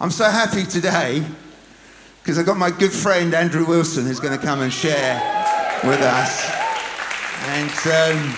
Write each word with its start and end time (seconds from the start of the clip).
I'm 0.00 0.12
so 0.12 0.30
happy 0.30 0.62
today 0.62 1.24
because 2.22 2.38
I've 2.38 2.46
got 2.46 2.56
my 2.56 2.70
good 2.70 2.92
friend 2.92 3.34
Andrew 3.34 3.66
Wilson 3.66 4.06
who's 4.06 4.20
going 4.20 4.38
to 4.38 4.44
come 4.44 4.60
and 4.60 4.72
share 4.72 5.16
with 5.82 6.00
us. 6.00 6.48
And 7.46 8.16
um, 8.16 8.36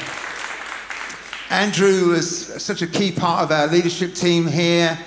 Andrew 1.50 2.12
was 2.12 2.46
such 2.64 2.80
a 2.80 2.86
key 2.86 3.12
part 3.12 3.44
of 3.44 3.52
our 3.52 3.66
leadership 3.66 4.14
team 4.14 4.46
here, 4.46 4.98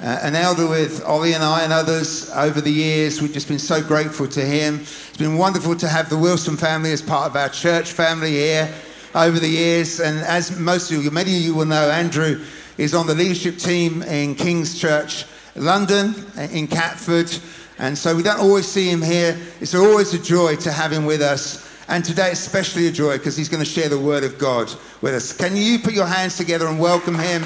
uh, 0.00 0.20
an 0.22 0.36
elder 0.36 0.68
with 0.68 1.04
Ollie 1.04 1.32
and 1.32 1.42
I 1.42 1.64
and 1.64 1.72
others 1.72 2.30
over 2.30 2.60
the 2.60 2.70
years. 2.70 3.20
We've 3.20 3.32
just 3.32 3.48
been 3.48 3.58
so 3.58 3.82
grateful 3.82 4.28
to 4.28 4.44
him. 4.44 4.82
It's 4.82 5.16
been 5.16 5.36
wonderful 5.36 5.74
to 5.74 5.88
have 5.88 6.08
the 6.08 6.16
Wilson 6.16 6.56
family 6.56 6.92
as 6.92 7.02
part 7.02 7.28
of 7.28 7.34
our 7.34 7.48
church 7.48 7.90
family 7.90 8.30
here 8.30 8.72
over 9.16 9.40
the 9.40 9.48
years. 9.48 9.98
And 9.98 10.20
as 10.20 10.56
most 10.56 10.92
of 10.92 11.02
you, 11.02 11.10
many 11.10 11.36
of 11.36 11.42
you 11.42 11.56
will 11.56 11.66
know, 11.66 11.90
Andrew 11.90 12.44
is 12.78 12.94
on 12.94 13.08
the 13.08 13.14
leadership 13.16 13.58
team 13.58 14.02
in 14.04 14.36
King's 14.36 14.78
Church 14.78 15.24
London, 15.56 16.14
in 16.52 16.66
Catford. 16.66 17.30
And 17.78 17.96
so 17.96 18.16
we 18.16 18.22
don't 18.22 18.40
always 18.40 18.66
see 18.66 18.90
him 18.90 19.02
here. 19.02 19.38
It's 19.60 19.74
always 19.74 20.14
a 20.14 20.18
joy 20.18 20.56
to 20.56 20.72
have 20.72 20.92
him 20.92 21.04
with 21.04 21.20
us. 21.20 21.64
And 21.88 22.04
today, 22.04 22.30
especially 22.32 22.88
a 22.88 22.90
joy 22.90 23.18
because 23.18 23.36
he's 23.36 23.48
going 23.48 23.62
to 23.62 23.68
share 23.68 23.88
the 23.88 24.00
word 24.00 24.24
of 24.24 24.38
God 24.38 24.72
with 25.02 25.14
us. 25.14 25.32
Can 25.32 25.54
you 25.56 25.78
put 25.78 25.94
your 25.94 26.06
hands 26.06 26.36
together 26.36 26.66
and 26.66 26.80
welcome 26.80 27.14
him? 27.14 27.42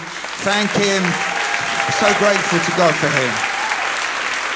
Thank 0.46 0.70
him. 0.70 1.02
So 1.98 2.06
grateful 2.18 2.58
to 2.58 2.72
God 2.76 2.94
for 2.94 3.08
him. 3.08 3.50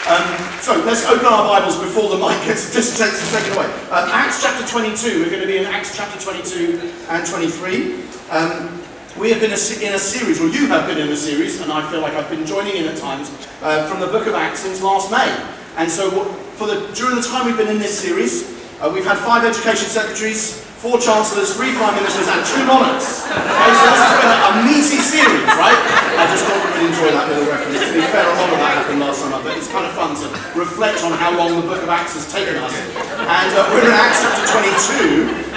Um, 0.05 0.37
so 0.61 0.77
let's 0.85 1.07
open 1.07 1.25
our 1.25 1.49
Bibles 1.49 1.79
before 1.81 2.11
the 2.11 2.17
mic 2.17 2.37
gets 2.45 2.73
takes 2.75 2.93
taken 3.33 3.57
away. 3.57 3.67
Um, 3.89 4.09
Acts 4.13 4.43
chapter 4.43 4.67
22. 4.69 5.21
We're 5.21 5.31
going 5.31 5.41
to 5.41 5.47
be 5.47 5.57
in 5.57 5.65
Acts 5.65 5.97
chapter 5.97 6.21
22 6.21 6.93
and 7.09 7.27
23. 7.27 7.95
Um, 8.31 8.84
we 9.19 9.31
have 9.31 9.41
been 9.41 9.51
in 9.51 9.95
a 9.95 9.99
series, 9.99 10.41
or 10.41 10.49
you 10.49 10.67
have 10.67 10.89
been 10.89 10.99
in 10.99 11.09
a 11.09 11.17
series, 11.17 11.61
and 11.61 11.71
I 11.71 11.89
feel 11.91 12.01
like 12.01 12.15
I've 12.15 12.29
been 12.29 12.45
joining 12.45 12.77
in 12.77 12.87
at 12.87 12.97
times, 12.97 13.31
uh, 13.63 13.89
from 13.89 14.01
the 14.01 14.09
book 14.09 14.27
of 14.27 14.35
Acts 14.35 14.61
since 14.61 14.83
last 14.83 15.11
May. 15.11 15.31
And 15.77 15.91
so, 15.91 16.25
for 16.57 16.67
the, 16.67 16.91
during 16.95 17.15
the 17.15 17.23
time 17.23 17.47
we've 17.47 17.57
been 17.57 17.69
in 17.69 17.79
this 17.79 17.97
series, 17.97 18.43
uh, 18.81 18.91
we've 18.93 19.05
had 19.05 19.19
five 19.19 19.45
education 19.45 19.89
secretaries, 19.89 20.64
four 20.85 21.01
chancellors, 21.01 21.57
three 21.57 21.73
prime 21.81 21.97
ministers, 21.97 22.29
and 22.29 22.45
two 22.45 22.61
monarchs. 22.69 23.25
Okay, 23.25 23.73
so 23.73 23.85
this 23.89 24.05
has 24.05 24.15
been 24.21 24.29
a, 24.29 24.41
a 24.45 24.53
meaty 24.69 25.01
series, 25.01 25.49
right? 25.57 25.81
I 26.21 26.29
just 26.29 26.45
thought 26.45 26.61
we 26.61 26.77
would 26.77 26.93
enjoy 26.93 27.09
that 27.09 27.25
little 27.33 27.49
reference. 27.49 27.81
To 27.81 27.89
be 27.97 28.05
fair, 28.13 28.29
a 28.29 28.37
lot 28.37 28.53
of 28.53 28.61
that 28.61 28.85
happened 28.85 29.01
last 29.01 29.25
summer, 29.25 29.41
but 29.41 29.57
it's 29.57 29.73
kind 29.73 29.89
of 29.89 29.97
fun 29.97 30.13
to 30.13 30.29
reflect 30.53 31.01
on 31.01 31.17
how 31.17 31.33
long 31.33 31.57
the 31.57 31.65
book 31.65 31.81
of 31.81 31.89
Acts 31.89 32.21
has 32.21 32.29
taken 32.29 32.61
us. 32.61 32.77
And 33.17 33.51
uh, 33.57 33.65
we're 33.73 33.89
in 33.89 33.97
Acts 33.97 34.21
chapter 34.21 34.45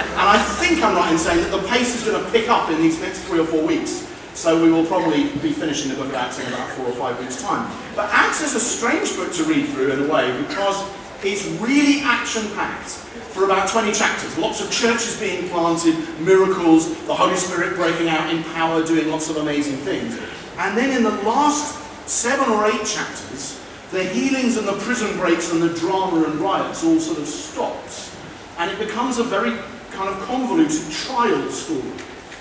and 0.16 0.26
I 0.32 0.40
think 0.64 0.80
I'm 0.80 0.96
right 0.96 1.12
in 1.12 1.20
saying 1.20 1.44
that 1.44 1.52
the 1.52 1.60
pace 1.68 1.92
is 1.92 2.08
going 2.08 2.16
to 2.16 2.24
pick 2.32 2.48
up 2.48 2.72
in 2.72 2.80
these 2.80 2.96
next 2.96 3.20
three 3.28 3.44
or 3.44 3.46
four 3.46 3.60
weeks. 3.60 4.08
So 4.32 4.56
we 4.56 4.72
will 4.72 4.88
probably 4.88 5.28
be 5.44 5.52
finishing 5.52 5.92
the 5.92 5.98
book 6.00 6.08
of 6.08 6.16
Acts 6.16 6.40
in 6.40 6.48
about 6.48 6.72
four 6.72 6.88
or 6.88 6.96
five 6.96 7.20
weeks' 7.20 7.36
time. 7.36 7.68
But 7.92 8.08
Acts 8.16 8.40
is 8.40 8.56
a 8.56 8.60
strange 8.64 9.12
book 9.12 9.28
to 9.36 9.44
read 9.44 9.68
through 9.76 9.92
in 9.92 10.08
a 10.08 10.08
way 10.08 10.32
because 10.40 10.80
it's 11.24 11.46
really 11.60 12.00
action-packed 12.00 12.90
for 13.34 13.44
about 13.44 13.68
20 13.68 13.92
chapters. 13.92 14.36
Lots 14.38 14.60
of 14.60 14.70
churches 14.70 15.18
being 15.18 15.48
planted, 15.48 15.96
miracles, 16.20 16.88
the 17.06 17.14
Holy 17.14 17.36
Spirit 17.36 17.76
breaking 17.76 18.08
out 18.08 18.32
in 18.32 18.42
power, 18.44 18.84
doing 18.84 19.08
lots 19.08 19.28
of 19.28 19.36
amazing 19.36 19.76
things. 19.78 20.18
And 20.58 20.76
then 20.76 20.96
in 20.96 21.02
the 21.02 21.22
last 21.22 21.78
seven 22.08 22.48
or 22.50 22.66
eight 22.66 22.84
chapters, 22.86 23.60
the 23.90 24.04
healings 24.04 24.56
and 24.56 24.66
the 24.66 24.76
prison 24.78 25.16
breaks 25.18 25.52
and 25.52 25.62
the 25.62 25.74
drama 25.74 26.24
and 26.24 26.34
riots 26.40 26.84
all 26.84 26.98
sort 27.00 27.18
of 27.18 27.26
stops. 27.26 28.14
And 28.58 28.70
it 28.70 28.78
becomes 28.78 29.18
a 29.18 29.24
very 29.24 29.56
kind 29.92 30.08
of 30.08 30.20
convoluted 30.26 30.90
trial 30.92 31.48
story. 31.50 31.82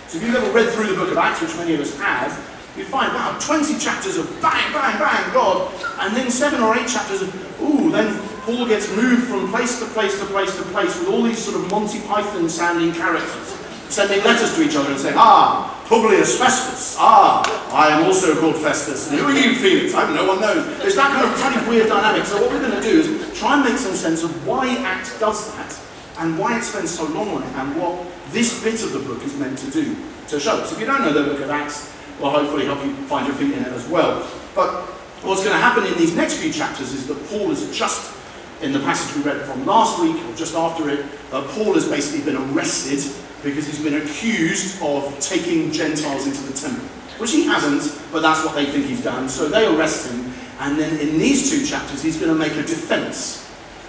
So 0.08 0.18
if 0.18 0.24
you've 0.24 0.36
ever 0.36 0.52
read 0.52 0.70
through 0.70 0.88
the 0.88 0.96
book 0.96 1.12
of 1.12 1.18
Acts, 1.18 1.42
which 1.42 1.56
many 1.56 1.74
of 1.74 1.80
us 1.80 1.98
have, 2.00 2.32
you 2.78 2.86
find, 2.86 3.14
wow, 3.14 3.38
20 3.42 3.80
chapters 3.80 4.18
of 4.18 4.30
bang, 4.42 4.72
bang, 4.72 5.00
bang, 5.00 5.34
God, 5.34 5.74
and 6.00 6.16
then 6.16 6.30
seven 6.30 6.62
or 6.62 6.78
eight 6.78 6.88
chapters 6.88 7.22
of, 7.22 7.62
ooh, 7.62 7.92
then 7.92 8.14
Paul 8.48 8.66
gets 8.66 8.90
moved 8.96 9.28
from 9.28 9.50
place 9.50 9.78
to 9.80 9.86
place 9.88 10.18
to 10.22 10.26
place 10.28 10.56
to 10.56 10.64
place 10.72 10.98
with 10.98 11.10
all 11.10 11.22
these 11.22 11.38
sort 11.38 11.58
of 11.58 11.70
Monty 11.70 12.00
Python 12.08 12.48
sounding 12.48 12.94
characters, 12.94 13.60
sending 13.90 14.24
letters 14.24 14.56
to 14.56 14.64
each 14.64 14.74
other 14.74 14.90
and 14.90 14.98
saying, 14.98 15.16
ah, 15.18 15.84
Publius 15.90 16.40
Festus, 16.40 16.96
ah, 16.98 17.44
I 17.76 17.90
am 17.90 18.06
also 18.06 18.40
called 18.40 18.56
Festus, 18.56 19.12
and 19.12 19.20
who 19.20 19.26
are 19.26 19.34
you, 19.34 19.54
Felix? 19.56 19.94
I, 19.94 20.16
no 20.16 20.26
one 20.26 20.40
knows. 20.40 20.66
There's 20.78 20.96
that 20.96 21.12
kind 21.12 21.54
of 21.54 21.62
of 21.62 21.68
weird 21.68 21.90
dynamic. 21.90 22.24
So 22.26 22.42
what 22.42 22.50
we're 22.50 22.62
going 22.62 22.82
to 22.82 22.82
do 22.82 23.02
is 23.02 23.38
try 23.38 23.56
and 23.56 23.66
make 23.66 23.78
some 23.78 23.94
sense 23.94 24.24
of 24.24 24.32
why 24.48 24.70
Act 24.78 25.20
does 25.20 25.54
that 25.58 25.78
and 26.20 26.40
why 26.40 26.58
it 26.58 26.64
spends 26.64 26.98
so 26.98 27.04
long 27.04 27.28
on 27.28 27.44
it 27.44 27.52
and 27.52 27.76
what 27.76 28.08
this 28.32 28.64
bit 28.64 28.82
of 28.82 28.94
the 28.94 29.00
book 29.00 29.22
is 29.26 29.36
meant 29.36 29.58
to 29.58 29.72
do 29.72 29.94
to 30.30 30.40
show. 30.40 30.64
So 30.64 30.76
if 30.76 30.80
you 30.80 30.86
don't 30.86 31.02
know 31.02 31.12
the 31.12 31.34
book 31.34 31.42
of 31.42 31.50
Acts, 31.50 31.94
we'll 32.18 32.32
hopefully 32.32 32.64
help 32.64 32.82
you 32.86 32.96
find 33.12 33.28
your 33.28 33.36
feet 33.36 33.52
in 33.52 33.64
it 33.64 33.74
as 33.74 33.86
well. 33.90 34.26
But 34.56 34.88
what's 35.28 35.44
going 35.44 35.54
to 35.54 35.62
happen 35.62 35.86
in 35.86 35.98
these 35.98 36.16
next 36.16 36.38
few 36.38 36.54
chapters 36.54 36.94
is 36.94 37.08
that 37.08 37.22
Paul 37.28 37.52
is 37.52 37.78
just 37.78 38.17
in 38.62 38.74
the 38.74 38.80
passage 38.80 39.16
we 39.16 39.30
read 39.30 39.42
from 39.46 39.66
last 39.66 40.02
week 40.02 40.16
or 40.16 40.36
just 40.36 40.56
after 40.56 40.90
it, 40.90 41.06
uh, 41.32 41.44
Paul 41.52 41.74
has 41.74 41.88
basically 41.88 42.32
been 42.32 42.42
arrested 42.52 43.00
because 43.44 43.68
he's 43.68 43.84
been 43.84 44.02
accused 44.02 44.82
of 44.82 45.20
taking 45.20 45.72
Gentiles 45.72 46.26
into 46.26 46.42
the 46.42 46.58
temple, 46.58 46.86
which 47.20 47.32
he 47.32 47.46
hasn't, 47.46 48.02
but 48.12 48.22
that's 48.22 48.44
what 48.44 48.56
they 48.56 48.66
think 48.66 48.86
he's 48.86 49.04
done. 49.04 49.30
So 49.30 49.48
they 49.48 49.66
arrest 49.68 50.12
him, 50.12 50.34
and 50.60 50.78
then 50.78 51.00
in 51.00 51.20
these 51.20 51.52
two 51.52 51.66
chapters, 51.66 52.02
he's 52.02 52.18
going 52.18 52.32
to 52.32 52.38
make 52.38 52.54
a 52.54 52.64
defense, 52.64 53.48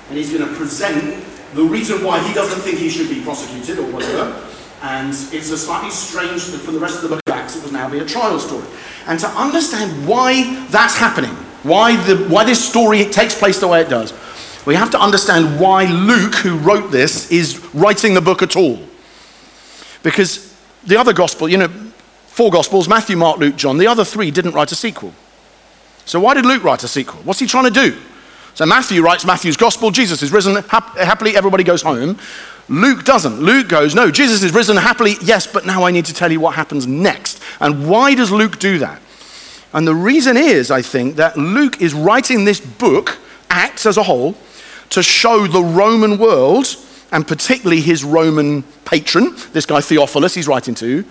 and 0.09 0.19
he's 0.19 0.33
going 0.33 0.47
to 0.47 0.55
present 0.55 1.25
the 1.55 1.65
reason 1.65 2.05
why 2.05 2.21
he 2.27 2.35
doesn't 2.35 2.61
think 2.61 2.79
he 2.79 2.91
should 2.91 3.09
be 3.09 3.23
prosecuted 3.23 3.79
or 3.79 3.91
whatever. 3.91 4.45
And 4.83 5.09
it's 5.09 5.51
a 5.51 5.59
slightly 5.59 5.91
strange, 5.91 6.43
thing 6.43 6.61
for 6.61 6.71
the 6.71 6.79
rest 6.79 6.97
of 6.97 7.03
the 7.03 7.09
book 7.09 7.23
of 7.27 7.33
Acts, 7.33 7.57
it 7.57 7.65
will 7.65 7.73
now 7.73 7.89
be 7.91 7.99
a 7.99 8.05
trial 8.05 8.39
story. 8.39 8.67
And 9.07 9.19
to 9.21 9.27
understand 9.29 10.07
why 10.07 10.67
that's 10.67 10.97
happening, 10.97 11.35
why, 11.65 11.97
the, 12.05 12.17
why 12.29 12.45
this 12.45 12.65
story 12.65 13.05
takes 13.07 13.37
place 13.37 13.59
the 13.59 13.67
way 13.67 13.81
it 13.81 13.89
does, 13.89 14.13
we 14.69 14.75
have 14.75 14.91
to 14.91 15.01
understand 15.01 15.59
why 15.59 15.87
Luke, 15.87 16.35
who 16.35 16.59
wrote 16.59 16.91
this, 16.91 17.33
is 17.33 17.59
writing 17.75 18.13
the 18.13 18.21
book 18.21 18.43
at 18.43 18.55
all. 18.55 18.79
Because 20.03 20.55
the 20.85 20.99
other 20.99 21.15
gospel, 21.15 21.49
you 21.49 21.57
know, 21.57 21.69
four 22.27 22.51
gospels 22.51 22.87
Matthew, 22.87 23.17
Mark, 23.17 23.39
Luke, 23.39 23.57
John, 23.57 23.79
the 23.79 23.87
other 23.87 24.05
three 24.05 24.31
didn't 24.31 24.53
write 24.53 24.71
a 24.71 24.75
sequel. 24.75 25.15
So 26.05 26.21
why 26.21 26.35
did 26.35 26.45
Luke 26.45 26.63
write 26.63 26.85
a 26.85 26.89
sequel? 26.89 27.23
What's 27.23 27.41
he 27.41 27.47
trying 27.47 27.65
to 27.65 27.71
do? 27.71 27.99
So 28.53 28.67
Matthew 28.67 29.01
writes 29.01 29.25
Matthew's 29.25 29.57
gospel, 29.57 29.91
Jesus 29.91 30.23
is 30.23 30.33
risen, 30.33 30.63
hap- 30.65 30.99
happily 30.99 31.35
everybody 31.35 31.65
goes 31.65 31.81
home. 31.81 32.19
Luke 32.69 33.05
doesn't. 33.05 33.41
Luke 33.41 33.71
goes, 33.71 33.95
no, 33.95 34.11
Jesus 34.11 34.43
is 34.43 34.53
risen 34.53 34.77
happily, 34.77 35.15
yes, 35.23 35.47
but 35.47 35.65
now 35.65 35.85
I 35.85 35.93
need 35.93 36.05
to 36.05 36.13
tell 36.13 36.31
you 36.31 36.41
what 36.41 36.57
happens 36.57 36.87
next. 36.87 37.41
And 37.59 37.89
why 37.89 38.15
does 38.15 38.31
Luke 38.31 38.59
do 38.59 38.81
that? 38.81 39.01
And 39.73 39.89
the 39.89 39.95
reason 39.95 40.37
is, 40.37 40.71
I 40.71 40.83
think, 40.83 41.17
that 41.17 41.39
Luke 41.39 41.81
is 41.81 41.95
writing 41.95 42.45
this 42.45 42.61
book, 42.61 43.17
Acts 43.49 43.87
as 43.87 43.97
a 43.97 44.03
whole, 44.03 44.37
to 44.91 45.03
show 45.03 45.47
the 45.47 45.63
Roman 45.63 46.19
world, 46.19 46.77
and 47.13 47.27
particularly 47.27 47.81
his 47.81 48.05
Roman 48.05 48.63
patron, 48.85 49.35
this 49.53 49.67
guy 49.67 49.81
Theophilus 49.81 50.35
he's 50.35 50.49
writing 50.49 50.75
to, 50.77 51.05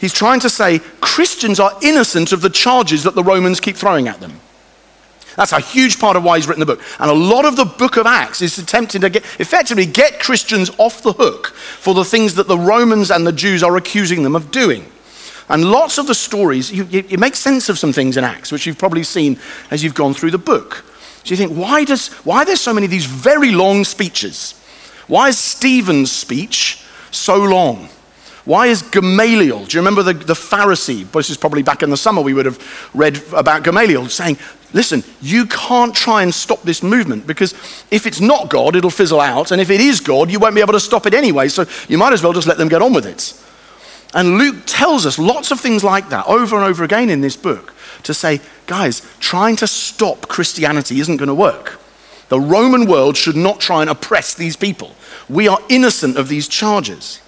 he's 0.00 0.12
trying 0.12 0.40
to 0.40 0.50
say 0.50 0.80
Christians 1.00 1.60
are 1.60 1.72
innocent 1.82 2.32
of 2.32 2.40
the 2.40 2.50
charges 2.50 3.02
that 3.04 3.14
the 3.14 3.24
Romans 3.24 3.60
keep 3.60 3.76
throwing 3.76 4.08
at 4.08 4.20
them. 4.20 4.40
That's 5.36 5.52
a 5.52 5.60
huge 5.60 5.98
part 5.98 6.16
of 6.16 6.24
why 6.24 6.38
he's 6.38 6.48
written 6.48 6.60
the 6.60 6.66
book. 6.66 6.82
And 6.98 7.10
a 7.10 7.14
lot 7.14 7.44
of 7.44 7.56
the 7.56 7.66
book 7.66 7.98
of 7.98 8.06
Acts 8.06 8.40
is 8.40 8.56
attempting 8.58 9.02
to 9.02 9.10
get, 9.10 9.22
effectively 9.38 9.84
get 9.84 10.18
Christians 10.18 10.70
off 10.78 11.02
the 11.02 11.12
hook 11.12 11.48
for 11.48 11.92
the 11.92 12.04
things 12.04 12.34
that 12.36 12.48
the 12.48 12.58
Romans 12.58 13.10
and 13.10 13.26
the 13.26 13.32
Jews 13.32 13.62
are 13.62 13.76
accusing 13.76 14.22
them 14.22 14.34
of 14.34 14.50
doing. 14.50 14.90
And 15.48 15.70
lots 15.70 15.98
of 15.98 16.06
the 16.06 16.14
stories, 16.14 16.72
you, 16.72 16.84
you, 16.84 17.04
you 17.08 17.18
make 17.18 17.36
sense 17.36 17.68
of 17.68 17.78
some 17.78 17.92
things 17.92 18.16
in 18.16 18.24
Acts, 18.24 18.50
which 18.50 18.66
you've 18.66 18.78
probably 18.78 19.02
seen 19.02 19.38
as 19.70 19.84
you've 19.84 19.94
gone 19.94 20.14
through 20.14 20.32
the 20.32 20.38
book. 20.38 20.84
So 21.26 21.32
you 21.32 21.36
think, 21.36 21.58
why, 21.58 21.82
does, 21.82 22.06
why 22.22 22.42
are 22.42 22.44
there 22.44 22.54
so 22.54 22.72
many 22.72 22.84
of 22.84 22.90
these 22.92 23.04
very 23.04 23.50
long 23.50 23.82
speeches? 23.82 24.52
Why 25.08 25.30
is 25.30 25.36
Stephen's 25.36 26.12
speech 26.12 26.84
so 27.10 27.36
long? 27.36 27.88
Why 28.44 28.68
is 28.68 28.82
Gamaliel? 28.82 29.64
Do 29.64 29.76
you 29.76 29.80
remember 29.80 30.04
the, 30.04 30.12
the 30.12 30.34
Pharisee? 30.34 31.10
This 31.10 31.30
is 31.30 31.36
probably 31.36 31.64
back 31.64 31.82
in 31.82 31.90
the 31.90 31.96
summer 31.96 32.22
we 32.22 32.32
would 32.32 32.46
have 32.46 32.90
read 32.94 33.20
about 33.34 33.64
Gamaliel 33.64 34.06
saying, 34.08 34.38
Listen, 34.72 35.02
you 35.20 35.46
can't 35.46 35.96
try 35.96 36.22
and 36.22 36.32
stop 36.32 36.62
this 36.62 36.80
movement 36.80 37.26
because 37.26 37.54
if 37.90 38.06
it's 38.06 38.20
not 38.20 38.48
God, 38.48 38.76
it'll 38.76 38.90
fizzle 38.90 39.20
out. 39.20 39.50
And 39.50 39.60
if 39.60 39.70
it 39.70 39.80
is 39.80 39.98
God, 39.98 40.30
you 40.30 40.38
won't 40.38 40.54
be 40.54 40.60
able 40.60 40.74
to 40.74 40.80
stop 40.80 41.06
it 41.06 41.14
anyway. 41.14 41.48
So 41.48 41.64
you 41.88 41.98
might 41.98 42.12
as 42.12 42.22
well 42.22 42.32
just 42.32 42.46
let 42.46 42.56
them 42.56 42.68
get 42.68 42.82
on 42.82 42.92
with 42.92 43.06
it. 43.06 43.34
And 44.14 44.38
Luke 44.38 44.62
tells 44.66 45.06
us 45.06 45.18
lots 45.18 45.50
of 45.50 45.60
things 45.60 45.82
like 45.82 46.08
that 46.10 46.26
over 46.26 46.54
and 46.54 46.64
over 46.64 46.84
again 46.84 47.10
in 47.10 47.20
this 47.20 47.36
book 47.36 47.74
to 48.06 48.14
say, 48.14 48.40
guys, 48.66 49.02
trying 49.20 49.56
to 49.56 49.66
stop 49.66 50.28
Christianity 50.28 51.00
isn't 51.00 51.16
going 51.16 51.28
to 51.28 51.34
work. 51.34 51.80
The 52.28 52.40
Roman 52.40 52.86
world 52.86 53.16
should 53.16 53.36
not 53.36 53.60
try 53.60 53.82
and 53.82 53.90
oppress 53.90 54.34
these 54.34 54.56
people. 54.56 54.94
We 55.28 55.48
are 55.48 55.58
innocent 55.68 56.16
of 56.16 56.28
these 56.28 56.48
charges. 56.48 57.20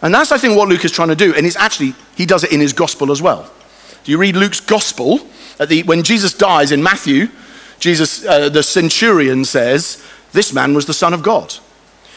And 0.00 0.14
that's, 0.14 0.32
I 0.32 0.38
think, 0.38 0.56
what 0.56 0.68
Luke 0.68 0.84
is 0.84 0.92
trying 0.92 1.08
to 1.08 1.16
do. 1.16 1.34
And 1.34 1.46
it's 1.46 1.56
actually, 1.56 1.94
he 2.16 2.26
does 2.26 2.44
it 2.44 2.52
in 2.52 2.60
his 2.60 2.72
gospel 2.72 3.10
as 3.10 3.22
well. 3.22 3.50
Do 4.04 4.12
you 4.12 4.18
read 4.18 4.36
Luke's 4.36 4.60
gospel? 4.60 5.20
The, 5.58 5.82
when 5.84 6.02
Jesus 6.02 6.34
dies 6.34 6.72
in 6.72 6.82
Matthew, 6.82 7.28
Jesus, 7.78 8.24
uh, 8.26 8.48
the 8.48 8.62
centurion 8.62 9.44
says, 9.44 10.04
This 10.32 10.52
man 10.52 10.74
was 10.74 10.86
the 10.86 10.94
Son 10.94 11.14
of 11.14 11.22
God. 11.22 11.54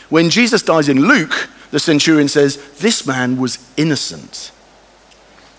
When 0.09 0.29
Jesus 0.29 0.61
dies 0.61 0.89
in 0.89 1.07
Luke, 1.07 1.49
the 1.71 1.79
centurion 1.79 2.27
says, 2.27 2.57
This 2.79 3.05
man 3.05 3.37
was 3.37 3.57
innocent. 3.77 4.51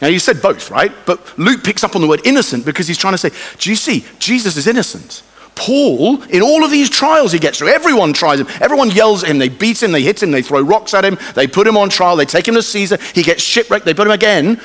Now, 0.00 0.08
you 0.08 0.18
said 0.18 0.40
both, 0.40 0.70
right? 0.70 0.92
But 1.06 1.38
Luke 1.38 1.64
picks 1.64 1.82
up 1.82 1.96
on 1.96 2.02
the 2.02 2.08
word 2.08 2.20
innocent 2.24 2.64
because 2.64 2.86
he's 2.86 2.98
trying 2.98 3.14
to 3.14 3.18
say, 3.18 3.30
do 3.58 3.70
you 3.70 3.76
see, 3.76 4.04
Jesus 4.18 4.56
is 4.56 4.66
innocent. 4.66 5.22
Paul, 5.56 6.22
in 6.24 6.40
all 6.40 6.64
of 6.64 6.70
these 6.70 6.88
trials 6.88 7.32
he 7.32 7.40
gets 7.40 7.58
through, 7.58 7.68
everyone 7.68 8.12
tries 8.12 8.38
him. 8.38 8.46
Everyone 8.60 8.92
yells 8.92 9.24
at 9.24 9.30
him. 9.30 9.38
They 9.38 9.48
beat 9.48 9.82
him, 9.82 9.90
they 9.90 10.02
hit 10.02 10.22
him, 10.22 10.30
they 10.30 10.40
throw 10.40 10.60
rocks 10.60 10.94
at 10.94 11.04
him, 11.04 11.18
they 11.34 11.48
put 11.48 11.66
him 11.66 11.76
on 11.76 11.90
trial, 11.90 12.14
they 12.14 12.26
take 12.26 12.46
him 12.46 12.54
to 12.54 12.62
Caesar. 12.62 12.96
He 13.12 13.24
gets 13.24 13.42
shipwrecked, 13.42 13.84
they 13.84 13.92
put 13.92 14.06
him 14.06 14.12
again. 14.12 14.60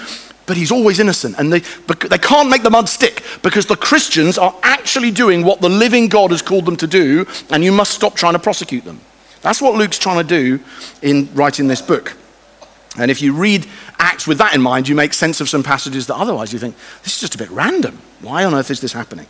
But 0.46 0.58
he's 0.58 0.72
always 0.72 1.00
innocent. 1.00 1.40
And 1.40 1.52
they, 1.52 1.60
they 1.60 2.18
can't 2.20 2.50
make 2.50 2.62
the 2.62 2.70
mud 2.70 2.88
stick 2.90 3.24
because 3.42 3.66
the 3.66 3.78
Christians 3.78 4.38
are 4.38 4.54
actually 4.62 5.10
doing 5.10 5.44
what 5.44 5.62
the 5.62 5.70
living 5.70 6.10
God 6.10 6.30
has 6.30 6.44
called 6.44 6.66
them 6.66 6.76
to 6.78 6.86
do, 6.86 7.26
and 7.50 7.64
you 7.64 7.72
must 7.72 7.92
stop 7.92 8.16
trying 8.16 8.34
to 8.34 8.40
prosecute 8.40 8.86
them. 8.86 9.00
That's 9.42 9.62
what 9.62 9.74
Luke's 9.74 9.98
trying 9.98 10.26
to 10.26 10.28
do 10.28 10.64
in 11.02 11.34
writing 11.34 11.68
this 11.68 11.82
book. 11.82 12.16
And 12.98 13.10
if 13.10 13.22
you 13.22 13.34
read 13.34 13.66
Acts 13.98 14.28
with 14.28 14.38
that 14.38 14.54
in 14.54 14.62
mind, 14.62 14.88
you 14.88 14.96
make 14.96 15.14
sense 15.14 15.42
of 15.42 15.50
some 15.50 15.64
passages 15.64 16.08
that 16.08 16.16
otherwise 16.16 16.54
you 16.54 16.60
think, 16.60 16.76
this 17.04 17.16
is 17.16 17.22
just 17.22 17.36
a 17.36 17.38
bit 17.38 17.50
random. 17.50 18.00
Why 18.22 18.46
on 18.46 18.54
earth 18.54 18.70
is 18.70 18.82
this 18.82 18.94
happening? 18.94 19.28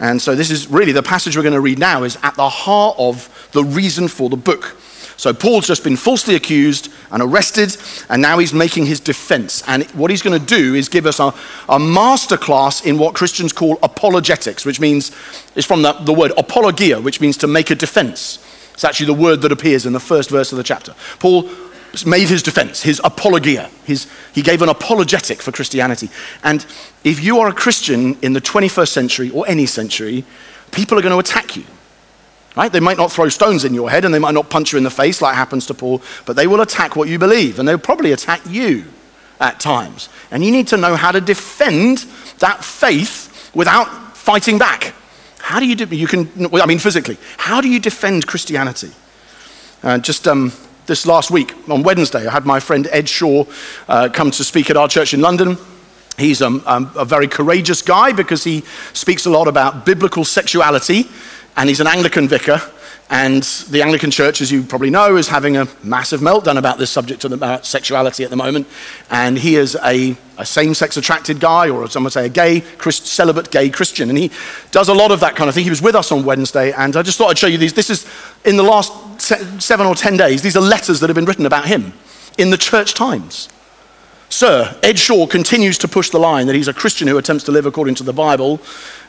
And 0.00 0.20
so, 0.22 0.34
this 0.34 0.50
is 0.50 0.68
really 0.68 0.92
the 0.92 1.02
passage 1.02 1.36
we're 1.36 1.42
going 1.42 1.54
to 1.54 1.60
read 1.60 1.78
now 1.78 2.04
is 2.04 2.18
at 2.22 2.34
the 2.34 2.48
heart 2.48 2.96
of 2.98 3.48
the 3.52 3.64
reason 3.64 4.06
for 4.08 4.28
the 4.28 4.36
book. 4.36 4.76
So, 5.16 5.34
Paul's 5.34 5.66
just 5.66 5.82
been 5.82 5.96
falsely 5.96 6.36
accused 6.36 6.92
and 7.10 7.20
arrested, 7.20 7.76
and 8.08 8.22
now 8.22 8.38
he's 8.38 8.54
making 8.54 8.86
his 8.86 9.00
defense. 9.00 9.64
And 9.66 9.84
what 9.90 10.10
he's 10.10 10.22
going 10.22 10.38
to 10.38 10.46
do 10.46 10.76
is 10.76 10.88
give 10.88 11.06
us 11.06 11.18
a, 11.18 11.28
a 11.68 11.78
masterclass 11.78 12.86
in 12.86 12.98
what 12.98 13.16
Christians 13.16 13.52
call 13.52 13.78
apologetics, 13.82 14.64
which 14.64 14.78
means, 14.78 15.10
it's 15.56 15.66
from 15.66 15.82
the, 15.82 15.94
the 15.94 16.12
word 16.12 16.32
apologia, 16.36 17.00
which 17.00 17.20
means 17.20 17.36
to 17.38 17.48
make 17.48 17.70
a 17.70 17.74
defense. 17.74 18.38
It's 18.74 18.84
actually 18.84 19.06
the 19.06 19.14
word 19.14 19.40
that 19.42 19.50
appears 19.50 19.86
in 19.86 19.92
the 19.92 19.98
first 19.98 20.30
verse 20.30 20.52
of 20.52 20.58
the 20.58 20.62
chapter. 20.62 20.94
Paul 21.18 21.50
made 22.04 22.28
his 22.28 22.42
defense, 22.42 22.82
his 22.82 23.00
apologia. 23.02 23.70
His, 23.84 24.06
he 24.34 24.42
gave 24.42 24.62
an 24.62 24.68
apologetic 24.68 25.42
for 25.42 25.52
Christianity. 25.52 26.10
And 26.44 26.64
if 27.04 27.22
you 27.22 27.40
are 27.40 27.48
a 27.48 27.52
Christian 27.52 28.16
in 28.22 28.32
the 28.32 28.40
21st 28.40 28.88
century 28.88 29.30
or 29.30 29.48
any 29.48 29.66
century, 29.66 30.24
people 30.70 30.98
are 30.98 31.02
going 31.02 31.12
to 31.12 31.18
attack 31.18 31.56
you. 31.56 31.64
Right? 32.56 32.72
They 32.72 32.80
might 32.80 32.96
not 32.96 33.12
throw 33.12 33.28
stones 33.28 33.64
in 33.64 33.72
your 33.72 33.88
head 33.88 34.04
and 34.04 34.12
they 34.12 34.18
might 34.18 34.34
not 34.34 34.50
punch 34.50 34.72
you 34.72 34.78
in 34.78 34.84
the 34.84 34.90
face 34.90 35.22
like 35.22 35.34
happens 35.34 35.66
to 35.66 35.74
Paul, 35.74 36.02
but 36.26 36.34
they 36.34 36.46
will 36.46 36.60
attack 36.60 36.96
what 36.96 37.08
you 37.08 37.18
believe 37.18 37.58
and 37.58 37.68
they'll 37.68 37.78
probably 37.78 38.12
attack 38.12 38.40
you 38.48 38.84
at 39.40 39.60
times. 39.60 40.08
And 40.30 40.44
you 40.44 40.50
need 40.50 40.66
to 40.68 40.76
know 40.76 40.96
how 40.96 41.12
to 41.12 41.20
defend 41.20 41.98
that 42.40 42.64
faith 42.64 43.50
without 43.54 44.16
fighting 44.16 44.58
back. 44.58 44.94
How 45.38 45.60
do 45.60 45.66
you 45.66 45.76
do, 45.76 45.94
you 45.94 46.06
can, 46.06 46.28
I 46.52 46.66
mean 46.66 46.78
physically, 46.78 47.16
how 47.36 47.60
do 47.60 47.68
you 47.68 47.80
defend 47.80 48.26
Christianity? 48.26 48.90
Uh, 49.82 49.98
just 49.98 50.26
um, 50.26 50.52
this 50.88 51.06
last 51.06 51.30
week, 51.30 51.54
on 51.68 51.84
Wednesday, 51.84 52.26
I 52.26 52.32
had 52.32 52.46
my 52.46 52.58
friend 52.58 52.88
Ed 52.90 53.08
Shaw 53.08 53.44
uh, 53.88 54.08
come 54.12 54.32
to 54.32 54.42
speak 54.42 54.70
at 54.70 54.76
our 54.76 54.88
church 54.88 55.14
in 55.14 55.20
London. 55.20 55.56
He's 56.16 56.42
um, 56.42 56.62
um, 56.66 56.90
a 56.96 57.04
very 57.04 57.28
courageous 57.28 57.82
guy 57.82 58.10
because 58.12 58.42
he 58.42 58.64
speaks 58.94 59.26
a 59.26 59.30
lot 59.30 59.46
about 59.46 59.86
biblical 59.86 60.24
sexuality, 60.24 61.04
and 61.56 61.68
he's 61.68 61.78
an 61.80 61.86
Anglican 61.86 62.26
vicar. 62.26 62.60
And 63.10 63.42
the 63.70 63.80
Anglican 63.82 64.10
Church, 64.10 64.42
as 64.42 64.52
you 64.52 64.62
probably 64.62 64.90
know, 64.90 65.16
is 65.16 65.28
having 65.28 65.56
a 65.56 65.66
massive 65.82 66.20
meltdown 66.20 66.58
about 66.58 66.76
this 66.76 66.90
subject 66.90 67.24
about 67.24 67.64
sexuality 67.64 68.22
at 68.22 68.28
the 68.28 68.36
moment. 68.36 68.66
And 69.10 69.38
he 69.38 69.56
is 69.56 69.78
a, 69.82 70.14
a 70.36 70.44
same 70.44 70.74
sex 70.74 70.98
attracted 70.98 71.40
guy, 71.40 71.70
or 71.70 71.88
some 71.88 72.04
would 72.04 72.12
say 72.12 72.26
a 72.26 72.28
gay, 72.28 72.60
Christ, 72.60 73.06
celibate 73.06 73.50
gay 73.50 73.70
Christian. 73.70 74.10
And 74.10 74.18
he 74.18 74.30
does 74.72 74.90
a 74.90 74.94
lot 74.94 75.10
of 75.10 75.20
that 75.20 75.36
kind 75.36 75.48
of 75.48 75.54
thing. 75.54 75.64
He 75.64 75.70
was 75.70 75.80
with 75.80 75.94
us 75.94 76.12
on 76.12 76.26
Wednesday, 76.26 76.72
and 76.72 76.94
I 76.96 77.02
just 77.02 77.16
thought 77.16 77.30
I'd 77.30 77.38
show 77.38 77.46
you 77.46 77.56
these. 77.56 77.72
This 77.72 77.88
is 77.88 78.06
in 78.44 78.58
the 78.58 78.62
last 78.62 78.92
seven 79.22 79.86
or 79.86 79.94
ten 79.94 80.18
days, 80.18 80.42
these 80.42 80.56
are 80.56 80.60
letters 80.62 81.00
that 81.00 81.08
have 81.08 81.16
been 81.16 81.24
written 81.24 81.46
about 81.46 81.66
him 81.66 81.94
in 82.36 82.50
the 82.50 82.58
church 82.58 82.92
times. 82.92 83.48
Sir, 84.28 84.78
Ed 84.82 84.98
Shaw 84.98 85.26
continues 85.26 85.78
to 85.78 85.88
push 85.88 86.10
the 86.10 86.20
line 86.20 86.46
that 86.46 86.54
he's 86.54 86.68
a 86.68 86.74
Christian 86.74 87.08
who 87.08 87.16
attempts 87.16 87.44
to 87.44 87.52
live 87.52 87.64
according 87.64 87.94
to 87.96 88.04
the 88.04 88.12
Bible, 88.12 88.60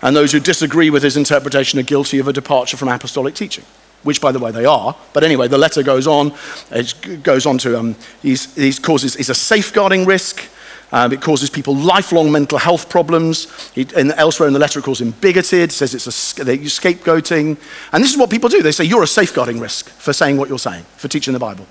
and 0.01 0.15
those 0.15 0.31
who 0.31 0.39
disagree 0.39 0.89
with 0.89 1.03
his 1.03 1.17
interpretation 1.17 1.77
are 1.77 1.83
guilty 1.83 2.19
of 2.19 2.29
a 2.29 2.33
departure 2.33 2.77
from 2.77 2.87
apostolic 2.87 3.35
teaching 3.35 3.65
which 4.03 4.21
by 4.21 4.31
the 4.31 4.39
way 4.39 4.51
they 4.51 4.65
are. 4.65 4.95
But 5.13 5.23
anyway, 5.23 5.47
the 5.47 5.57
letter 5.57 5.83
goes 5.83 6.07
on. 6.07 6.33
It 6.71 7.23
goes 7.23 7.45
on 7.45 7.57
to 7.59 7.79
um, 7.79 7.95
these, 8.21 8.79
causes 8.79 9.15
is 9.15 9.29
a 9.29 9.35
safeguarding 9.35 10.05
risk. 10.05 10.49
Um, 10.91 11.13
it 11.13 11.21
causes 11.21 11.51
people 11.51 11.75
lifelong 11.75 12.31
mental 12.31 12.57
health 12.57 12.89
problems. 12.89 13.47
He, 13.73 13.87
and 13.95 14.11
elsewhere 14.13 14.47
in 14.47 14.53
the 14.53 14.59
letter, 14.59 14.79
it 14.79 14.83
calls 14.83 14.99
him 14.99 15.11
bigoted, 15.11 15.71
says 15.71 15.93
it's 15.93 16.07
a, 16.07 16.11
scapegoating. 16.11 17.57
And 17.93 18.03
this 18.03 18.11
is 18.11 18.17
what 18.17 18.31
people 18.31 18.49
do. 18.49 18.63
They 18.63 18.71
say, 18.71 18.85
You're 18.85 19.03
a 19.03 19.07
safeguarding 19.07 19.59
risk 19.59 19.89
for 19.89 20.13
saying 20.13 20.37
what 20.37 20.49
you're 20.49 20.57
saying, 20.57 20.83
for 20.97 21.07
teaching 21.07 21.33
the 21.33 21.39
Bible. 21.39 21.67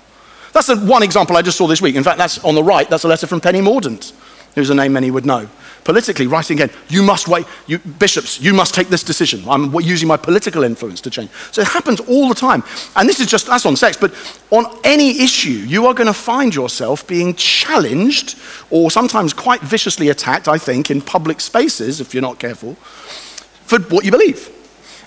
That's 0.53 0.73
one 0.83 1.03
example 1.03 1.37
I 1.37 1.41
just 1.41 1.57
saw 1.57 1.67
this 1.67 1.81
week. 1.81 1.95
In 1.95 2.03
fact, 2.03 2.17
that's 2.17 2.43
on 2.43 2.55
the 2.55 2.63
right. 2.63 2.89
That's 2.89 3.03
a 3.03 3.07
letter 3.07 3.27
from 3.27 3.41
Penny 3.41 3.59
Mordaunt, 3.59 4.13
who's 4.59 4.69
a 4.69 4.75
name 4.75 4.93
many 4.93 5.11
would 5.11 5.25
know 5.25 5.49
politically, 5.89 6.27
writing 6.27 6.61
again, 6.61 6.69
you 6.87 7.01
must 7.01 7.27
wait, 7.27 7.47
you, 7.65 7.79
bishops, 7.79 8.39
you 8.39 8.53
must 8.53 8.75
take 8.75 8.89
this 8.89 9.03
decision. 9.03 9.43
I'm 9.49 9.73
using 9.79 10.07
my 10.07 10.17
political 10.17 10.63
influence 10.63 11.01
to 11.01 11.09
change. 11.09 11.31
So 11.51 11.61
it 11.61 11.67
happens 11.67 11.99
all 12.01 12.29
the 12.29 12.35
time. 12.35 12.63
And 12.95 13.09
this 13.09 13.19
is 13.19 13.25
just, 13.25 13.47
that's 13.47 13.65
on 13.65 13.75
sex, 13.75 13.97
but 13.97 14.13
on 14.51 14.65
any 14.83 15.19
issue, 15.19 15.49
you 15.49 15.87
are 15.87 15.95
going 15.95 16.05
to 16.05 16.13
find 16.13 16.53
yourself 16.53 17.07
being 17.07 17.33
challenged 17.33 18.37
or 18.69 18.91
sometimes 18.91 19.33
quite 19.33 19.61
viciously 19.61 20.09
attacked, 20.09 20.47
I 20.47 20.59
think, 20.59 20.91
in 20.91 21.01
public 21.01 21.41
spaces, 21.41 21.99
if 21.99 22.13
you're 22.13 22.21
not 22.21 22.37
careful, 22.37 22.75
for 23.65 23.79
what 23.79 24.05
you 24.05 24.11
believe. 24.11 24.58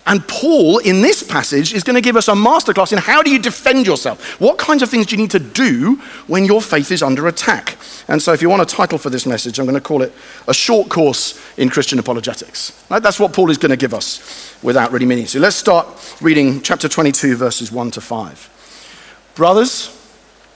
And 0.04 0.26
Paul, 0.26 0.78
in 0.78 1.00
this 1.00 1.22
passage, 1.22 1.72
is 1.72 1.84
going 1.84 1.94
to 1.94 2.00
give 2.00 2.16
us 2.16 2.26
a 2.26 2.32
masterclass 2.32 2.92
in 2.92 2.98
how 2.98 3.22
do 3.22 3.30
you 3.30 3.38
defend 3.38 3.86
yourself? 3.86 4.40
What 4.40 4.58
kinds 4.58 4.82
of 4.82 4.90
things 4.90 5.06
do 5.06 5.14
you 5.14 5.22
need 5.22 5.30
to 5.30 5.38
do 5.38 5.96
when 6.26 6.44
your 6.44 6.60
faith 6.60 6.90
is 6.90 7.04
under 7.04 7.28
attack? 7.28 7.78
And 8.08 8.20
so, 8.20 8.32
if 8.32 8.42
you 8.42 8.50
want 8.50 8.62
a 8.62 8.66
title 8.66 8.98
for 8.98 9.10
this 9.10 9.26
message, 9.26 9.60
I'm 9.60 9.64
going 9.64 9.76
to 9.76 9.80
call 9.80 10.02
it 10.02 10.12
A 10.48 10.54
Short 10.54 10.88
Course 10.88 11.40
in 11.56 11.68
Christian 11.68 12.00
Apologetics. 12.00 12.84
Right? 12.90 13.00
That's 13.00 13.20
what 13.20 13.32
Paul 13.32 13.50
is 13.50 13.58
going 13.58 13.70
to 13.70 13.76
give 13.76 13.94
us 13.94 14.58
without 14.60 14.90
really 14.90 15.06
meaning 15.06 15.26
to. 15.26 15.38
Let's 15.38 15.56
start 15.56 15.86
reading 16.20 16.62
chapter 16.62 16.88
22, 16.88 17.36
verses 17.36 17.70
1 17.70 17.92
to 17.92 18.00
5. 18.00 19.30
Brothers 19.36 19.98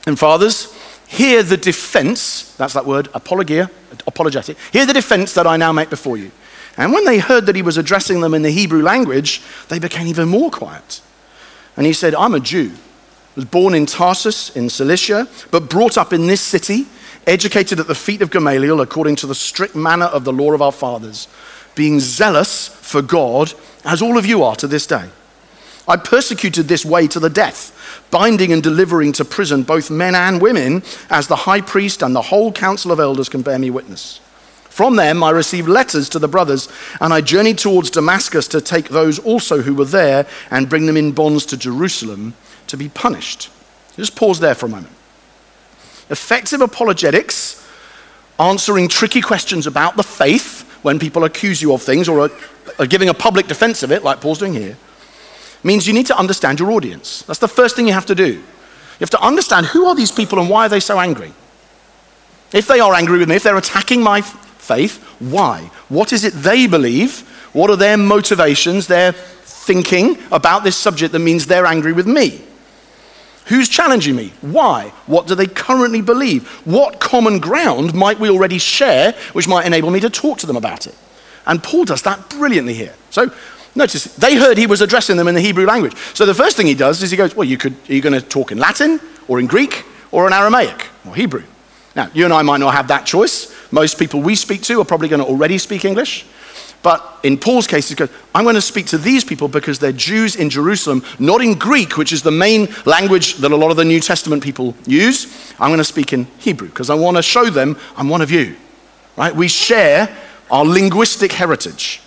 and 0.09 0.19
fathers, 0.19 0.75
hear 1.07 1.45
the 1.45 1.57
defense, 1.57 2.55
that's 2.57 2.75
that 2.75 2.85
word, 2.85 3.09
apologia, 3.15 3.71
apologetic. 4.09 4.57
Hear 4.73 4.87
the 4.87 4.93
defense 4.93 5.35
that 5.35 5.47
I 5.47 5.57
now 5.57 5.73
make 5.73 5.89
before 5.89 6.17
you. 6.17 6.33
And 6.77 6.93
when 6.93 7.05
they 7.05 7.19
heard 7.19 7.47
that 7.47 7.57
he 7.57 7.63
was 7.63 7.79
addressing 7.79 8.21
them 8.21 8.35
in 8.35 8.43
the 8.43 8.51
Hebrew 8.51 8.83
language, 8.83 9.43
they 9.69 9.79
became 9.79 10.07
even 10.07 10.29
more 10.29 10.51
quiet. 10.51 11.01
And 11.77 11.87
he 11.87 11.93
said, 11.93 12.15
I'm 12.15 12.35
a 12.35 12.41
Jew, 12.41 12.73
I 12.73 13.41
was 13.41 13.45
born 13.45 13.75
in 13.75 13.87
Tarsus 13.87 14.55
in 14.57 14.69
Cilicia, 14.69 15.29
but 15.51 15.71
brought 15.71 15.99
up 15.99 16.13
in 16.13 16.27
this 16.27 16.41
city, 16.41 16.87
educated 17.27 17.81
at 17.81 17.87
the 17.87 17.95
feet 17.95 18.23
of 18.23 18.31
Gamaliel 18.31 18.81
according 18.81 19.17
to 19.17 19.27
the 19.27 19.35
strict 19.35 19.75
manner 19.75 20.07
of 20.07 20.25
the 20.25 20.33
law 20.33 20.53
of 20.53 20.63
our 20.63 20.73
fathers, 20.73 21.29
being 21.75 22.01
zealous 22.01 22.69
for 22.69 23.03
God, 23.03 23.53
as 23.85 24.01
all 24.01 24.17
of 24.17 24.27
you 24.27 24.43
are 24.43 24.57
to 24.57 24.67
this 24.67 24.87
day. 24.87 25.09
I 25.89 25.97
persecuted 25.97 26.67
this 26.67 26.85
way 26.85 27.07
to 27.09 27.21
the 27.21 27.31
death, 27.31 27.73
binding 28.11 28.53
and 28.53 28.63
delivering 28.63 29.13
to 29.13 29.25
prison 29.25 29.63
both 29.63 29.91
men 29.91 30.15
and 30.15 30.41
women, 30.41 30.83
as 31.11 31.29
the 31.29 31.37
high 31.37 31.61
priest 31.61 32.03
and 32.03 32.15
the 32.15 32.23
whole 32.23 32.53
council 32.53 32.91
of 32.91 33.01
elders 33.01 33.29
can 33.29 33.43
bear 33.43 33.59
me 33.59 33.71
witness. 33.71 34.21
From 34.77 34.97
them 34.97 35.23
I 35.23 35.31
received 35.31 35.69
letters 35.69 36.07
to 36.11 36.19
the 36.19 36.29
brothers, 36.29 36.69
and 37.01 37.11
I 37.11 37.23
journeyed 37.23 37.57
towards 37.57 37.89
Damascus 37.89 38.47
to 38.49 38.61
take 38.61 38.91
those 38.91 39.19
also 39.19 39.63
who 39.63 39.75
were 39.75 39.87
there 39.87 40.27
and 40.51 40.69
bring 40.69 40.85
them 40.85 40.99
in 40.99 41.13
bonds 41.13 41.47
to 41.47 41.57
Jerusalem 41.57 42.35
to 42.67 42.77
be 42.77 42.91
punished. 42.91 43.49
Just 43.97 44.15
pause 44.15 44.39
there 44.39 44.55
for 44.55 44.67
a 44.67 44.69
moment. 44.69 44.93
Effective 46.11 46.61
apologetics, 46.61 47.67
answering 48.39 48.87
tricky 48.89 49.23
questions 49.23 49.67
about 49.67 49.97
the 49.97 50.03
faith 50.03 50.71
when 50.83 50.99
people 50.99 51.25
accuse 51.25 51.63
you 51.63 51.73
of 51.73 51.81
things 51.81 52.07
or 52.07 52.27
are, 52.27 52.31
are 52.79 52.87
giving 52.87 53.09
a 53.09 53.15
public 53.15 53.47
defense 53.47 53.83
of 53.83 53.91
it, 53.91 54.05
like 54.05 54.21
Paul's 54.21 54.41
doing 54.41 54.53
here, 54.53 54.77
means 55.65 55.87
you 55.87 55.95
need 55.95 56.07
to 56.09 56.19
understand 56.19 56.61
your 56.61 56.71
audience. 56.71 57.23
That's 57.23 57.39
the 57.39 57.49
first 57.49 57.77
thing 57.77 57.87
you 57.87 57.95
have 57.95 58.05
to 58.05 58.15
do. 58.15 58.27
You 58.35 59.01
have 59.01 59.09
to 59.09 59.23
understand 59.23 59.65
who 59.65 59.87
are 59.87 59.95
these 59.95 60.13
people 60.13 60.39
and 60.39 60.51
why 60.51 60.67
are 60.67 60.69
they 60.69 60.81
so 60.81 61.01
angry. 61.01 61.33
If 62.53 62.67
they 62.67 62.79
are 62.79 62.93
angry 62.93 63.19
with 63.19 63.31
me, 63.31 63.37
if 63.37 63.43
they're 63.43 63.57
attacking 63.57 64.03
my 64.03 64.23
faith. 64.67 65.03
Why? 65.21 65.71
What 65.89 66.13
is 66.13 66.25
it 66.25 66.33
they 66.35 66.67
believe? 66.67 67.21
What 67.53 67.71
are 67.71 67.77
their 67.77 67.97
motivations, 67.97 68.87
their 68.87 69.13
thinking 69.13 70.19
about 70.31 70.65
this 70.65 70.77
subject 70.77 71.13
that 71.13 71.21
means 71.21 71.47
they're 71.47 71.67
angry 71.67 71.93
with 71.93 72.07
me? 72.07 72.43
Who's 73.47 73.69
challenging 73.69 74.17
me? 74.17 74.33
Why? 74.41 74.93
What 75.07 75.29
do 75.29 75.37
they 75.37 75.47
currently 75.47 76.03
believe? 76.03 76.49
What 76.67 76.99
common 76.99 77.39
ground 77.39 77.95
might 77.95 78.19
we 78.19 78.29
already 78.29 78.59
share 78.59 79.13
which 79.33 79.47
might 79.47 79.67
enable 79.67 79.91
me 79.91 80.01
to 80.01 80.11
talk 80.11 80.39
to 80.39 80.47
them 80.47 80.57
about 80.57 80.87
it? 80.87 80.97
And 81.47 81.63
Paul 81.63 81.85
does 81.85 82.03
that 82.03 82.29
brilliantly 82.29 82.75
here. 82.75 82.95
So 83.11 83.33
notice, 83.77 84.05
they 84.17 84.35
heard 84.35 84.59
he 84.59 84.67
was 84.67 84.81
addressing 84.81 85.17
them 85.17 85.29
in 85.29 85.37
the 85.37 85.41
Hebrew 85.41 85.65
language. 85.65 85.97
So 86.13 86.27
the 86.27 86.35
first 86.35 86.57
thing 86.57 86.67
he 86.67 86.75
does 86.75 87.03
is 87.05 87.13
he 87.13 87.17
goes, 87.17 87.37
Well, 87.37 87.47
you 87.47 87.57
could, 87.57 87.75
are 87.89 87.95
you 87.95 88.03
going 88.03 88.21
to 88.21 88.27
talk 88.27 88.51
in 88.51 88.59
Latin 88.59 89.01
or 89.29 89.39
in 89.39 89.47
Greek 89.47 89.85
or 90.11 90.27
in 90.27 90.33
Aramaic 90.33 90.89
or 91.07 91.15
Hebrew? 91.15 91.45
Now, 91.95 92.11
you 92.13 92.25
and 92.25 92.35
I 92.35 92.43
might 92.43 92.59
not 92.59 92.75
have 92.75 92.89
that 92.89 93.07
choice. 93.07 93.56
Most 93.71 93.99
people 93.99 94.21
we 94.21 94.35
speak 94.35 94.63
to 94.63 94.81
are 94.81 94.85
probably 94.85 95.09
going 95.09 95.21
to 95.21 95.27
already 95.27 95.59
speak 95.59 95.85
English. 95.85 96.27
But 96.83 97.19
in 97.25 97.37
Paul's 97.37 97.67
case, 97.67 97.89
he 97.89 97.95
goes, 97.97 98.11
I'm 98.35 98.45
going 98.45 98.55
to 98.55 98.61
speak 98.61 98.87
to 98.87 98.99
these 98.99 99.25
people 99.25 99.49
because 99.49 99.79
they're 99.81 99.93
Jews 99.93 100.37
in 100.37 100.51
Jerusalem, 100.51 101.03
not 101.19 101.41
in 101.41 101.55
Greek, 101.55 101.97
which 101.97 102.13
is 102.13 102.23
the 102.23 102.31
main 102.31 102.69
language 102.85 103.37
that 103.39 103.51
a 103.51 103.57
lot 103.57 103.71
of 103.73 103.77
the 103.77 103.85
New 103.85 103.99
Testament 103.99 104.43
people 104.43 104.77
use. 104.87 105.53
I'm 105.59 105.71
going 105.71 105.79
to 105.79 105.85
speak 105.85 106.13
in 106.13 106.27
Hebrew 106.39 106.69
because 106.69 106.91
I 106.91 106.95
want 106.95 107.17
to 107.17 107.23
show 107.23 107.51
them 107.51 107.77
I'm 107.97 108.09
one 108.09 108.23
of 108.23 108.31
you. 108.31 108.55
right? 109.17 109.35
We 109.35 109.49
share 109.49 110.17
our 110.51 110.65
linguistic 110.65 111.33
heritage. 111.33 112.01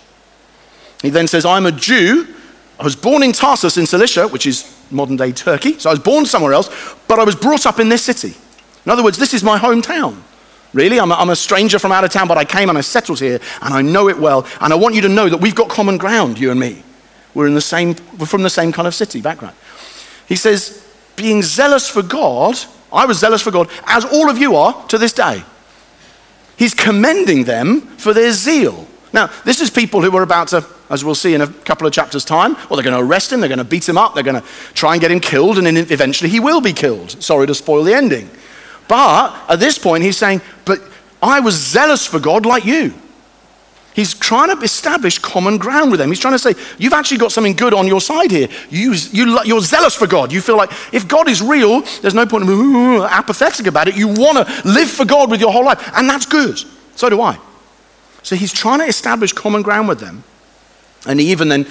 He 1.02 1.10
then 1.10 1.28
says, 1.28 1.44
I'm 1.44 1.66
a 1.66 1.72
Jew. 1.72 2.26
I 2.78 2.84
was 2.84 2.96
born 2.96 3.22
in 3.22 3.32
Tarsus 3.32 3.76
in 3.76 3.86
Cilicia, 3.86 4.28
which 4.28 4.46
is 4.46 4.64
modern 4.90 5.16
day 5.16 5.32
Turkey. 5.32 5.78
So 5.78 5.90
I 5.90 5.92
was 5.92 6.00
born 6.00 6.24
somewhere 6.24 6.54
else, 6.54 6.70
but 7.06 7.18
I 7.18 7.24
was 7.24 7.36
brought 7.36 7.66
up 7.66 7.80
in 7.80 7.88
this 7.88 8.04
city. 8.04 8.34
In 8.86 8.90
other 8.90 9.04
words, 9.04 9.18
this 9.18 9.34
is 9.34 9.44
my 9.44 9.58
hometown. 9.58 10.22
Really, 10.72 11.00
I'm 11.00 11.10
a, 11.10 11.14
I'm 11.14 11.30
a 11.30 11.36
stranger 11.36 11.78
from 11.78 11.90
out 11.90 12.04
of 12.04 12.10
town, 12.10 12.28
but 12.28 12.38
I 12.38 12.44
came 12.44 12.68
and 12.68 12.78
I 12.78 12.82
settled 12.82 13.18
here 13.18 13.40
and 13.60 13.74
I 13.74 13.82
know 13.82 14.08
it 14.08 14.18
well. 14.18 14.46
And 14.60 14.72
I 14.72 14.76
want 14.76 14.94
you 14.94 15.00
to 15.02 15.08
know 15.08 15.28
that 15.28 15.40
we've 15.40 15.54
got 15.54 15.68
common 15.68 15.98
ground, 15.98 16.38
you 16.38 16.50
and 16.50 16.60
me. 16.60 16.82
We're, 17.34 17.46
in 17.46 17.54
the 17.54 17.60
same, 17.60 17.96
we're 18.18 18.26
from 18.26 18.42
the 18.42 18.50
same 18.50 18.72
kind 18.72 18.86
of 18.86 18.94
city 18.94 19.20
background. 19.20 19.56
He 20.28 20.36
says, 20.36 20.86
being 21.16 21.42
zealous 21.42 21.88
for 21.88 22.02
God, 22.02 22.56
I 22.92 23.06
was 23.06 23.18
zealous 23.18 23.42
for 23.42 23.50
God, 23.50 23.68
as 23.86 24.04
all 24.04 24.30
of 24.30 24.38
you 24.38 24.56
are 24.56 24.86
to 24.88 24.98
this 24.98 25.12
day. 25.12 25.42
He's 26.56 26.74
commending 26.74 27.44
them 27.44 27.80
for 27.80 28.12
their 28.12 28.32
zeal. 28.32 28.86
Now, 29.12 29.28
this 29.44 29.60
is 29.60 29.70
people 29.70 30.02
who 30.02 30.10
were 30.10 30.22
about 30.22 30.48
to, 30.48 30.64
as 30.88 31.04
we'll 31.04 31.14
see 31.14 31.34
in 31.34 31.40
a 31.40 31.46
couple 31.48 31.86
of 31.86 31.92
chapters' 31.92 32.24
time, 32.24 32.54
well, 32.54 32.76
they're 32.76 32.84
going 32.84 32.96
to 32.96 33.04
arrest 33.04 33.32
him, 33.32 33.40
they're 33.40 33.48
going 33.48 33.58
to 33.58 33.64
beat 33.64 33.88
him 33.88 33.98
up, 33.98 34.14
they're 34.14 34.22
going 34.22 34.40
to 34.40 34.46
try 34.74 34.92
and 34.92 35.00
get 35.00 35.10
him 35.10 35.20
killed, 35.20 35.58
and 35.58 35.66
then 35.66 35.76
eventually 35.76 36.30
he 36.30 36.38
will 36.38 36.60
be 36.60 36.72
killed. 36.72 37.22
Sorry 37.22 37.46
to 37.46 37.54
spoil 37.54 37.82
the 37.82 37.94
ending. 37.94 38.30
But 38.90 39.36
at 39.48 39.60
this 39.60 39.78
point, 39.78 40.02
he's 40.02 40.16
saying, 40.16 40.42
But 40.64 40.80
I 41.22 41.38
was 41.38 41.54
zealous 41.54 42.04
for 42.04 42.18
God 42.18 42.44
like 42.44 42.64
you. 42.64 42.92
He's 43.94 44.14
trying 44.14 44.56
to 44.56 44.60
establish 44.64 45.20
common 45.20 45.58
ground 45.58 45.92
with 45.92 46.00
them. 46.00 46.08
He's 46.08 46.18
trying 46.18 46.34
to 46.34 46.40
say, 46.40 46.54
You've 46.76 46.92
actually 46.92 47.18
got 47.18 47.30
something 47.30 47.54
good 47.54 47.72
on 47.72 47.86
your 47.86 48.00
side 48.00 48.32
here. 48.32 48.48
You, 48.68 48.94
you, 49.12 49.38
you're 49.44 49.60
zealous 49.60 49.94
for 49.94 50.08
God. 50.08 50.32
You 50.32 50.40
feel 50.40 50.56
like 50.56 50.72
if 50.92 51.06
God 51.06 51.28
is 51.28 51.40
real, 51.40 51.82
there's 52.02 52.14
no 52.14 52.26
point 52.26 52.48
in 52.48 53.02
apathetic 53.08 53.68
about 53.68 53.86
it. 53.86 53.96
You 53.96 54.08
want 54.08 54.44
to 54.44 54.68
live 54.68 54.90
for 54.90 55.04
God 55.04 55.30
with 55.30 55.40
your 55.40 55.52
whole 55.52 55.64
life. 55.64 55.88
And 55.94 56.10
that's 56.10 56.26
good. 56.26 56.58
So 56.96 57.08
do 57.08 57.22
I. 57.22 57.38
So 58.24 58.34
he's 58.34 58.52
trying 58.52 58.80
to 58.80 58.86
establish 58.86 59.32
common 59.32 59.62
ground 59.62 59.86
with 59.86 60.00
them. 60.00 60.24
And 61.06 61.20
he 61.20 61.30
even 61.30 61.48
then, 61.48 61.68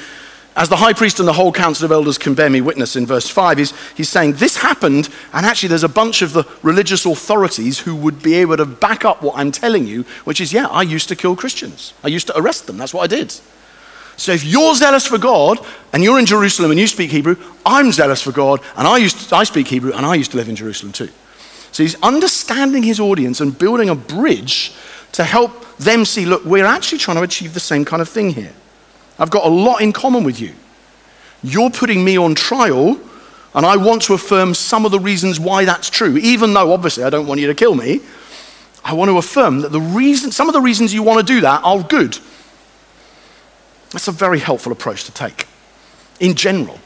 as 0.56 0.68
the 0.68 0.76
high 0.76 0.94
priest 0.94 1.20
and 1.20 1.28
the 1.28 1.34
whole 1.34 1.52
council 1.52 1.86
of 1.86 1.92
elders 1.92 2.18
can 2.18 2.34
bear 2.34 2.50
me 2.50 2.60
witness 2.60 2.96
in 2.96 3.06
verse 3.06 3.30
5, 3.30 3.58
he's, 3.58 3.74
he's 3.96 4.10
saying 4.10 4.34
this 4.34 4.58
happened, 4.58 5.10
and 5.34 5.46
actually 5.46 5.70
there's 5.70 5.84
a 5.84 5.90
bunch 5.90 6.22
of 6.22 6.34
the 6.34 6.44
religious 6.64 7.06
authorities 7.06 7.80
who 7.80 7.96
would 7.96 8.22
be 8.22 8.36
able 8.36 8.58
to 8.58 8.66
back 8.66 9.06
up 9.06 9.22
what 9.22 9.38
I'm 9.38 9.52
telling 9.52 9.86
you, 9.86 10.04
which 10.26 10.42
is, 10.42 10.52
yeah, 10.52 10.68
I 10.68 10.82
used 10.82 11.08
to 11.10 11.16
kill 11.16 11.36
Christians. 11.36 11.94
I 12.04 12.08
used 12.08 12.28
to 12.28 12.38
arrest 12.38 12.68
them. 12.68 12.78
That's 12.78 12.94
what 12.94 13.04
I 13.04 13.08
did. 13.08 13.34
So 14.20 14.34
if 14.34 14.44
you're 14.44 14.76
zealous 14.76 15.08
for 15.08 15.18
God 15.18 15.66
and 15.94 16.04
you're 16.04 16.20
in 16.20 16.26
Jerusalem 16.26 16.72
and 16.72 16.80
you 16.80 16.88
speak 16.88 17.10
Hebrew, 17.10 17.38
I'm 17.66 17.94
zealous 17.94 18.22
for 18.22 18.34
God 18.34 18.60
and 18.76 18.86
I, 18.86 18.98
used 18.98 19.30
to, 19.30 19.36
I 19.36 19.46
speak 19.46 19.68
Hebrew 19.68 19.94
and 19.94 20.06
I 20.06 20.16
used 20.16 20.32
to 20.32 20.38
live 20.38 20.50
in 20.50 20.58
Jerusalem 20.58 20.92
too. 20.92 21.10
So 21.72 21.84
he's 21.84 21.96
understanding 22.02 22.84
his 22.84 23.00
audience 23.00 23.40
and 23.40 23.58
building 23.58 23.90
a 23.90 23.96
bridge 23.96 24.74
to 25.14 25.24
help 25.24 25.78
them 25.78 26.04
see 26.04 26.26
look, 26.26 26.44
we're 26.44 26.66
actually 26.66 26.98
trying 26.98 27.16
to 27.16 27.24
achieve 27.24 27.54
the 27.54 27.62
same 27.62 27.86
kind 27.86 28.02
of 28.02 28.10
thing 28.10 28.32
here. 28.32 28.54
I've 29.20 29.30
got 29.30 29.46
a 29.46 29.50
lot 29.50 29.82
in 29.82 29.92
common 29.92 30.24
with 30.24 30.40
you. 30.40 30.54
You're 31.44 31.70
putting 31.70 32.04
me 32.04 32.18
on 32.18 32.36
trial, 32.36 33.00
and 33.54 33.66
I 33.66 33.78
want 33.78 34.02
to 34.04 34.14
affirm 34.14 34.54
some 34.54 34.86
of 34.86 34.92
the 34.92 35.00
reasons 35.00 35.40
why 35.40 35.66
that's 35.66 35.90
true, 35.90 36.18
even 36.18 36.54
though 36.54 36.72
obviously 36.74 37.04
I 37.04 37.10
don't 37.10 37.28
want 37.28 37.40
you 37.40 37.48
to 37.48 37.56
kill 37.56 37.76
me. 37.76 38.02
I 38.84 38.94
want 38.94 39.10
to 39.10 39.18
affirm 39.18 39.62
that 39.62 39.72
the 39.72 39.82
reason, 39.82 40.32
some 40.32 40.48
of 40.48 40.54
the 40.54 40.62
reasons 40.62 40.94
you 40.94 41.04
want 41.04 41.26
to 41.26 41.34
do 41.34 41.42
that 41.42 41.62
are 41.64 41.84
good. 41.84 42.18
That's 43.92 44.08
a 44.08 44.12
very 44.12 44.40
helpful 44.40 44.72
approach 44.72 45.04
to 45.06 45.12
take 45.12 45.48
in 46.20 46.36
general. 46.36 46.80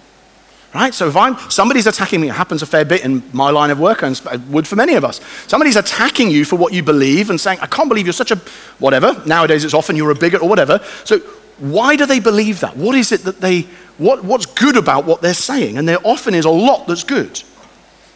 Right? 0.73 0.91
So 0.93 1.07
if 1.07 1.15
I'm 1.15 1.37
somebody's 1.51 1.85
attacking 1.85 2.19
me, 2.19 2.29
it 2.29 2.33
happens 2.33 2.63
a 2.63 2.65
fair 2.65 2.83
bit 2.83 3.05
in 3.05 3.21
my 3.31 3.51
line 3.51 3.69
of 3.69 3.79
work 3.79 4.01
and 4.01 4.19
would 4.49 4.67
for 4.67 4.75
many 4.75 4.95
of 4.95 5.05
us. 5.05 5.21
Somebody's 5.45 5.75
attacking 5.75 6.31
you 6.31 6.45
for 6.45 6.55
what 6.55 6.73
you 6.73 6.81
believe 6.81 7.29
and 7.29 7.39
saying, 7.39 7.59
I 7.61 7.67
can't 7.67 7.89
believe 7.89 8.07
you're 8.07 8.13
such 8.13 8.31
a 8.31 8.37
whatever. 8.79 9.21
Nowadays 9.27 9.63
it's 9.63 9.75
often 9.75 9.95
you're 9.95 10.09
a 10.09 10.15
bigot 10.15 10.41
or 10.41 10.49
whatever. 10.49 10.83
So 11.03 11.21
why 11.57 11.95
do 11.95 12.05
they 12.05 12.19
believe 12.19 12.59
that? 12.61 12.75
What 12.75 12.95
is 12.95 13.11
it 13.11 13.21
that 13.23 13.41
they, 13.41 13.61
what, 13.97 14.23
what's 14.23 14.45
good 14.45 14.75
about 14.75 15.05
what 15.05 15.21
they're 15.21 15.33
saying? 15.33 15.77
And 15.77 15.87
there 15.87 15.99
often 16.03 16.33
is 16.33 16.45
a 16.45 16.49
lot 16.49 16.87
that's 16.87 17.03
good. 17.03 17.41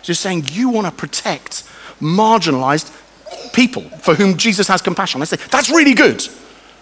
Just 0.02 0.22
saying 0.22 0.46
you 0.52 0.70
want 0.70 0.88
to 0.88 0.94
protect 0.94 1.64
marginalized 2.00 2.94
people 3.54 3.84
for 4.00 4.16
whom 4.16 4.38
Jesus 4.38 4.68
has 4.68 4.82
compassion. 4.82 5.22
I 5.22 5.26
say, 5.26 5.38
that's 5.50 5.70
really 5.70 5.94
good. 5.94 6.28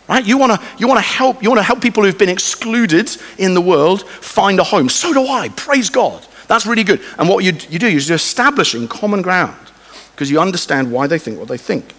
Right? 0.08 0.24
You 0.24 0.38
want 0.38 0.52
to 0.52 0.68
you 0.78 0.88
want 0.88 1.00
to 1.00 1.06
help 1.06 1.42
you 1.42 1.50
want 1.50 1.58
to 1.60 1.64
help 1.64 1.82
people 1.82 2.04
who've 2.04 2.18
been 2.18 2.30
excluded 2.30 3.10
in 3.40 3.56
the 3.56 3.62
world 3.62 4.08
find 4.08 4.60
a 4.60 4.64
home. 4.64 4.88
So 4.88 5.14
do 5.14 5.26
I. 5.26 5.50
Praise 5.50 5.90
God. 5.90 6.26
That's 6.48 6.68
really 6.68 6.84
good. 6.84 7.02
And 7.18 7.28
what 7.28 7.44
you, 7.44 7.54
you 7.70 7.80
do 7.80 7.88
is 7.88 8.08
you're 8.08 8.18
establishing 8.18 8.88
common 8.88 9.24
ground 9.24 9.58
because 10.12 10.30
you 10.30 10.40
understand 10.40 10.92
why 10.92 11.08
they 11.08 11.18
think 11.18 11.40
what 11.40 11.48
they 11.48 11.58
think. 11.58 11.94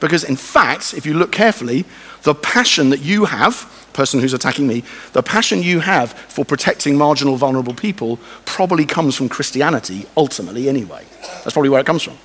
Because 0.00 0.24
in 0.24 0.36
fact, 0.36 0.94
if 0.94 1.04
you 1.04 1.14
look 1.14 1.32
carefully, 1.32 1.84
the 2.22 2.34
passion 2.34 2.90
that 2.90 3.00
you 3.00 3.24
have 3.24 3.74
person 3.98 4.20
who's 4.20 4.32
attacking 4.32 4.64
me, 4.68 4.84
the 5.12 5.22
passion 5.24 5.60
you 5.60 5.80
have 5.80 6.12
for 6.12 6.44
protecting 6.44 6.96
marginal, 6.96 7.36
vulnerable 7.36 7.74
people 7.74 8.16
probably 8.44 8.86
comes 8.86 9.16
from 9.16 9.28
Christianity, 9.28 10.06
ultimately, 10.16 10.68
anyway. 10.68 11.04
That's 11.20 11.52
probably 11.52 11.70
where 11.70 11.80
it 11.80 11.86
comes 11.86 12.04
from. 12.04 12.16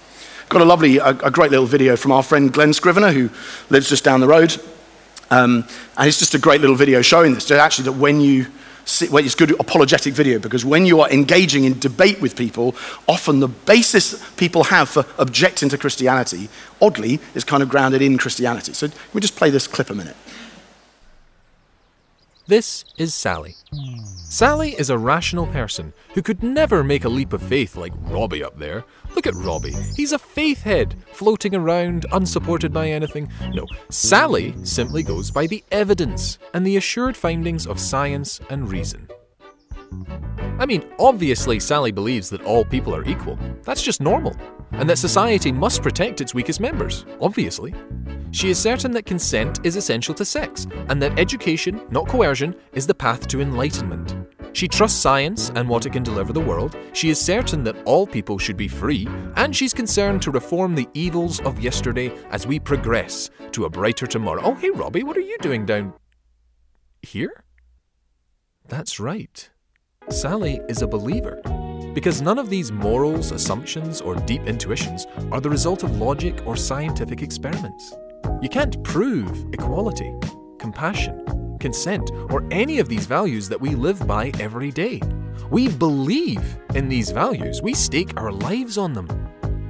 Got 0.49 0.61
a 0.61 0.65
lovely, 0.65 0.97
a, 0.99 1.07
a 1.07 1.31
great 1.31 1.49
little 1.49 1.65
video 1.65 1.95
from 1.95 2.11
our 2.11 2.21
friend 2.21 2.53
Glen 2.53 2.73
Scrivener, 2.73 3.11
who 3.11 3.31
lives 3.71 3.89
just 3.89 4.03
down 4.03 4.19
the 4.19 4.27
road. 4.27 4.55
Um, 5.31 5.67
and 5.97 6.07
it's 6.07 6.19
just 6.19 6.35
a 6.35 6.39
great 6.39 6.61
little 6.61 6.75
video 6.75 7.01
showing 7.01 7.33
this, 7.33 7.49
actually, 7.49 7.85
that 7.85 7.93
when 7.93 8.21
you, 8.21 8.45
well, 9.09 9.23
it's 9.23 9.35
good 9.35 9.51
apologetic 9.59 10.13
video 10.13 10.39
because 10.39 10.65
when 10.65 10.85
you 10.85 11.01
are 11.01 11.09
engaging 11.09 11.63
in 11.63 11.79
debate 11.79 12.21
with 12.21 12.35
people, 12.35 12.75
often 13.07 13.39
the 13.39 13.47
basis 13.47 14.21
people 14.35 14.65
have 14.65 14.89
for 14.89 15.05
objecting 15.17 15.69
to 15.69 15.77
Christianity, 15.77 16.49
oddly, 16.81 17.19
is 17.33 17.43
kind 17.43 17.63
of 17.63 17.69
grounded 17.69 18.01
in 18.01 18.17
Christianity. 18.17 18.73
So 18.73 18.89
we 19.13 19.21
just 19.21 19.35
play 19.35 19.49
this 19.49 19.67
clip 19.67 19.89
a 19.89 19.95
minute. 19.95 20.15
This 22.45 22.83
is 22.97 23.13
Sally. 23.13 23.55
Sally 24.17 24.71
is 24.77 24.89
a 24.89 24.97
rational 24.97 25.47
person 25.47 25.93
who 26.13 26.21
could 26.21 26.43
never 26.43 26.83
make 26.83 27.05
a 27.05 27.09
leap 27.09 27.31
of 27.31 27.41
faith 27.41 27.77
like 27.77 27.93
Robbie 28.01 28.43
up 28.43 28.59
there. 28.59 28.83
Look 29.15 29.25
at 29.27 29.33
Robbie. 29.35 29.75
He's 29.95 30.12
a 30.12 30.19
faith 30.19 30.62
head, 30.63 30.93
floating 31.13 31.55
around, 31.55 32.05
unsupported 32.12 32.73
by 32.73 32.89
anything. 32.89 33.31
No, 33.53 33.65
Sally 33.88 34.53
simply 34.65 35.03
goes 35.03 35.31
by 35.31 35.47
the 35.47 35.63
evidence 35.71 36.38
and 36.53 36.65
the 36.67 36.75
assured 36.75 37.15
findings 37.15 37.65
of 37.65 37.79
science 37.79 38.41
and 38.50 38.69
reason. 38.69 39.07
I 40.59 40.65
mean, 40.65 40.83
obviously, 41.00 41.62
Sally 41.62 41.93
believes 41.93 42.29
that 42.29 42.43
all 42.43 42.65
people 42.65 42.93
are 42.93 43.05
equal. 43.05 43.39
That's 43.63 43.81
just 43.81 44.01
normal. 44.01 44.35
And 44.73 44.89
that 44.89 44.97
society 44.97 45.51
must 45.51 45.81
protect 45.81 46.19
its 46.19 46.33
weakest 46.33 46.59
members, 46.59 47.05
obviously. 47.21 47.73
She 48.33 48.49
is 48.49 48.57
certain 48.57 48.91
that 48.93 49.05
consent 49.05 49.59
is 49.63 49.75
essential 49.75 50.15
to 50.15 50.25
sex, 50.25 50.65
and 50.89 50.99
that 50.99 51.19
education, 51.19 51.85
not 51.91 52.07
coercion, 52.07 52.55
is 52.73 52.87
the 52.87 52.95
path 52.95 53.27
to 53.27 53.41
enlightenment. 53.41 54.15
She 54.53 54.67
trusts 54.67 54.99
science 54.99 55.51
and 55.53 55.69
what 55.69 55.85
it 55.85 55.93
can 55.93 56.01
deliver 56.01 56.33
the 56.33 56.39
world. 56.39 56.75
She 56.93 57.11
is 57.11 57.21
certain 57.21 57.63
that 57.63 57.77
all 57.85 58.07
people 58.07 58.39
should 58.39 58.57
be 58.57 58.67
free, 58.67 59.07
and 59.35 59.55
she's 59.55 59.71
concerned 59.71 60.23
to 60.23 60.31
reform 60.31 60.73
the 60.73 60.89
evils 60.95 61.41
of 61.41 61.59
yesterday 61.59 62.11
as 62.31 62.47
we 62.47 62.59
progress 62.59 63.29
to 63.51 63.65
a 63.65 63.69
brighter 63.69 64.07
tomorrow. 64.07 64.41
Oh, 64.43 64.55
hey, 64.55 64.71
Robbie, 64.71 65.03
what 65.03 65.15
are 65.15 65.21
you 65.21 65.37
doing 65.37 65.63
down 65.63 65.93
here? 67.03 67.43
That's 68.67 68.99
right. 68.99 69.47
Sally 70.09 70.59
is 70.67 70.81
a 70.81 70.87
believer. 70.87 71.39
Because 71.93 72.23
none 72.23 72.39
of 72.39 72.49
these 72.49 72.71
morals, 72.71 73.31
assumptions, 73.31 74.01
or 74.01 74.15
deep 74.15 74.41
intuitions 74.47 75.05
are 75.31 75.39
the 75.39 75.51
result 75.51 75.83
of 75.83 75.97
logic 75.97 76.41
or 76.47 76.55
scientific 76.55 77.21
experiments. 77.21 77.93
You 78.41 78.49
can't 78.49 78.83
prove 78.83 79.45
equality, 79.53 80.13
compassion, 80.59 81.57
consent, 81.59 82.11
or 82.29 82.45
any 82.51 82.79
of 82.79 82.89
these 82.89 83.05
values 83.05 83.47
that 83.49 83.61
we 83.61 83.75
live 83.75 84.05
by 84.05 84.31
every 84.39 84.71
day. 84.71 85.01
We 85.49 85.67
believe 85.67 86.57
in 86.75 86.89
these 86.89 87.11
values, 87.11 87.61
we 87.61 87.73
stake 87.73 88.19
our 88.19 88.31
lives 88.31 88.77
on 88.77 88.93
them. 88.93 89.07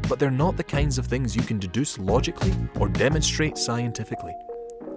But 0.09 0.19
they're 0.19 0.31
not 0.31 0.57
the 0.57 0.63
kinds 0.63 0.97
of 0.97 1.05
things 1.07 1.35
you 1.35 1.43
can 1.43 1.59
deduce 1.59 1.97
logically 1.97 2.53
or 2.79 2.89
demonstrate 2.89 3.57
scientifically. 3.57 4.33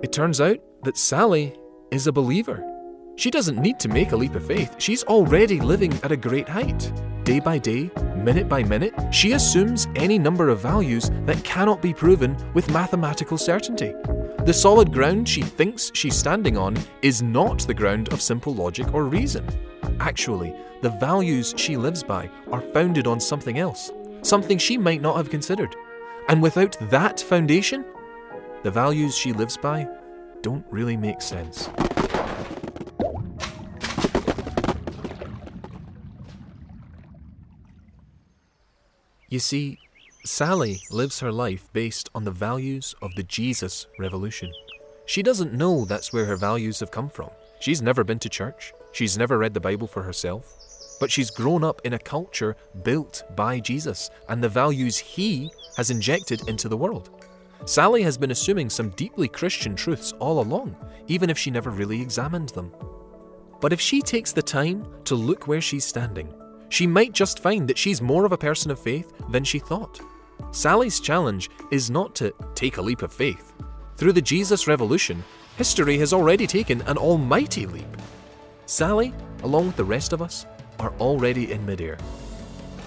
It 0.02 0.12
turns 0.12 0.40
out 0.40 0.58
that 0.84 0.96
Sally 0.96 1.54
is 1.90 2.06
a 2.06 2.12
believer. 2.12 2.75
She 3.16 3.30
doesn't 3.30 3.58
need 3.58 3.80
to 3.80 3.88
make 3.88 4.12
a 4.12 4.16
leap 4.16 4.34
of 4.34 4.46
faith, 4.46 4.76
she's 4.78 5.02
already 5.04 5.58
living 5.58 5.98
at 6.02 6.12
a 6.12 6.16
great 6.16 6.48
height. 6.48 6.92
Day 7.24 7.40
by 7.40 7.56
day, 7.56 7.90
minute 8.14 8.46
by 8.46 8.62
minute, 8.62 8.94
she 9.10 9.32
assumes 9.32 9.88
any 9.96 10.18
number 10.18 10.50
of 10.50 10.60
values 10.60 11.10
that 11.24 11.42
cannot 11.42 11.80
be 11.80 11.94
proven 11.94 12.36
with 12.52 12.70
mathematical 12.70 13.38
certainty. 13.38 13.94
The 14.44 14.52
solid 14.52 14.92
ground 14.92 15.28
she 15.28 15.40
thinks 15.40 15.90
she's 15.94 16.14
standing 16.14 16.58
on 16.58 16.76
is 17.00 17.22
not 17.22 17.60
the 17.60 17.74
ground 17.74 18.12
of 18.12 18.20
simple 18.20 18.54
logic 18.54 18.92
or 18.92 19.04
reason. 19.04 19.48
Actually, 19.98 20.54
the 20.82 20.90
values 20.90 21.54
she 21.56 21.78
lives 21.78 22.02
by 22.02 22.30
are 22.52 22.60
founded 22.60 23.06
on 23.06 23.18
something 23.18 23.58
else, 23.58 23.90
something 24.20 24.58
she 24.58 24.76
might 24.76 25.00
not 25.00 25.16
have 25.16 25.30
considered. 25.30 25.74
And 26.28 26.42
without 26.42 26.76
that 26.90 27.18
foundation, 27.20 27.82
the 28.62 28.70
values 28.70 29.16
she 29.16 29.32
lives 29.32 29.56
by 29.56 29.88
don't 30.42 30.66
really 30.70 30.98
make 30.98 31.22
sense. 31.22 31.70
You 39.36 39.40
see, 39.40 39.78
Sally 40.24 40.80
lives 40.90 41.20
her 41.20 41.30
life 41.30 41.68
based 41.74 42.08
on 42.14 42.24
the 42.24 42.30
values 42.30 42.94
of 43.02 43.14
the 43.16 43.22
Jesus 43.22 43.86
Revolution. 43.98 44.50
She 45.04 45.22
doesn't 45.22 45.52
know 45.52 45.84
that's 45.84 46.10
where 46.10 46.24
her 46.24 46.36
values 46.36 46.80
have 46.80 46.90
come 46.90 47.10
from. 47.10 47.28
She's 47.60 47.82
never 47.82 48.02
been 48.02 48.18
to 48.20 48.30
church, 48.30 48.72
she's 48.92 49.18
never 49.18 49.36
read 49.36 49.52
the 49.52 49.60
Bible 49.60 49.86
for 49.86 50.02
herself, 50.02 50.50
but 50.98 51.10
she's 51.10 51.30
grown 51.30 51.64
up 51.64 51.82
in 51.84 51.92
a 51.92 51.98
culture 51.98 52.56
built 52.82 53.24
by 53.36 53.60
Jesus 53.60 54.08
and 54.30 54.42
the 54.42 54.48
values 54.48 54.96
he 54.96 55.50
has 55.76 55.90
injected 55.90 56.48
into 56.48 56.70
the 56.70 56.78
world. 56.78 57.10
Sally 57.66 58.00
has 58.04 58.16
been 58.16 58.30
assuming 58.30 58.70
some 58.70 58.88
deeply 58.96 59.28
Christian 59.28 59.76
truths 59.76 60.12
all 60.12 60.40
along, 60.40 60.74
even 61.08 61.28
if 61.28 61.36
she 61.36 61.50
never 61.50 61.68
really 61.68 62.00
examined 62.00 62.48
them. 62.48 62.72
But 63.60 63.74
if 63.74 63.82
she 63.82 64.00
takes 64.00 64.32
the 64.32 64.40
time 64.40 64.86
to 65.04 65.14
look 65.14 65.46
where 65.46 65.60
she's 65.60 65.84
standing, 65.84 66.32
she 66.68 66.86
might 66.86 67.12
just 67.12 67.40
find 67.40 67.68
that 67.68 67.78
she's 67.78 68.02
more 68.02 68.24
of 68.24 68.32
a 68.32 68.38
person 68.38 68.70
of 68.70 68.78
faith 68.78 69.12
than 69.30 69.44
she 69.44 69.58
thought. 69.58 70.00
Sally's 70.50 71.00
challenge 71.00 71.50
is 71.70 71.90
not 71.90 72.14
to 72.16 72.32
take 72.54 72.76
a 72.76 72.82
leap 72.82 73.02
of 73.02 73.12
faith. 73.12 73.52
Through 73.96 74.12
the 74.12 74.22
Jesus 74.22 74.66
Revolution, 74.66 75.24
history 75.56 75.98
has 75.98 76.12
already 76.12 76.46
taken 76.46 76.82
an 76.82 76.98
almighty 76.98 77.66
leap. 77.66 77.96
Sally, 78.66 79.14
along 79.42 79.68
with 79.68 79.76
the 79.76 79.84
rest 79.84 80.12
of 80.12 80.20
us, 80.20 80.46
are 80.78 80.92
already 81.00 81.52
in 81.52 81.64
midair. 81.64 81.96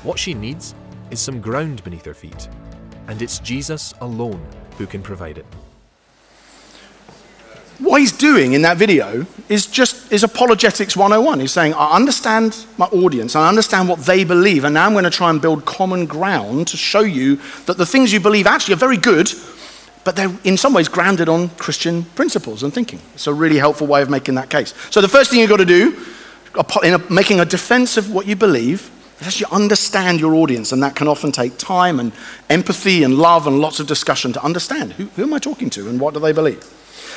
What 0.03 0.19
she 0.19 0.33
needs 0.33 0.75
is 1.09 1.19
some 1.19 1.41
ground 1.41 1.83
beneath 1.83 2.05
her 2.05 2.13
feet, 2.13 2.47
and 3.07 3.21
it's 3.21 3.39
Jesus 3.39 3.93
alone 4.01 4.45
who 4.77 4.85
can 4.85 5.01
provide 5.01 5.37
it. 5.37 5.45
What 7.79 8.01
he's 8.01 8.11
doing 8.11 8.53
in 8.53 8.63
that 8.63 8.75
video 8.75 9.25
is 9.47 9.65
just 9.65 10.11
is 10.11 10.23
apologetics 10.23 10.97
101. 10.97 11.39
He's 11.39 11.53
saying, 11.53 11.73
I 11.75 11.95
understand 11.95 12.65
my 12.77 12.87
audience, 12.87 13.37
I 13.37 13.47
understand 13.47 13.87
what 13.87 13.99
they 13.99 14.25
believe, 14.25 14.65
and 14.65 14.73
now 14.73 14.85
I'm 14.85 14.91
going 14.91 15.05
to 15.05 15.09
try 15.09 15.29
and 15.29 15.41
build 15.41 15.65
common 15.65 16.05
ground 16.05 16.67
to 16.67 16.77
show 16.77 16.99
you 16.99 17.37
that 17.67 17.77
the 17.77 17.85
things 17.85 18.11
you 18.11 18.19
believe 18.19 18.47
actually 18.47 18.73
are 18.73 18.77
very 18.77 18.97
good, 18.97 19.31
but 20.03 20.17
they're 20.17 20.35
in 20.43 20.57
some 20.57 20.73
ways 20.73 20.89
grounded 20.89 21.29
on 21.29 21.49
Christian 21.51 22.03
principles 22.03 22.63
and 22.63 22.73
thinking. 22.73 22.99
It's 23.13 23.27
a 23.27 23.33
really 23.33 23.57
helpful 23.57 23.87
way 23.87 24.01
of 24.01 24.09
making 24.09 24.35
that 24.35 24.49
case. 24.49 24.73
So 24.89 24.99
the 24.99 25.07
first 25.07 25.31
thing 25.31 25.39
you've 25.39 25.49
got 25.49 25.57
to 25.57 25.65
do 25.65 26.05
in 26.83 27.01
making 27.09 27.39
a 27.39 27.45
defense 27.45 27.95
of 27.95 28.11
what 28.11 28.27
you 28.27 28.35
believe 28.35 28.91
is 29.21 29.27
actually 29.27 29.51
understand 29.53 30.19
your 30.19 30.35
audience, 30.35 30.73
and 30.73 30.83
that 30.83 30.97
can 30.97 31.07
often 31.07 31.31
take 31.31 31.57
time 31.57 32.01
and 32.01 32.11
empathy 32.49 33.03
and 33.03 33.15
love 33.15 33.47
and 33.47 33.61
lots 33.61 33.79
of 33.79 33.87
discussion 33.87 34.33
to 34.33 34.43
understand 34.43 34.93
who, 34.93 35.05
who 35.15 35.23
am 35.23 35.33
I 35.33 35.39
talking 35.39 35.69
to 35.69 35.87
and 35.87 35.97
what 35.97 36.13
do 36.13 36.19
they 36.19 36.33
believe. 36.33 36.61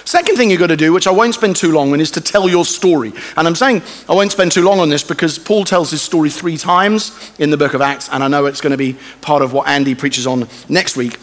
Second 0.04 0.36
thing 0.36 0.50
you've 0.50 0.60
got 0.60 0.68
to 0.68 0.76
do, 0.76 0.92
which 0.92 1.06
I 1.06 1.10
won't 1.10 1.34
spend 1.34 1.56
too 1.56 1.72
long 1.72 1.92
on, 1.92 2.00
is 2.00 2.10
to 2.12 2.20
tell 2.20 2.48
your 2.48 2.64
story. 2.64 3.12
And 3.36 3.46
I'm 3.46 3.54
saying 3.54 3.82
I 4.08 4.14
won't 4.14 4.32
spend 4.32 4.52
too 4.52 4.62
long 4.62 4.80
on 4.80 4.88
this 4.88 5.04
because 5.04 5.38
Paul 5.38 5.64
tells 5.64 5.90
his 5.90 6.02
story 6.02 6.30
three 6.30 6.56
times 6.56 7.32
in 7.38 7.50
the 7.50 7.56
book 7.56 7.74
of 7.74 7.80
Acts, 7.80 8.08
and 8.10 8.22
I 8.22 8.28
know 8.28 8.46
it's 8.46 8.60
going 8.60 8.72
to 8.72 8.76
be 8.76 8.96
part 9.20 9.42
of 9.42 9.52
what 9.52 9.68
Andy 9.68 9.94
preaches 9.94 10.26
on 10.26 10.48
next 10.68 10.96
week. 10.96 11.18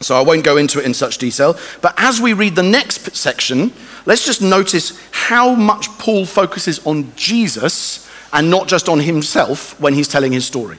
So 0.00 0.16
I 0.16 0.22
won't 0.22 0.44
go 0.44 0.56
into 0.56 0.78
it 0.78 0.84
in 0.84 0.94
such 0.94 1.18
detail. 1.18 1.58
But 1.80 1.94
as 1.96 2.20
we 2.20 2.32
read 2.32 2.54
the 2.54 2.62
next 2.62 3.16
section, 3.16 3.72
let's 4.06 4.24
just 4.24 4.40
notice 4.40 5.00
how 5.10 5.54
much 5.54 5.88
Paul 5.98 6.24
focuses 6.24 6.84
on 6.86 7.12
Jesus 7.16 8.08
and 8.32 8.50
not 8.50 8.68
just 8.68 8.88
on 8.88 9.00
himself 9.00 9.78
when 9.80 9.94
he's 9.94 10.08
telling 10.08 10.32
his 10.32 10.46
story. 10.46 10.78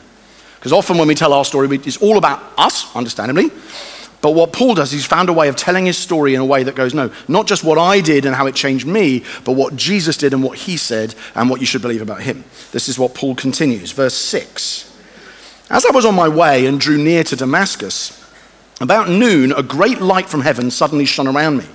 Because 0.55 0.73
often 0.73 0.97
when 0.97 1.07
we 1.07 1.15
tell 1.15 1.33
our 1.33 1.45
story, 1.45 1.69
it's 1.73 1.97
all 1.97 2.17
about 2.17 2.41
us, 2.57 2.93
understandably. 2.95 3.49
But 4.21 4.31
what 4.31 4.51
Paul 4.51 4.75
does, 4.75 4.91
he's 4.91 5.05
found 5.05 5.29
a 5.29 5.33
way 5.33 5.47
of 5.47 5.55
telling 5.55 5.85
his 5.85 5.97
story 5.97 6.35
in 6.35 6.41
a 6.41 6.45
way 6.45 6.63
that 6.63 6.75
goes, 6.75 6.93
no, 6.93 7.11
not 7.29 7.47
just 7.47 7.63
what 7.63 7.77
I 7.77 8.01
did 8.01 8.25
and 8.25 8.35
how 8.35 8.47
it 8.47 8.55
changed 8.55 8.85
me, 8.85 9.23
but 9.45 9.53
what 9.53 9.77
Jesus 9.77 10.17
did 10.17 10.33
and 10.33 10.43
what 10.43 10.57
he 10.57 10.75
said 10.75 11.15
and 11.35 11.49
what 11.49 11.61
you 11.61 11.65
should 11.65 11.81
believe 11.81 12.01
about 12.01 12.21
him. 12.21 12.43
This 12.71 12.89
is 12.89 12.99
what 12.99 13.15
Paul 13.15 13.33
continues. 13.35 13.93
Verse 13.93 14.15
6. 14.15 14.85
As 15.69 15.85
I 15.85 15.91
was 15.91 16.05
on 16.05 16.15
my 16.15 16.27
way 16.27 16.65
and 16.65 16.81
drew 16.81 16.97
near 16.97 17.23
to 17.25 17.35
Damascus, 17.35 18.15
about 18.81 19.09
noon, 19.09 19.51
a 19.51 19.63
great 19.63 20.01
light 20.01 20.27
from 20.27 20.41
heaven 20.41 20.71
suddenly 20.71 21.05
shone 21.05 21.27
around 21.27 21.57
me. 21.57 21.65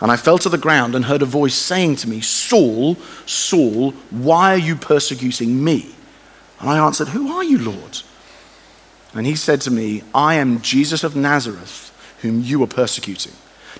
And 0.00 0.10
I 0.10 0.16
fell 0.16 0.38
to 0.38 0.48
the 0.48 0.58
ground 0.58 0.96
and 0.96 1.04
heard 1.04 1.22
a 1.22 1.26
voice 1.26 1.54
saying 1.54 1.96
to 1.96 2.08
me, 2.08 2.20
Saul, 2.20 2.96
Saul, 3.26 3.92
why 4.10 4.54
are 4.54 4.58
you 4.58 4.74
persecuting 4.74 5.62
me? 5.62 5.94
And 6.58 6.68
I 6.68 6.84
answered, 6.84 7.08
Who 7.08 7.30
are 7.32 7.44
you, 7.44 7.58
Lord? 7.58 8.00
And 9.14 9.26
he 9.26 9.36
said 9.36 9.60
to 9.62 9.70
me, 9.70 10.02
I 10.14 10.34
am 10.34 10.60
Jesus 10.60 11.04
of 11.04 11.14
Nazareth, 11.14 11.91
whom 12.22 12.40
you 12.40 12.58
were 12.58 12.66
persecuting. 12.66 13.32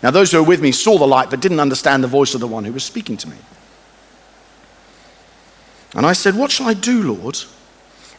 Now, 0.02 0.10
those 0.10 0.32
who 0.32 0.38
were 0.38 0.48
with 0.48 0.60
me 0.60 0.72
saw 0.72 0.98
the 0.98 1.06
light, 1.06 1.30
but 1.30 1.40
didn't 1.40 1.60
understand 1.60 2.02
the 2.02 2.08
voice 2.08 2.34
of 2.34 2.40
the 2.40 2.46
one 2.46 2.64
who 2.64 2.72
was 2.72 2.84
speaking 2.84 3.16
to 3.18 3.28
me. 3.28 3.36
And 5.94 6.04
I 6.04 6.12
said, 6.12 6.36
What 6.36 6.50
shall 6.50 6.68
I 6.68 6.74
do, 6.74 7.12
Lord? 7.12 7.38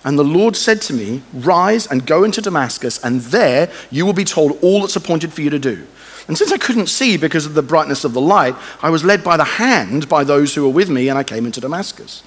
And 0.06 0.20
the 0.20 0.24
Lord 0.24 0.56
said 0.56 0.82
to 0.84 0.94
me, 0.94 1.22
Rise 1.34 1.88
and 1.88 2.06
go 2.06 2.24
into 2.24 2.42
Damascus, 2.42 3.04
and 3.04 3.22
there 3.22 3.72
you 3.90 4.06
will 4.06 4.14
be 4.14 4.26
told 4.26 4.62
all 4.62 4.82
that's 4.82 4.96
appointed 4.96 5.34
for 5.34 5.42
you 5.42 5.50
to 5.50 5.60
do. 5.60 5.86
And 6.28 6.38
since 6.38 6.52
I 6.52 6.58
couldn't 6.58 6.88
see 6.88 7.18
because 7.18 7.46
of 7.46 7.54
the 7.54 7.62
brightness 7.62 8.04
of 8.04 8.14
the 8.14 8.22
light, 8.22 8.56
I 8.82 8.90
was 8.90 9.04
led 9.04 9.24
by 9.24 9.36
the 9.36 9.44
hand 9.44 10.08
by 10.08 10.24
those 10.24 10.56
who 10.56 10.64
were 10.64 10.70
with 10.70 10.90
me, 10.90 11.10
and 11.10 11.18
I 11.18 11.24
came 11.24 11.46
into 11.46 11.62
Damascus. 11.62 12.24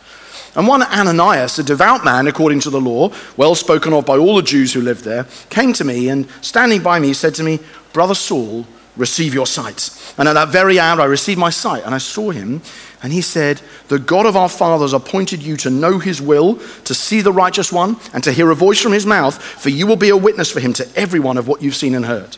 And 0.54 0.66
one 0.66 0.82
Ananias, 0.82 1.59
a 1.59 1.62
devout 1.62 2.02
man 2.02 2.26
according 2.26 2.61
to 2.61 2.70
the 2.70 2.80
law, 2.80 3.12
well 3.37 3.54
spoken 3.54 3.92
of 3.92 4.06
by 4.06 4.16
all 4.16 4.37
the 4.37 4.42
Jews 4.42 4.72
who 4.72 4.80
lived 4.80 5.04
there, 5.04 5.26
came 5.50 5.74
to 5.74 5.85
me 5.85 6.09
and 6.09 6.26
standing 6.40 6.82
by 6.82 6.98
me 6.98 7.12
said 7.12 7.35
to 7.35 7.42
me, 7.42 7.61
Brother 7.96 8.14
Saul, 8.14 8.66
receive 8.98 9.32
your 9.32 9.46
sight. 9.46 9.88
And 10.18 10.28
at 10.28 10.35
that 10.35 10.50
very 10.50 10.78
hour 10.78 11.00
I 11.00 11.06
received 11.06 11.40
my 11.40 11.48
sight, 11.48 11.82
and 11.82 11.94
I 11.94 11.98
saw 11.98 12.30
him, 12.30 12.61
and 13.02 13.11
he 13.11 13.22
said, 13.22 13.62
The 13.88 13.98
God 13.98 14.26
of 14.26 14.37
our 14.37 14.50
fathers 14.50 14.92
appointed 14.92 15.42
you 15.42 15.56
to 15.56 15.70
know 15.70 15.98
his 15.98 16.20
will, 16.20 16.56
to 16.85 16.92
see 16.92 17.22
the 17.22 17.32
righteous 17.32 17.72
one, 17.72 17.96
and 18.12 18.22
to 18.22 18.32
hear 18.32 18.50
a 18.50 18.54
voice 18.54 18.82
from 18.82 18.92
his 18.92 19.06
mouth, 19.06 19.42
for 19.42 19.70
you 19.70 19.87
will 19.87 19.96
be 19.96 20.11
a 20.11 20.16
witness 20.16 20.52
for 20.52 20.61
him 20.61 20.74
to 20.74 20.87
everyone 20.94 21.38
of 21.38 21.48
what 21.48 21.62
you've 21.62 21.74
seen 21.74 21.94
and 21.94 22.04
heard. 22.04 22.37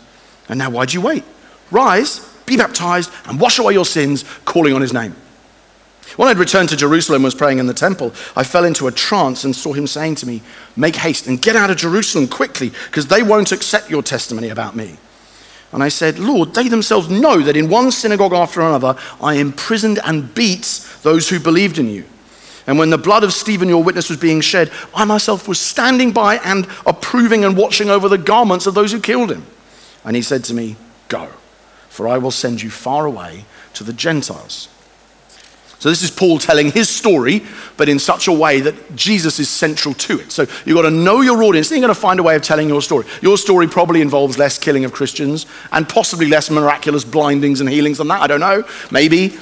And 0.48 0.60
now 0.60 0.70
why 0.70 0.84
do 0.84 0.94
you 0.94 1.00
wait? 1.00 1.24
Rise, 1.72 2.20
be 2.46 2.56
baptized, 2.56 3.10
and 3.26 3.40
wash 3.40 3.58
away 3.58 3.72
your 3.72 3.84
sins, 3.84 4.24
calling 4.44 4.74
on 4.74 4.80
his 4.80 4.92
name. 4.92 5.16
When 6.14 6.28
I'd 6.28 6.38
returned 6.38 6.68
to 6.68 6.76
Jerusalem 6.76 7.16
and 7.16 7.24
was 7.24 7.34
praying 7.34 7.58
in 7.58 7.66
the 7.66 7.74
temple, 7.74 8.12
I 8.36 8.44
fell 8.44 8.64
into 8.64 8.86
a 8.86 8.92
trance 8.92 9.42
and 9.42 9.56
saw 9.56 9.72
him 9.72 9.88
saying 9.88 10.14
to 10.16 10.26
me, 10.26 10.40
Make 10.76 10.94
haste 10.94 11.26
and 11.26 11.42
get 11.42 11.56
out 11.56 11.68
of 11.68 11.78
Jerusalem 11.78 12.28
quickly, 12.28 12.70
because 12.86 13.08
they 13.08 13.24
won't 13.24 13.50
accept 13.50 13.90
your 13.90 14.04
testimony 14.04 14.50
about 14.50 14.76
me. 14.76 14.98
And 15.72 15.82
I 15.82 15.88
said, 15.88 16.18
Lord, 16.18 16.54
they 16.54 16.68
themselves 16.68 17.10
know 17.10 17.40
that 17.40 17.56
in 17.56 17.68
one 17.68 17.90
synagogue 17.90 18.32
after 18.32 18.60
another 18.60 18.96
I 19.20 19.34
imprisoned 19.34 20.00
and 20.04 20.34
beat 20.34 20.86
those 21.02 21.28
who 21.28 21.38
believed 21.38 21.78
in 21.78 21.88
you. 21.88 22.04
And 22.66 22.78
when 22.78 22.90
the 22.90 22.98
blood 22.98 23.24
of 23.24 23.32
Stephen, 23.32 23.68
your 23.68 23.82
witness, 23.82 24.10
was 24.10 24.18
being 24.18 24.42
shed, 24.42 24.70
I 24.94 25.04
myself 25.04 25.48
was 25.48 25.58
standing 25.58 26.12
by 26.12 26.36
and 26.36 26.66
approving 26.86 27.44
and 27.44 27.56
watching 27.56 27.88
over 27.88 28.08
the 28.08 28.18
garments 28.18 28.66
of 28.66 28.74
those 28.74 28.92
who 28.92 29.00
killed 29.00 29.30
him. 29.30 29.46
And 30.04 30.14
he 30.14 30.22
said 30.22 30.44
to 30.44 30.54
me, 30.54 30.76
Go, 31.08 31.28
for 31.88 32.06
I 32.06 32.18
will 32.18 32.30
send 32.30 32.62
you 32.62 32.68
far 32.70 33.06
away 33.06 33.46
to 33.74 33.84
the 33.84 33.94
Gentiles. 33.94 34.68
So 35.78 35.88
this 35.90 36.02
is 36.02 36.10
Paul 36.10 36.38
telling 36.38 36.72
his 36.72 36.88
story, 36.88 37.42
but 37.76 37.88
in 37.88 38.00
such 38.00 38.26
a 38.26 38.32
way 38.32 38.60
that 38.60 38.96
Jesus 38.96 39.38
is 39.38 39.48
central 39.48 39.94
to 39.94 40.18
it. 40.18 40.32
So 40.32 40.42
you've 40.66 40.76
got 40.76 40.82
to 40.82 40.90
know 40.90 41.20
your 41.20 41.42
audience, 41.44 41.68
then 41.68 41.78
you've 41.78 41.88
got 41.88 41.94
to 41.94 42.00
find 42.00 42.18
a 42.18 42.22
way 42.22 42.34
of 42.34 42.42
telling 42.42 42.68
your 42.68 42.82
story. 42.82 43.06
Your 43.22 43.38
story 43.38 43.68
probably 43.68 44.00
involves 44.00 44.38
less 44.38 44.58
killing 44.58 44.84
of 44.84 44.92
Christians 44.92 45.46
and 45.70 45.88
possibly 45.88 46.26
less 46.26 46.50
miraculous 46.50 47.04
blindings 47.04 47.60
and 47.60 47.70
healings 47.70 47.98
than 47.98 48.08
that. 48.08 48.20
I 48.20 48.26
don't 48.26 48.40
know, 48.40 48.64
maybe. 48.90 49.36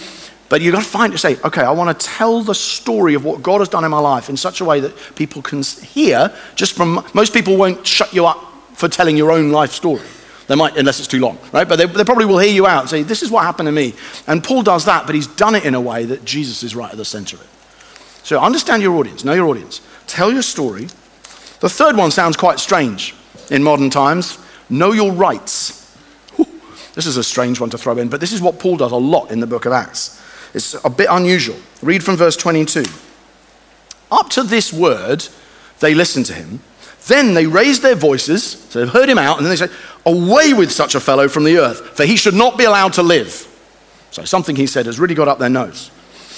But 0.49 0.61
you've 0.61 0.75
got 0.75 0.83
to 0.83 0.89
find, 0.89 1.13
to 1.13 1.19
say, 1.19 1.41
okay, 1.43 1.63
I 1.63 1.73
want 1.73 1.99
to 1.99 2.07
tell 2.07 2.43
the 2.43 2.55
story 2.55 3.15
of 3.15 3.25
what 3.25 3.43
God 3.43 3.61
has 3.61 3.69
done 3.69 3.85
in 3.85 3.91
my 3.91 3.99
life 3.99 4.29
in 4.29 4.37
such 4.37 4.61
a 4.61 4.65
way 4.65 4.79
that 4.81 4.95
people 5.17 5.43
can 5.43 5.63
hear, 5.63 6.33
just 6.55 6.75
from, 6.75 7.05
most 7.15 7.33
people 7.33 7.57
won't 7.57 7.85
shut 7.85 8.13
you 8.13 8.27
up 8.27 8.39
for 8.75 8.89
telling 8.89 9.17
your 9.17 9.33
own 9.33 9.51
life 9.51 9.73
story. 9.73 10.05
They 10.47 10.55
might, 10.55 10.77
unless 10.77 10.99
it's 10.99 11.09
too 11.09 11.21
long, 11.21 11.39
right? 11.53 11.69
But 11.69 11.77
they, 11.77 11.87
they 11.87 12.05
probably 12.05 12.25
will 12.25 12.39
hear 12.39 12.53
you 12.53 12.67
out 12.67 12.83
and 12.83 12.91
say, 12.91 13.03
This 13.03 13.23
is 13.23 13.31
what 13.31 13.45
happened 13.45 13.67
to 13.67 13.73
me. 13.73 13.95
And 14.27 14.45
Paul 14.45 14.63
does 14.63 14.85
that, 14.85 15.07
but 15.07 15.15
he's 15.15 15.27
done 15.27 15.55
it 15.55 15.65
in 15.65 15.75
a 15.75 15.81
way 15.81 16.05
that 16.05 16.25
Jesus 16.25 16.63
is 16.63 16.77
right 16.77 16.91
at 16.91 16.97
the 16.97 17.05
center 17.05 17.37
of 17.37 17.43
it. 17.43 17.49
So 18.25 18.41
understand 18.41 18.83
your 18.83 18.97
audience, 18.97 19.25
know 19.25 19.33
your 19.33 19.49
audience, 19.49 19.81
tell 20.07 20.33
your 20.33 20.43
story. 20.43 20.85
The 21.61 21.69
third 21.69 21.97
one 21.97 22.11
sounds 22.11 22.37
quite 22.37 22.61
strange 22.61 23.15
in 23.51 23.63
modern 23.63 23.91
times 23.91 24.39
know 24.69 24.93
your 24.93 25.13
rights. 25.13 25.83
This 26.95 27.07
is 27.07 27.19
a 27.19 27.25
strange 27.25 27.61
one 27.61 27.69
to 27.71 27.79
throw 27.79 27.99
in, 27.99 28.09
but 28.09 28.21
this 28.21 28.33
is 28.33 28.41
what 28.41 28.59
Paul 28.59 28.79
does 28.79 28.91
a 28.91 28.97
lot 28.97 29.31
in 29.31 29.41
the 29.41 29.47
book 29.47 29.67
of 29.67 29.73
Acts. 29.73 30.23
It's 30.55 30.75
a 30.83 30.89
bit 30.89 31.09
unusual. 31.11 31.57
Read 31.83 32.03
from 32.03 32.17
verse 32.17 32.39
22. 32.39 32.85
Up 34.11 34.31
to 34.31 34.43
this 34.43 34.73
word, 34.73 35.29
they 35.81 35.95
listened 35.95 36.25
to 36.27 36.33
him. 36.33 36.61
Then 37.07 37.35
they 37.35 37.47
raised 37.47 37.83
their 37.83 37.95
voices, 37.95 38.45
so 38.71 38.81
they've 38.81 38.93
heard 38.93 39.11
him 39.11 39.19
out, 39.19 39.37
and 39.37 39.45
then 39.45 39.51
they 39.51 39.57
said, 39.57 39.71
Away 40.07 40.53
with 40.53 40.71
such 40.71 40.95
a 40.95 41.01
fellow 41.01 41.29
from 41.29 41.45
the 41.45 41.59
earth, 41.59 41.81
for 41.97 42.05
he 42.05 42.17
should 42.17 42.35
not 42.35 42.57
be 42.57 42.65
allowed 42.65 42.95
to 42.95 43.03
live. 43.03 43.47
So 44.13 44.25
something 44.25 44.57
he 44.57 44.67
said 44.67 44.87
has 44.87 44.99
really 44.99 45.17
got 45.17 45.29
up 45.29 45.39
their 45.39 45.51
nose. 45.51 45.91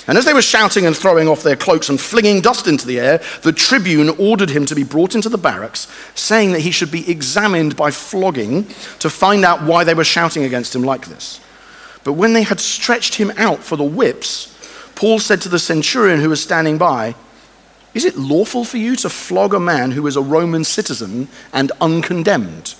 And 0.09 0.17
as 0.17 0.25
they 0.25 0.33
were 0.33 0.41
shouting 0.41 0.87
and 0.87 0.97
throwing 0.97 1.29
off 1.29 1.43
their 1.43 1.55
cloaks 1.55 1.91
and 1.91 2.01
flinging 2.01 2.41
dust 2.41 2.67
into 2.67 2.87
the 2.87 2.99
air, 2.99 3.21
the 3.43 3.53
tribune 3.53 4.09
ordered 4.19 4.49
him 4.49 4.65
to 4.67 4.75
be 4.75 4.83
brought 4.83 5.15
into 5.15 5.29
the 5.29 5.37
barracks, 5.37 5.87
saying 6.15 6.53
that 6.53 6.63
he 6.63 6.71
should 6.71 6.91
be 6.91 7.09
examined 7.11 7.77
by 7.77 7.91
flogging 7.91 8.65
to 9.01 9.11
find 9.11 9.45
out 9.45 9.63
why 9.63 9.85
they 9.85 9.93
were 9.93 10.05
shouting 10.05 10.45
against 10.45 10.75
him 10.75 10.83
like 10.83 11.07
this. 11.07 11.41
But 12.05 12.15
when 12.15 12.33
they 12.33 12.43
had 12.43 12.59
stretched 12.59 13.17
him 13.17 13.31
out 13.37 13.63
for 13.63 13.77
the 13.77 13.85
whips, 13.85 14.47
Paul 14.95 15.19
said 15.19 15.43
to 15.43 15.51
the 15.51 15.59
centurion 15.59 16.21
who 16.21 16.31
was 16.31 16.43
standing 16.43 16.79
by, 16.79 17.15
Is 17.93 18.07
it 18.07 18.17
lawful 18.17 18.65
for 18.65 18.79
you 18.79 18.97
to 18.97 19.11
flog 19.11 19.53
a 19.53 19.61
man 19.61 19.91
who 19.91 20.07
is 20.07 20.17
a 20.17 20.23
Roman 20.23 20.65
citizen 20.65 21.29
and 21.53 21.71
uncondemned? 21.83 22.75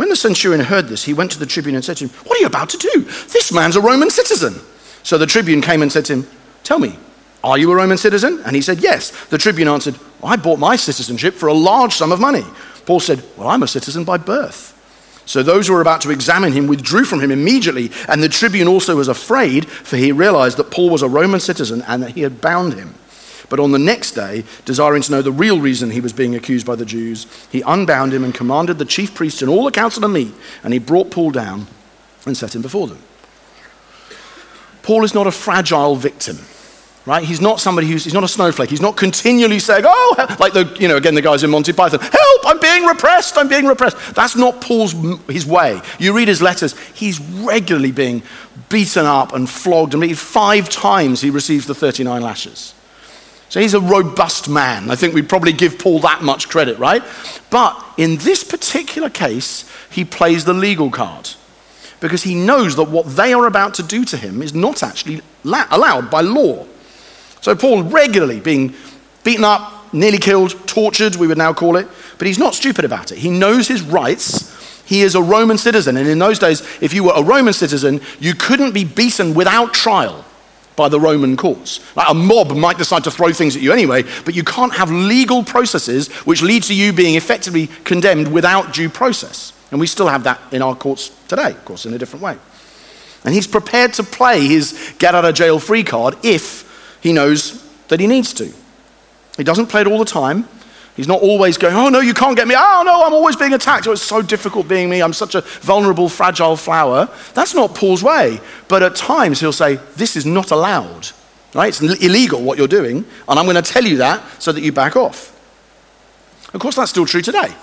When 0.00 0.08
the 0.08 0.16
centurion 0.16 0.64
heard 0.64 0.88
this, 0.88 1.04
he 1.04 1.12
went 1.12 1.30
to 1.32 1.38
the 1.38 1.44
tribune 1.44 1.74
and 1.74 1.84
said 1.84 1.98
to 1.98 2.06
him, 2.06 2.10
What 2.24 2.38
are 2.38 2.40
you 2.40 2.46
about 2.46 2.70
to 2.70 2.78
do? 2.78 3.02
This 3.02 3.52
man's 3.52 3.76
a 3.76 3.82
Roman 3.82 4.08
citizen. 4.08 4.54
So 5.02 5.18
the 5.18 5.26
tribune 5.26 5.60
came 5.60 5.82
and 5.82 5.92
said 5.92 6.06
to 6.06 6.14
him, 6.14 6.26
Tell 6.64 6.78
me, 6.78 6.98
are 7.44 7.58
you 7.58 7.70
a 7.70 7.76
Roman 7.76 7.98
citizen? 7.98 8.40
And 8.46 8.56
he 8.56 8.62
said, 8.62 8.78
Yes. 8.78 9.10
The 9.26 9.36
tribune 9.36 9.68
answered, 9.68 9.98
I 10.24 10.36
bought 10.36 10.58
my 10.58 10.74
citizenship 10.74 11.34
for 11.34 11.48
a 11.48 11.52
large 11.52 11.92
sum 11.92 12.12
of 12.12 12.18
money. 12.18 12.46
Paul 12.86 13.00
said, 13.00 13.22
Well, 13.36 13.48
I'm 13.48 13.62
a 13.62 13.68
citizen 13.68 14.04
by 14.04 14.16
birth. 14.16 14.74
So 15.26 15.42
those 15.42 15.66
who 15.66 15.74
were 15.74 15.82
about 15.82 16.00
to 16.00 16.10
examine 16.10 16.54
him 16.54 16.66
withdrew 16.66 17.04
from 17.04 17.20
him 17.20 17.30
immediately, 17.30 17.90
and 18.08 18.22
the 18.22 18.30
tribune 18.30 18.68
also 18.68 18.96
was 18.96 19.08
afraid, 19.08 19.68
for 19.68 19.98
he 19.98 20.12
realized 20.12 20.56
that 20.56 20.70
Paul 20.70 20.88
was 20.88 21.02
a 21.02 21.10
Roman 21.10 21.40
citizen 21.40 21.84
and 21.86 22.02
that 22.02 22.12
he 22.12 22.22
had 22.22 22.40
bound 22.40 22.72
him. 22.72 22.94
But 23.50 23.60
on 23.60 23.72
the 23.72 23.78
next 23.78 24.12
day, 24.12 24.44
desiring 24.64 25.02
to 25.02 25.12
know 25.12 25.20
the 25.20 25.32
real 25.32 25.60
reason 25.60 25.90
he 25.90 26.00
was 26.00 26.14
being 26.14 26.34
accused 26.34 26.66
by 26.66 26.76
the 26.76 26.86
Jews, 26.86 27.26
he 27.50 27.62
unbound 27.66 28.14
him 28.14 28.24
and 28.24 28.34
commanded 28.34 28.78
the 28.78 28.86
chief 28.86 29.14
priests 29.14 29.42
and 29.42 29.50
all 29.50 29.64
the 29.64 29.70
council 29.70 30.00
to 30.00 30.08
meet, 30.08 30.32
and 30.64 30.72
he 30.72 30.78
brought 30.78 31.10
Paul 31.10 31.32
down 31.32 31.66
and 32.24 32.34
set 32.34 32.54
him 32.54 32.62
before 32.62 32.86
them. 32.86 33.02
Paul 34.82 35.04
is 35.04 35.12
not 35.12 35.26
a 35.26 35.32
fragile 35.32 35.96
victim 35.96 36.38
right? 37.06 37.24
He's 37.24 37.40
not 37.40 37.60
somebody 37.60 37.86
who's, 37.86 38.04
he's 38.04 38.14
not 38.14 38.24
a 38.24 38.28
snowflake. 38.28 38.70
He's 38.70 38.80
not 38.80 38.96
continually 38.96 39.58
saying, 39.58 39.84
oh, 39.86 40.36
like 40.38 40.52
the, 40.52 40.76
you 40.78 40.86
know, 40.86 40.96
again, 40.96 41.14
the 41.14 41.22
guys 41.22 41.42
in 41.42 41.50
Monty 41.50 41.72
Python, 41.72 42.00
help, 42.00 42.40
I'm 42.44 42.60
being 42.60 42.84
repressed, 42.84 43.36
I'm 43.36 43.48
being 43.48 43.66
repressed. 43.66 44.14
That's 44.14 44.36
not 44.36 44.60
Paul's, 44.60 44.92
his 45.28 45.46
way. 45.46 45.80
You 45.98 46.12
read 46.12 46.28
his 46.28 46.42
letters, 46.42 46.78
he's 46.90 47.20
regularly 47.20 47.92
being 47.92 48.22
beaten 48.68 49.06
up 49.06 49.32
and 49.32 49.48
flogged. 49.48 49.94
And 49.94 50.18
five 50.18 50.68
times 50.68 51.20
he 51.20 51.30
receives 51.30 51.66
the 51.66 51.74
39 51.74 52.22
lashes. 52.22 52.74
So 53.50 53.58
he's 53.58 53.74
a 53.74 53.80
robust 53.80 54.48
man. 54.48 54.92
I 54.92 54.94
think 54.94 55.12
we'd 55.12 55.28
probably 55.28 55.52
give 55.52 55.76
Paul 55.76 55.98
that 56.00 56.22
much 56.22 56.48
credit, 56.48 56.78
right? 56.78 57.02
But 57.50 57.84
in 57.96 58.16
this 58.18 58.44
particular 58.44 59.10
case, 59.10 59.68
he 59.90 60.04
plays 60.04 60.44
the 60.44 60.54
legal 60.54 60.88
card 60.88 61.30
because 61.98 62.22
he 62.22 62.36
knows 62.36 62.76
that 62.76 62.84
what 62.84 63.06
they 63.06 63.32
are 63.34 63.46
about 63.46 63.74
to 63.74 63.82
do 63.82 64.04
to 64.04 64.16
him 64.16 64.40
is 64.40 64.54
not 64.54 64.84
actually 64.84 65.20
la- 65.42 65.66
allowed 65.72 66.10
by 66.12 66.20
law. 66.20 66.64
So 67.40 67.56
Paul 67.56 67.82
regularly 67.82 68.38
being 68.38 68.72
beaten 69.24 69.44
up, 69.44 69.92
nearly 69.92 70.18
killed, 70.18 70.52
tortured, 70.68 71.16
we 71.16 71.26
would 71.26 71.36
now 71.36 71.52
call 71.52 71.74
it, 71.76 71.88
but 72.18 72.28
he's 72.28 72.38
not 72.38 72.54
stupid 72.54 72.84
about 72.84 73.10
it. 73.10 73.18
He 73.18 73.30
knows 73.30 73.66
his 73.66 73.82
rights. 73.82 74.56
He 74.84 75.02
is 75.02 75.16
a 75.16 75.22
Roman 75.22 75.58
citizen, 75.58 75.96
and 75.96 76.08
in 76.08 76.20
those 76.20 76.38
days, 76.38 76.62
if 76.80 76.94
you 76.94 77.04
were 77.04 77.14
a 77.16 77.22
Roman 77.22 77.52
citizen, 77.52 78.00
you 78.20 78.34
couldn't 78.34 78.72
be 78.72 78.84
beaten 78.84 79.34
without 79.34 79.74
trial 79.74 80.24
by 80.76 80.88
the 80.88 81.00
Roman 81.00 81.36
courts. 81.36 81.80
Like 81.96 82.10
a 82.10 82.14
mob 82.14 82.56
might 82.56 82.78
decide 82.78 83.04
to 83.04 83.10
throw 83.10 83.32
things 83.32 83.56
at 83.56 83.62
you 83.62 83.72
anyway, 83.72 84.04
but 84.24 84.34
you 84.34 84.44
can't 84.44 84.72
have 84.74 84.90
legal 84.90 85.44
processes 85.44 86.08
which 86.26 86.42
lead 86.42 86.62
to 86.64 86.74
you 86.74 86.92
being 86.92 87.16
effectively 87.16 87.68
condemned 87.84 88.32
without 88.32 88.72
due 88.72 88.88
process. 88.88 89.52
And 89.70 89.78
we 89.80 89.86
still 89.86 90.08
have 90.08 90.24
that 90.24 90.40
in 90.52 90.62
our 90.62 90.74
courts 90.74 91.10
today, 91.28 91.50
of 91.50 91.64
course, 91.64 91.86
in 91.86 91.94
a 91.94 91.98
different 91.98 92.22
way. 92.22 92.36
And 93.24 93.34
he's 93.34 93.46
prepared 93.46 93.92
to 93.94 94.02
play 94.02 94.46
his 94.46 94.94
get 94.98 95.14
out 95.14 95.24
of 95.24 95.34
jail 95.34 95.58
free 95.58 95.84
card 95.84 96.16
if 96.24 96.98
he 97.02 97.12
knows 97.12 97.62
that 97.88 98.00
he 98.00 98.06
needs 98.06 98.32
to. 98.34 98.52
He 99.36 99.44
doesn't 99.44 99.66
play 99.66 99.82
it 99.82 99.86
all 99.86 99.98
the 99.98 100.04
time. 100.04 100.48
He's 100.96 101.08
not 101.08 101.22
always 101.22 101.56
going, 101.56 101.74
oh 101.74 101.88
no, 101.88 102.00
you 102.00 102.12
can't 102.12 102.36
get 102.36 102.46
me. 102.46 102.54
Oh 102.56 102.82
no, 102.84 103.04
I'm 103.04 103.12
always 103.12 103.36
being 103.36 103.52
attacked. 103.52 103.86
Oh, 103.86 103.92
it's 103.92 104.02
so 104.02 104.22
difficult 104.22 104.68
being 104.68 104.90
me. 104.90 105.02
I'm 105.02 105.12
such 105.12 105.34
a 105.34 105.40
vulnerable, 105.40 106.08
fragile 106.08 106.56
flower. 106.56 107.08
That's 107.34 107.54
not 107.54 107.74
Paul's 107.74 108.02
way. 108.02 108.40
But 108.68 108.82
at 108.82 108.96
times 108.96 109.40
he'll 109.40 109.52
say, 109.52 109.76
this 109.96 110.16
is 110.16 110.26
not 110.26 110.50
allowed. 110.50 111.08
Right? 111.54 111.68
It's 111.68 111.80
illegal 111.80 112.42
what 112.42 112.58
you're 112.58 112.68
doing, 112.68 113.04
and 113.28 113.38
I'm 113.38 113.44
going 113.44 113.56
to 113.56 113.62
tell 113.62 113.84
you 113.84 113.96
that 113.96 114.22
so 114.40 114.52
that 114.52 114.60
you 114.60 114.72
back 114.72 114.94
off. 114.94 115.36
Of 116.54 116.60
course, 116.60 116.76
that's 116.76 116.90
still 116.90 117.06
true 117.06 117.22
today. 117.22 117.54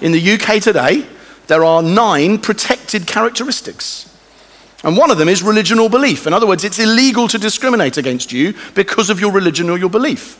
In 0.00 0.12
the 0.12 0.32
UK 0.32 0.62
today, 0.62 1.06
there 1.46 1.64
are 1.64 1.82
nine 1.82 2.38
protected 2.38 3.06
characteristics 3.06 4.06
and 4.86 4.96
one 4.96 5.10
of 5.10 5.18
them 5.18 5.28
is 5.28 5.42
religion 5.42 5.80
or 5.80 5.90
belief. 5.90 6.26
In 6.28 6.32
other 6.32 6.46
words, 6.46 6.62
it's 6.62 6.78
illegal 6.78 7.26
to 7.28 7.38
discriminate 7.38 7.96
against 7.96 8.32
you 8.32 8.54
because 8.74 9.10
of 9.10 9.20
your 9.20 9.32
religion 9.32 9.68
or 9.68 9.78
your 9.78 9.90
belief. 9.90 10.38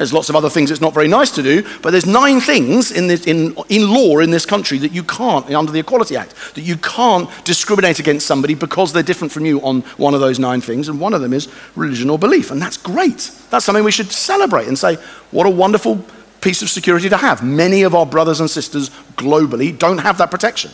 There's 0.00 0.14
lots 0.14 0.30
of 0.30 0.36
other 0.36 0.48
things 0.48 0.70
it's 0.70 0.80
not 0.80 0.94
very 0.94 1.08
nice 1.08 1.30
to 1.32 1.42
do, 1.42 1.62
but 1.82 1.90
there's 1.90 2.06
nine 2.06 2.40
things 2.40 2.90
in, 2.90 3.06
this, 3.06 3.26
in, 3.26 3.54
in 3.68 3.92
law 3.92 4.20
in 4.20 4.30
this 4.30 4.46
country 4.46 4.78
that 4.78 4.92
you 4.92 5.04
can't, 5.04 5.50
under 5.50 5.70
the 5.70 5.78
Equality 5.78 6.16
Act, 6.16 6.54
that 6.54 6.62
you 6.62 6.78
can't 6.78 7.28
discriminate 7.44 7.98
against 7.98 8.26
somebody 8.26 8.54
because 8.54 8.94
they're 8.94 9.02
different 9.02 9.30
from 9.30 9.44
you 9.44 9.60
on 9.60 9.82
one 9.98 10.14
of 10.14 10.20
those 10.20 10.38
nine 10.38 10.62
things, 10.62 10.88
and 10.88 10.98
one 10.98 11.12
of 11.12 11.20
them 11.20 11.34
is 11.34 11.52
religion 11.76 12.08
or 12.08 12.18
belief. 12.18 12.50
And 12.50 12.62
that's 12.62 12.78
great. 12.78 13.30
That's 13.50 13.66
something 13.66 13.84
we 13.84 13.90
should 13.90 14.10
celebrate 14.10 14.68
and 14.68 14.78
say, 14.78 14.94
what 15.32 15.46
a 15.46 15.50
wonderful 15.50 16.02
piece 16.40 16.62
of 16.62 16.70
security 16.70 17.10
to 17.10 17.18
have. 17.18 17.44
Many 17.44 17.82
of 17.82 17.94
our 17.94 18.06
brothers 18.06 18.40
and 18.40 18.48
sisters 18.48 18.88
globally 19.16 19.78
don't 19.78 19.98
have 19.98 20.16
that 20.16 20.30
protection. 20.30 20.70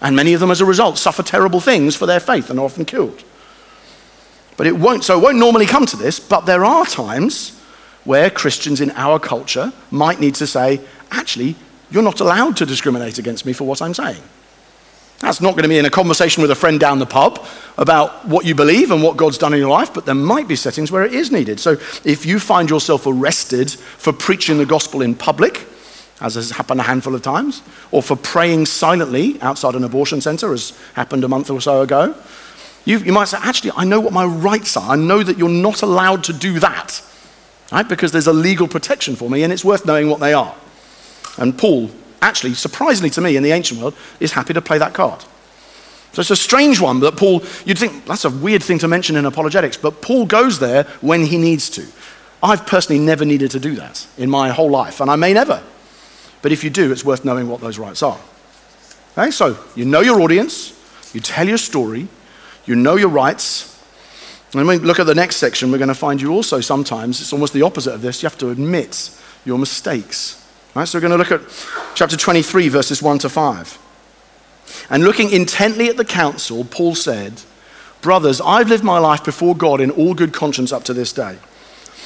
And 0.00 0.16
many 0.16 0.32
of 0.32 0.40
them, 0.40 0.50
as 0.50 0.62
a 0.62 0.64
result, 0.64 0.96
suffer 0.96 1.22
terrible 1.22 1.60
things 1.60 1.94
for 1.94 2.06
their 2.06 2.20
faith 2.20 2.48
and 2.48 2.58
are 2.58 2.64
often 2.64 2.86
killed. 2.86 3.22
But 4.56 4.66
it 4.66 4.78
won't, 4.78 5.04
so 5.04 5.18
it 5.18 5.22
won't 5.22 5.36
normally 5.36 5.66
come 5.66 5.84
to 5.84 5.96
this, 5.98 6.18
but 6.18 6.46
there 6.46 6.64
are 6.64 6.86
times 6.86 7.52
where 8.06 8.30
Christians 8.30 8.80
in 8.80 8.90
our 8.92 9.18
culture 9.18 9.72
might 9.90 10.20
need 10.20 10.34
to 10.36 10.46
say, 10.46 10.80
actually, 11.10 11.56
you're 11.90 12.02
not 12.02 12.20
allowed 12.20 12.56
to 12.56 12.66
discriminate 12.66 13.18
against 13.18 13.44
me 13.44 13.52
for 13.52 13.64
what 13.64 13.82
I'm 13.82 13.94
saying. 13.94 14.22
That's 15.18 15.40
not 15.40 15.52
going 15.52 15.62
to 15.62 15.68
be 15.68 15.78
in 15.78 15.86
a 15.86 15.90
conversation 15.90 16.42
with 16.42 16.50
a 16.50 16.54
friend 16.54 16.78
down 16.78 16.98
the 16.98 17.06
pub 17.06 17.46
about 17.78 18.26
what 18.28 18.44
you 18.44 18.54
believe 18.54 18.90
and 18.90 19.02
what 19.02 19.16
God's 19.16 19.38
done 19.38 19.54
in 19.54 19.58
your 19.58 19.70
life, 19.70 19.94
but 19.94 20.04
there 20.04 20.14
might 20.14 20.46
be 20.46 20.56
settings 20.56 20.92
where 20.92 21.04
it 21.04 21.14
is 21.14 21.32
needed. 21.32 21.58
So 21.58 21.72
if 22.04 22.26
you 22.26 22.38
find 22.38 22.68
yourself 22.68 23.06
arrested 23.06 23.70
for 23.70 24.12
preaching 24.12 24.58
the 24.58 24.66
gospel 24.66 25.00
in 25.00 25.14
public, 25.14 25.66
as 26.20 26.34
has 26.34 26.50
happened 26.50 26.80
a 26.80 26.84
handful 26.84 27.14
of 27.14 27.22
times, 27.22 27.62
or 27.90 28.02
for 28.02 28.16
praying 28.16 28.66
silently 28.66 29.40
outside 29.40 29.74
an 29.74 29.84
abortion 29.84 30.20
center, 30.20 30.52
as 30.52 30.78
happened 30.94 31.24
a 31.24 31.28
month 31.28 31.50
or 31.50 31.60
so 31.60 31.82
ago. 31.82 32.14
You, 32.84 32.98
you 32.98 33.12
might 33.12 33.28
say, 33.28 33.38
actually, 33.40 33.72
I 33.74 33.84
know 33.84 34.00
what 34.00 34.12
my 34.12 34.24
rights 34.24 34.76
are. 34.76 34.92
I 34.92 34.96
know 34.96 35.22
that 35.22 35.38
you're 35.38 35.48
not 35.48 35.82
allowed 35.82 36.24
to 36.24 36.32
do 36.32 36.58
that, 36.60 37.02
right? 37.72 37.88
Because 37.88 38.12
there's 38.12 38.26
a 38.26 38.32
legal 38.32 38.68
protection 38.68 39.16
for 39.16 39.30
me, 39.30 39.42
and 39.42 39.52
it's 39.52 39.64
worth 39.64 39.86
knowing 39.86 40.08
what 40.08 40.20
they 40.20 40.32
are. 40.32 40.54
And 41.38 41.56
Paul, 41.56 41.90
actually, 42.22 42.54
surprisingly 42.54 43.10
to 43.10 43.20
me 43.20 43.36
in 43.36 43.42
the 43.42 43.52
ancient 43.52 43.80
world, 43.80 43.94
is 44.20 44.32
happy 44.32 44.54
to 44.54 44.60
play 44.60 44.78
that 44.78 44.94
card. 44.94 45.24
So 46.12 46.20
it's 46.20 46.30
a 46.30 46.36
strange 46.36 46.80
one 46.80 47.00
that 47.00 47.16
Paul, 47.16 47.42
you'd 47.66 47.78
think 47.78 48.06
that's 48.06 48.24
a 48.24 48.30
weird 48.30 48.62
thing 48.62 48.78
to 48.78 48.88
mention 48.88 49.16
in 49.16 49.26
apologetics, 49.26 49.76
but 49.76 50.00
Paul 50.00 50.24
goes 50.24 50.58
there 50.58 50.84
when 51.02 51.26
he 51.26 51.36
needs 51.36 51.68
to. 51.70 51.86
I've 52.42 52.66
personally 52.66 53.00
never 53.00 53.24
needed 53.24 53.50
to 53.50 53.60
do 53.60 53.74
that 53.76 54.06
in 54.16 54.30
my 54.30 54.50
whole 54.50 54.70
life, 54.70 55.00
and 55.00 55.10
I 55.10 55.16
may 55.16 55.32
never. 55.32 55.62
But 56.42 56.52
if 56.52 56.64
you 56.64 56.70
do, 56.70 56.92
it's 56.92 57.04
worth 57.04 57.24
knowing 57.24 57.48
what 57.48 57.60
those 57.60 57.78
rights 57.78 58.02
are. 58.02 58.18
Okay, 59.18 59.30
so 59.30 59.58
you 59.74 59.84
know 59.84 60.00
your 60.00 60.20
audience, 60.20 60.72
you 61.12 61.20
tell 61.20 61.48
your 61.48 61.58
story, 61.58 62.08
you 62.66 62.76
know 62.76 62.96
your 62.96 63.08
rights. 63.08 63.75
And 64.52 64.66
when 64.66 64.66
we 64.66 64.78
look 64.78 65.00
at 65.00 65.06
the 65.06 65.14
next 65.14 65.36
section, 65.36 65.70
we're 65.70 65.78
going 65.78 65.88
to 65.88 65.94
find 65.94 66.20
you 66.20 66.32
also 66.32 66.60
sometimes, 66.60 67.20
it's 67.20 67.32
almost 67.32 67.52
the 67.52 67.62
opposite 67.62 67.94
of 67.94 68.02
this, 68.02 68.22
you 68.22 68.28
have 68.28 68.38
to 68.38 68.50
admit 68.50 69.10
your 69.44 69.58
mistakes. 69.58 70.42
Right, 70.74 70.86
so 70.86 70.98
we're 70.98 71.08
going 71.08 71.12
to 71.12 71.16
look 71.16 71.32
at 71.32 71.40
chapter 71.94 72.16
23, 72.16 72.68
verses 72.68 73.02
1 73.02 73.18
to 73.20 73.28
5. 73.28 73.78
And 74.90 75.04
looking 75.04 75.30
intently 75.30 75.88
at 75.88 75.96
the 75.96 76.04
council, 76.04 76.64
Paul 76.64 76.94
said, 76.94 77.42
Brothers, 78.02 78.40
I've 78.40 78.68
lived 78.68 78.84
my 78.84 78.98
life 78.98 79.24
before 79.24 79.56
God 79.56 79.80
in 79.80 79.90
all 79.90 80.14
good 80.14 80.32
conscience 80.32 80.72
up 80.72 80.84
to 80.84 80.94
this 80.94 81.12
day. 81.12 81.38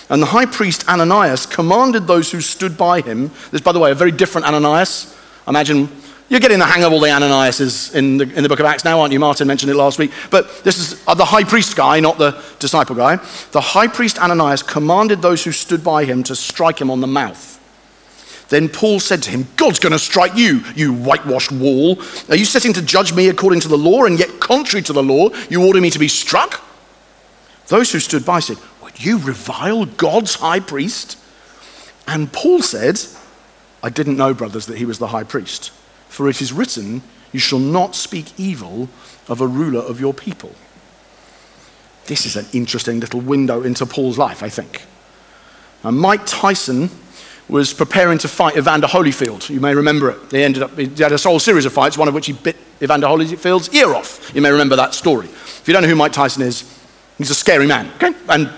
And 0.08 0.22
the 0.22 0.26
high 0.26 0.46
priest 0.46 0.88
Ananias 0.88 1.46
commanded 1.46 2.06
those 2.06 2.30
who 2.32 2.40
stood 2.40 2.76
by 2.76 3.00
him. 3.00 3.30
This, 3.50 3.60
by 3.60 3.72
the 3.72 3.78
way, 3.78 3.90
a 3.90 3.94
very 3.94 4.10
different 4.10 4.46
Ananias. 4.46 5.16
Imagine 5.46 5.88
you're 6.30 6.38
getting 6.40 6.60
the 6.60 6.64
hang 6.64 6.84
of 6.84 6.92
all 6.92 7.00
the 7.00 7.08
Ananiases 7.08 7.92
in 7.92 8.16
the, 8.16 8.24
in 8.34 8.44
the 8.44 8.48
book 8.48 8.60
of 8.60 8.66
Acts 8.66 8.84
now, 8.84 9.00
aren't 9.00 9.12
you? 9.12 9.18
Martin 9.18 9.48
mentioned 9.48 9.68
it 9.68 9.74
last 9.74 9.98
week. 9.98 10.12
But 10.30 10.62
this 10.62 10.78
is 10.78 11.02
uh, 11.08 11.14
the 11.14 11.24
high 11.24 11.42
priest 11.42 11.76
guy, 11.76 11.98
not 11.98 12.18
the 12.18 12.40
disciple 12.60 12.94
guy. 12.94 13.16
The 13.50 13.60
high 13.60 13.88
priest 13.88 14.16
Ananias 14.16 14.62
commanded 14.62 15.22
those 15.22 15.42
who 15.42 15.50
stood 15.50 15.82
by 15.82 16.04
him 16.04 16.22
to 16.22 16.36
strike 16.36 16.80
him 16.80 16.88
on 16.88 17.00
the 17.00 17.08
mouth. 17.08 17.58
Then 18.48 18.68
Paul 18.68 19.00
said 19.00 19.24
to 19.24 19.30
him, 19.30 19.48
God's 19.56 19.80
going 19.80 19.92
to 19.92 19.98
strike 19.98 20.36
you, 20.36 20.62
you 20.76 20.94
whitewashed 20.94 21.50
wall. 21.50 22.00
Are 22.28 22.36
you 22.36 22.44
sitting 22.44 22.72
to 22.74 22.82
judge 22.82 23.12
me 23.12 23.28
according 23.28 23.60
to 23.60 23.68
the 23.68 23.78
law, 23.78 24.04
and 24.04 24.16
yet 24.16 24.38
contrary 24.38 24.82
to 24.84 24.92
the 24.92 25.02
law, 25.02 25.30
you 25.48 25.66
order 25.66 25.80
me 25.80 25.90
to 25.90 25.98
be 25.98 26.08
struck? 26.08 26.62
Those 27.66 27.90
who 27.90 27.98
stood 27.98 28.24
by 28.24 28.38
said, 28.38 28.58
Would 28.82 29.04
you 29.04 29.18
revile 29.18 29.84
God's 29.84 30.36
high 30.36 30.60
priest? 30.60 31.18
And 32.06 32.32
Paul 32.32 32.62
said, 32.62 33.00
I 33.82 33.90
didn't 33.90 34.16
know, 34.16 34.32
brothers, 34.32 34.66
that 34.66 34.78
he 34.78 34.84
was 34.84 35.00
the 35.00 35.08
high 35.08 35.24
priest. 35.24 35.72
For 36.10 36.28
it 36.28 36.42
is 36.42 36.52
written, 36.52 37.02
You 37.32 37.38
shall 37.38 37.60
not 37.60 37.94
speak 37.94 38.38
evil 38.38 38.88
of 39.28 39.40
a 39.40 39.46
ruler 39.46 39.80
of 39.80 40.00
your 40.00 40.12
people. 40.12 40.52
This 42.06 42.26
is 42.26 42.34
an 42.36 42.46
interesting 42.52 42.98
little 42.98 43.20
window 43.20 43.62
into 43.62 43.86
Paul's 43.86 44.18
life, 44.18 44.42
I 44.42 44.48
think. 44.48 44.84
Now, 45.84 45.92
Mike 45.92 46.22
Tyson 46.26 46.90
was 47.48 47.72
preparing 47.72 48.18
to 48.18 48.28
fight 48.28 48.56
Evander 48.56 48.88
Holyfield. 48.88 49.48
You 49.48 49.60
may 49.60 49.74
remember 49.74 50.10
it. 50.10 50.30
They 50.30 50.44
ended 50.44 50.64
up, 50.64 50.76
he 50.76 50.86
had 50.86 51.12
a 51.12 51.16
whole 51.16 51.38
series 51.38 51.64
of 51.64 51.72
fights, 51.72 51.96
one 51.96 52.08
of 52.08 52.14
which 52.14 52.26
he 52.26 52.32
bit 52.32 52.56
Evander 52.82 53.06
Holyfield's 53.06 53.72
ear 53.72 53.94
off. 53.94 54.32
You 54.34 54.42
may 54.42 54.50
remember 54.50 54.76
that 54.76 54.94
story. 54.94 55.26
If 55.26 55.62
you 55.66 55.72
don't 55.72 55.82
know 55.82 55.88
who 55.88 55.96
Mike 55.96 56.12
Tyson 56.12 56.42
is, 56.42 56.64
he's 57.18 57.30
a 57.30 57.34
scary 57.34 57.66
man, 57.66 57.90
okay? 57.96 58.12
And 58.28 58.50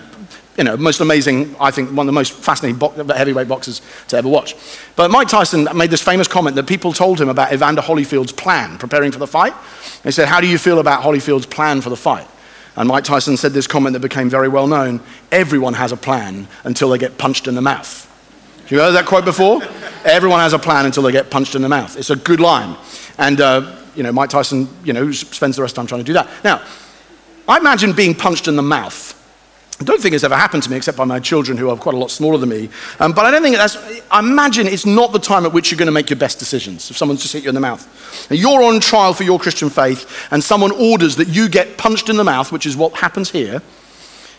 you 0.57 0.65
know, 0.65 0.77
most 0.77 1.01
amazing, 1.01 1.57
I 1.59 1.71
think, 1.71 1.91
one 1.91 2.01
of 2.01 2.07
the 2.07 2.13
most 2.13 2.33
fascinating 2.33 2.79
bo- 2.79 2.91
heavyweight 2.91 3.49
boxers 3.49 3.81
to 4.09 4.17
ever 4.19 4.29
watch. 4.29 4.55
But 4.97 5.11
Mike 5.11 5.29
Tyson 5.29 5.67
made 5.75 5.91
this 5.91 6.03
famous 6.03 6.29
comment 6.29 6.57
that 6.57 6.67
people 6.67 6.93
told 6.93 7.21
him 7.21 7.29
about 7.29 7.53
Evander 7.53 7.81
Holyfield's 7.81 8.33
plan 8.33 8.77
preparing 8.77 9.13
for 9.13 9.19
the 9.19 9.27
fight. 9.27 9.55
They 10.03 10.11
said, 10.11 10.29
How 10.29 10.41
do 10.41 10.47
you 10.47 10.59
feel 10.59 10.79
about 10.79 11.03
Holyfield's 11.03 11.47
plan 11.47 11.81
for 11.81 11.89
the 11.89 11.97
fight? 11.97 12.29
And 12.77 12.89
Mike 12.89 13.05
Tyson 13.05 13.37
said 13.37 13.53
this 13.53 13.67
comment 13.67 13.95
that 13.95 14.01
became 14.01 14.31
very 14.31 14.49
well 14.49 14.67
known 14.67 15.01
Everyone 15.31 15.75
has 15.75 15.93
a 15.93 15.97
plan 15.97 16.49
until 16.65 16.91
they 16.91 16.99
get 16.99 17.17
punched 17.19 17.49
in 17.49 17.55
the 17.55 17.63
mouth. 17.63 18.09
You 18.69 18.79
heard 18.79 18.93
that 18.93 19.07
quote 19.07 19.25
before? 19.25 19.63
Everyone 20.05 20.41
has 20.41 20.53
a 20.53 20.59
plan 20.59 20.87
until 20.87 21.03
they 21.03 21.13
get 21.13 21.31
punched 21.31 21.55
in 21.55 21.63
the 21.63 21.69
mouth. 21.69 21.97
It's 21.97 22.11
a 22.11 22.17
good 22.17 22.41
line. 22.41 22.77
And, 23.19 23.41
uh, 23.41 23.77
you 23.95 24.03
know, 24.03 24.13
Mike 24.13 24.31
Tyson, 24.31 24.69
you 24.85 24.93
know, 24.93 25.13
spends 25.13 25.57
the 25.57 25.63
rest 25.63 25.73
of 25.73 25.77
time 25.77 25.87
trying 25.87 26.01
to 26.01 26.05
do 26.05 26.15
that. 26.15 26.29
Now, 26.43 26.63
I 27.49 27.59
imagine 27.59 27.93
being 27.93 28.15
punched 28.15 28.49
in 28.49 28.57
the 28.57 28.63
mouth 28.63 29.19
I 29.83 29.85
don't 29.85 30.01
think 30.01 30.15
it's 30.15 30.23
ever 30.23 30.37
happened 30.37 30.63
to 30.63 30.71
me 30.71 30.77
except 30.77 30.97
by 30.97 31.05
my 31.05 31.19
children 31.19 31.59
who 31.59 31.69
are 31.69 31.77
quite 31.77 31.97
a 31.97 31.99
lot 31.99 32.13
smaller 32.13 32.39
than 32.39 32.51
me. 32.51 32.69
Um, 33.01 33.13
but 33.13 33.25
I 33.25 33.33
don't 33.33 33.43
think 33.43 33.57
that's, 33.57 33.77
I 34.13 34.21
imagine 34.21 34.69
it's 34.69 34.87
not 34.87 35.13
the 35.13 35.19
time 35.19 35.45
at 35.45 35.53
which 35.53 35.73
you're 35.73 35.79
going 35.79 35.87
to 35.87 35.93
make 35.93 36.09
your 36.09 36.19
best 36.19 36.39
decisions 36.39 36.89
if 36.89 36.97
someone's 36.97 37.21
just 37.21 37.35
hit 37.35 37.43
you 37.43 37.49
in 37.49 37.55
the 37.57 37.61
mouth. 37.61 38.31
Now, 38.31 38.37
you're 38.37 38.63
on 38.63 38.79
trial 38.79 39.13
for 39.13 39.25
your 39.25 39.41
Christian 39.41 39.71
faith 39.71 40.29
and 40.31 40.43
someone 40.43 40.71
orders 40.71 41.17
that 41.17 41.27
you 41.27 41.49
get 41.49 41.79
punched 41.79 42.09
in 42.09 42.17
the 42.17 42.23
mouth, 42.23 42.53
which 42.53 42.65
is 42.65 42.77
what 42.77 42.95
happens 42.95 43.29
here 43.31 43.61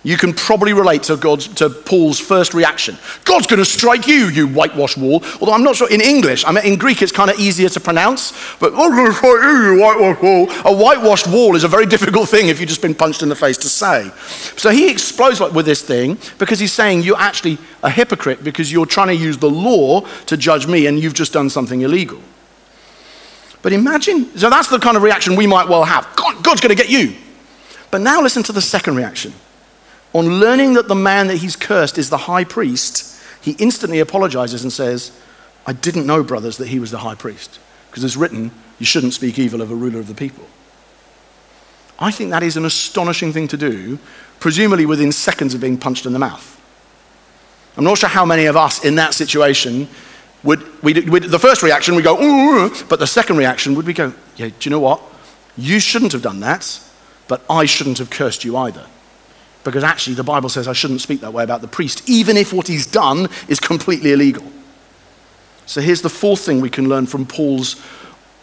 you 0.04 0.18
can 0.18 0.34
probably 0.34 0.74
relate 0.74 1.04
to, 1.04 1.16
God's, 1.16 1.48
to 1.56 1.70
Paul's 1.70 2.20
first 2.20 2.54
reaction. 2.54 2.98
God's 3.24 3.48
going 3.48 3.60
to 3.60 3.66
strike 3.66 4.06
you, 4.06 4.28
you 4.28 4.48
whitewashed 4.48 4.98
wall. 4.98 5.24
Although 5.40 5.54
I'm 5.54 5.64
not 5.64 5.78
sure, 5.78 5.90
in 5.90 6.02
English, 6.02 6.44
I 6.46 6.52
mean, 6.52 6.66
in 6.66 6.78
Greek 6.78 7.02
it's 7.02 7.12
kind 7.12 7.32
of 7.32 7.40
easier 7.40 7.70
to 7.70 7.80
pronounce, 7.80 8.34
but 8.60 8.74
I'm 8.74 8.92
going 8.92 9.08
to 9.08 9.14
strike 9.14 9.44
you, 9.44 9.74
you 9.74 9.82
whitewashed 9.82 10.22
wall. 10.22 10.50
A 10.66 10.76
whitewashed 10.76 11.28
wall 11.28 11.56
is 11.56 11.64
a 11.64 11.70
very 11.70 11.86
difficult 11.94 12.28
thing 12.28 12.50
if 12.50 12.60
you've 12.60 12.70
just 12.70 12.82
been 12.82 12.96
punched 12.96 13.24
in 13.24 13.30
the 13.30 13.36
face 13.36 13.58
to 13.60 13.70
say. 13.70 14.12
So 14.58 14.72
he 14.72 14.92
explodes 14.92 15.40
with 15.40 15.66
this 15.66 15.82
thing 15.82 16.18
because 16.38 16.60
he's 16.60 16.74
saying 16.74 17.04
you're 17.04 17.20
actually 17.20 17.58
a 17.82 17.90
hypocrite 17.90 18.44
because 18.44 18.72
you're 18.72 18.86
trying 18.86 19.08
to 19.08 19.16
use 19.16 19.38
the 19.38 19.50
law 19.50 20.02
to 20.26 20.36
judge 20.36 20.68
me 20.68 20.88
and 20.88 21.00
you've 21.00 21.14
just 21.14 21.32
done 21.32 21.50
something 21.50 21.82
illegal. 21.82 22.22
But 23.62 23.72
imagine, 23.72 24.38
so 24.38 24.50
that's 24.50 24.68
the 24.68 24.80
kind 24.80 24.98
of 24.98 25.04
reaction 25.04 25.38
we 25.38 25.48
might 25.48 25.70
well 25.70 25.86
have. 25.86 26.06
God, 26.18 26.44
God's 26.44 26.60
going 26.60 26.76
to 26.76 26.82
get 26.82 26.92
you. 26.92 27.16
But 27.90 28.02
now 28.02 28.22
listen 28.22 28.44
to 28.44 28.52
the 28.52 28.62
second 28.62 28.98
reaction. 28.98 29.34
On 30.14 30.40
learning 30.40 30.74
that 30.74 30.88
the 30.88 30.96
man 30.96 31.28
that 31.28 31.38
he's 31.38 31.56
cursed 31.56 31.98
is 31.98 32.10
the 32.10 32.18
high 32.18 32.44
priest, 32.44 33.20
he 33.42 33.52
instantly 33.60 34.00
apologizes 34.00 34.64
and 34.64 34.72
says, 34.72 35.12
I 35.66 35.74
didn't 35.74 36.06
know, 36.06 36.24
brothers, 36.24 36.58
that 36.58 36.68
he 36.68 36.80
was 36.80 36.92
the 36.92 37.00
high 37.00 37.16
priest. 37.16 37.60
Because 37.90 38.04
it's 38.04 38.16
written, 38.16 38.52
you 38.80 38.86
shouldn't 38.86 39.14
speak 39.14 39.40
evil 39.40 39.62
of 39.62 39.72
a 39.72 39.76
ruler 39.76 40.00
of 40.00 40.08
the 40.08 40.14
people. 40.14 40.46
I 42.00 42.12
think 42.12 42.32
that 42.32 42.44
is 42.44 42.58
an 42.58 42.66
astonishing 42.66 43.34
thing 43.34 43.48
to 43.50 43.58
do, 43.58 44.00
presumably 44.40 44.86
within 44.86 45.12
seconds 45.12 45.54
of 45.54 45.62
being 45.62 45.78
punched 45.78 46.06
in 46.06 46.14
the 46.14 46.20
mouth. 46.20 46.60
I'm 47.78 47.84
not 47.84 47.98
sure 47.98 48.10
how 48.10 48.26
many 48.26 48.46
of 48.46 48.56
us 48.56 48.84
in 48.84 48.96
that 48.96 49.14
situation 49.14 49.88
would, 50.44 50.84
we 50.84 50.94
the 50.94 51.40
first 51.40 51.64
reaction, 51.64 51.96
we 51.96 52.02
go, 52.02 52.70
but 52.90 53.00
the 53.00 53.08
second 53.08 53.38
reaction 53.38 53.76
would 53.76 53.86
we 53.86 53.94
go, 53.94 54.14
yeah, 54.36 54.48
do 54.48 54.54
you 54.62 54.70
know 54.70 54.80
what? 54.80 55.02
You 55.56 55.80
shouldn't 55.80 56.12
have 56.12 56.22
done 56.22 56.42
that, 56.42 56.80
but 57.28 57.44
I 57.50 57.66
shouldn't 57.66 58.00
have 58.00 58.10
cursed 58.10 58.44
you 58.44 58.58
either. 58.58 58.86
Because 59.64 59.84
actually, 59.84 60.16
the 60.16 60.24
Bible 60.24 60.50
says 60.50 60.68
I 60.68 60.74
shouldn't 60.74 61.02
speak 61.02 61.22
that 61.22 61.34
way 61.34 61.44
about 61.44 61.62
the 61.62 61.68
priest, 61.68 62.08
even 62.10 62.36
if 62.36 62.52
what 62.52 62.68
he's 62.68 62.86
done 62.86 63.30
is 63.48 63.60
completely 63.60 64.12
illegal. 64.12 64.46
So 65.66 65.80
here's 65.80 66.02
the 66.02 66.10
fourth 66.10 66.42
thing 66.42 66.60
we 66.60 66.70
can 66.70 66.90
learn 66.90 67.06
from 67.06 67.26
Paul's 67.26 67.82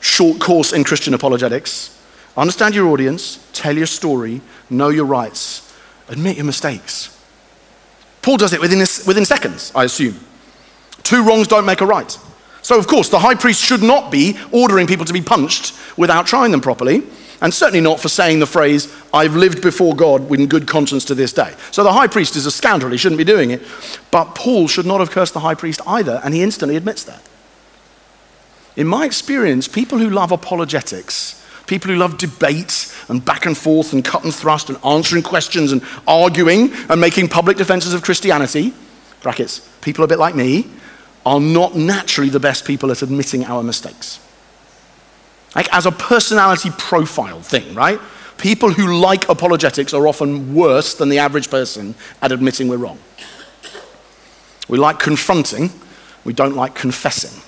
short 0.01 0.41
course 0.41 0.73
in 0.73 0.85
Christian 0.85 1.15
apologetics 1.15 1.97
understand 2.37 2.75
your 2.75 2.89
audience, 2.89 3.47
tell 3.53 3.77
your 3.77 3.87
story, 3.87 4.41
know 4.71 4.89
your 4.89 5.05
rights, 5.05 5.75
admit 6.09 6.37
your 6.37 6.47
mistakes. 6.47 7.17
Paul 8.23 8.37
does 8.37 8.53
it 8.53 8.61
within, 8.61 8.79
within 8.79 9.25
seconds, 9.25 9.73
I 9.75 9.85
assume. 9.85 10.19
Two 11.03 11.23
wrongs 11.25 11.49
don't 11.49 11.67
make 11.67 11.81
a 11.81 11.87
right. 11.87 12.19
So, 12.63 12.79
of 12.79 12.87
course, 12.87 13.09
the 13.09 13.19
high 13.19 13.35
priest 13.35 13.63
should 13.63 13.83
not 13.83 14.11
be 14.11 14.39
ordering 14.53 14.87
people 14.87 15.07
to 15.07 15.13
be 15.13 15.23
punched 15.23 15.75
without 15.97 16.27
trying 16.27 16.51
them 16.51 16.61
properly 16.61 17.03
and 17.41 17.53
certainly 17.53 17.81
not 17.81 18.01
for 18.01 18.09
saying 18.09 18.39
the 18.39 18.47
phrase, 18.47 18.95
I've 19.15 19.35
lived 19.35 19.63
before 19.63 19.95
God 19.97 20.31
in 20.31 20.47
good 20.47 20.67
conscience 20.67 21.05
to 21.07 21.15
this 21.15 21.33
day. 21.33 21.55
So 21.71 21.83
the 21.83 21.93
high 21.93 22.07
priest 22.07 22.37
is 22.37 22.47
a 22.47 22.51
scoundrel, 22.51 22.93
he 22.93 22.99
shouldn't 22.99 23.19
be 23.19 23.25
doing 23.25 23.51
it. 23.51 23.63
But 24.11 24.35
Paul 24.35 24.69
should 24.69 24.87
not 24.87 25.01
have 25.01 25.11
cursed 25.11 25.35
the 25.35 25.41
high 25.41 25.55
priest 25.55 25.81
either, 25.87 26.21
and 26.23 26.35
he 26.35 26.43
instantly 26.43 26.77
admits 26.77 27.05
that. 27.05 27.23
In 28.77 28.87
my 28.87 29.05
experience, 29.05 29.69
people 29.69 29.99
who 29.99 30.11
love 30.11 30.33
apologetics, 30.33 31.43
people 31.67 31.91
who 31.91 31.97
love 31.97 32.19
debate 32.19 32.95
and 33.09 33.25
back 33.25 33.47
and 33.47 33.57
forth 33.57 33.93
and 33.93 34.05
cut 34.05 34.25
and 34.25 34.35
thrust 34.35 34.69
and 34.69 34.79
answering 34.85 35.23
questions 35.23 35.73
and 35.73 35.83
arguing 36.07 36.73
and 36.89 37.01
making 37.01 37.29
public 37.29 37.57
defenses 37.57 37.95
of 37.95 38.03
Christianity, 38.03 38.75
brackets, 39.23 39.67
people 39.81 40.05
a 40.05 40.09
bit 40.09 40.19
like 40.19 40.35
me, 40.35 40.67
are 41.27 41.41
not 41.41 41.77
naturally 41.77 42.31
the 42.31 42.41
best 42.41 42.65
people 42.65 42.91
at 42.91 43.03
admitting 43.03 43.45
our 43.45 43.63
mistakes. 43.63 44.21
Like 45.55 45.73
as 45.75 45.87
a 45.87 45.93
personality 45.93 46.71
profile 46.79 47.41
thing, 47.41 47.75
right? 47.75 48.01
People 48.39 48.73
who 48.73 48.99
like 49.01 49.29
apologetics 49.29 49.93
are 49.93 50.07
often 50.09 50.55
worse 50.55 50.95
than 50.95 51.09
the 51.09 51.19
average 51.19 51.51
person 51.51 51.95
at 52.23 52.33
admitting 52.33 52.69
we're 52.69 52.79
wrong. 52.79 52.99
We 54.69 54.79
like 54.79 54.99
confronting, 54.99 55.71
we 56.25 56.33
don't 56.33 56.55
like 56.55 56.75
confessing. 56.75 57.43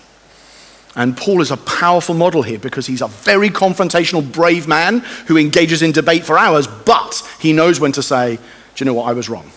And 0.94 1.16
Paul 1.16 1.40
is 1.40 1.50
a 1.50 1.56
powerful 1.56 2.14
model 2.14 2.42
here 2.42 2.58
because 2.58 2.86
he's 2.86 3.00
a 3.00 3.08
very 3.08 3.48
confrontational, 3.48 4.30
brave 4.30 4.68
man 4.68 4.98
who 5.26 5.38
engages 5.38 5.80
in 5.80 5.92
debate 5.92 6.24
for 6.24 6.36
hours, 6.36 6.66
but 6.66 7.26
he 7.38 7.52
knows 7.52 7.80
when 7.80 7.92
to 7.92 8.02
say, 8.02 8.36
Do 8.36 8.42
you 8.76 8.84
know 8.84 8.94
what? 8.94 9.08
I 9.08 9.12
was 9.12 9.30
wrong. 9.30 9.50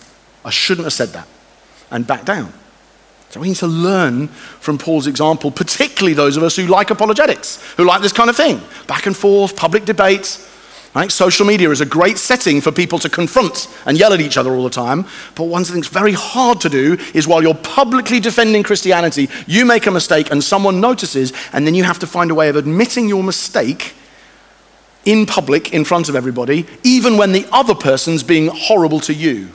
I 0.44 0.50
shouldn't 0.50 0.86
have 0.86 0.94
said 0.94 1.10
that. 1.10 1.28
And 1.90 2.06
back 2.06 2.24
down. 2.24 2.52
So 3.30 3.40
we 3.40 3.48
need 3.48 3.56
to 3.56 3.66
learn 3.66 4.28
from 4.28 4.78
Paul's 4.78 5.06
example, 5.06 5.50
particularly 5.50 6.14
those 6.14 6.36
of 6.36 6.42
us 6.42 6.56
who 6.56 6.66
like 6.66 6.90
apologetics, 6.90 7.62
who 7.76 7.84
like 7.84 8.00
this 8.00 8.12
kind 8.12 8.30
of 8.30 8.36
thing 8.36 8.60
back 8.86 9.06
and 9.06 9.16
forth, 9.16 9.56
public 9.56 9.84
debate. 9.84 10.40
Right? 10.94 11.12
Social 11.12 11.44
media 11.44 11.68
is 11.68 11.82
a 11.82 11.86
great 11.86 12.16
setting 12.16 12.62
for 12.62 12.72
people 12.72 12.98
to 13.00 13.10
confront 13.10 13.68
and 13.84 13.98
yell 13.98 14.14
at 14.14 14.20
each 14.22 14.38
other 14.38 14.54
all 14.54 14.64
the 14.64 14.70
time. 14.70 15.04
But 15.34 15.44
one 15.44 15.62
thing 15.62 15.74
that's 15.74 15.88
very 15.88 16.14
hard 16.14 16.62
to 16.62 16.70
do 16.70 16.96
is 17.12 17.28
while 17.28 17.42
you're 17.42 17.52
publicly 17.52 18.18
defending 18.18 18.62
Christianity, 18.62 19.28
you 19.46 19.66
make 19.66 19.84
a 19.84 19.90
mistake 19.90 20.30
and 20.30 20.42
someone 20.42 20.80
notices, 20.80 21.34
and 21.52 21.66
then 21.66 21.74
you 21.74 21.84
have 21.84 21.98
to 21.98 22.06
find 22.06 22.30
a 22.30 22.34
way 22.34 22.48
of 22.48 22.56
admitting 22.56 23.10
your 23.10 23.22
mistake 23.22 23.92
in 25.04 25.26
public 25.26 25.74
in 25.74 25.84
front 25.84 26.08
of 26.08 26.16
everybody, 26.16 26.66
even 26.82 27.18
when 27.18 27.32
the 27.32 27.46
other 27.52 27.74
person's 27.74 28.22
being 28.22 28.48
horrible 28.48 29.00
to 29.00 29.12
you. 29.12 29.50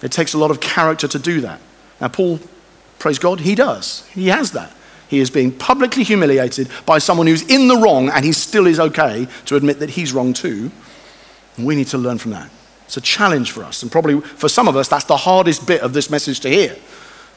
It 0.00 0.10
takes 0.10 0.32
a 0.32 0.38
lot 0.38 0.50
of 0.50 0.58
character 0.58 1.06
to 1.06 1.18
do 1.18 1.42
that. 1.42 1.60
Now, 2.00 2.08
Paul, 2.08 2.40
praise 2.98 3.18
God, 3.18 3.40
he 3.40 3.54
does. 3.54 4.06
He 4.08 4.28
has 4.28 4.52
that. 4.52 4.72
He 5.08 5.20
is 5.20 5.30
being 5.30 5.52
publicly 5.52 6.02
humiliated 6.02 6.68
by 6.86 6.98
someone 6.98 7.26
who's 7.26 7.42
in 7.42 7.68
the 7.68 7.76
wrong, 7.76 8.08
and 8.08 8.24
he 8.24 8.32
still 8.32 8.66
is 8.66 8.80
okay 8.80 9.28
to 9.46 9.56
admit 9.56 9.78
that 9.78 9.90
he's 9.90 10.12
wrong 10.12 10.32
too. 10.32 10.70
And 11.56 11.66
we 11.66 11.76
need 11.76 11.86
to 11.88 11.98
learn 11.98 12.18
from 12.18 12.32
that. 12.32 12.50
It's 12.86 12.96
a 12.96 13.00
challenge 13.00 13.52
for 13.52 13.64
us, 13.64 13.82
and 13.82 13.92
probably 13.92 14.20
for 14.20 14.48
some 14.48 14.68
of 14.68 14.76
us, 14.76 14.88
that's 14.88 15.04
the 15.04 15.16
hardest 15.16 15.66
bit 15.66 15.82
of 15.82 15.92
this 15.92 16.10
message 16.10 16.40
to 16.40 16.50
hear. 16.50 16.76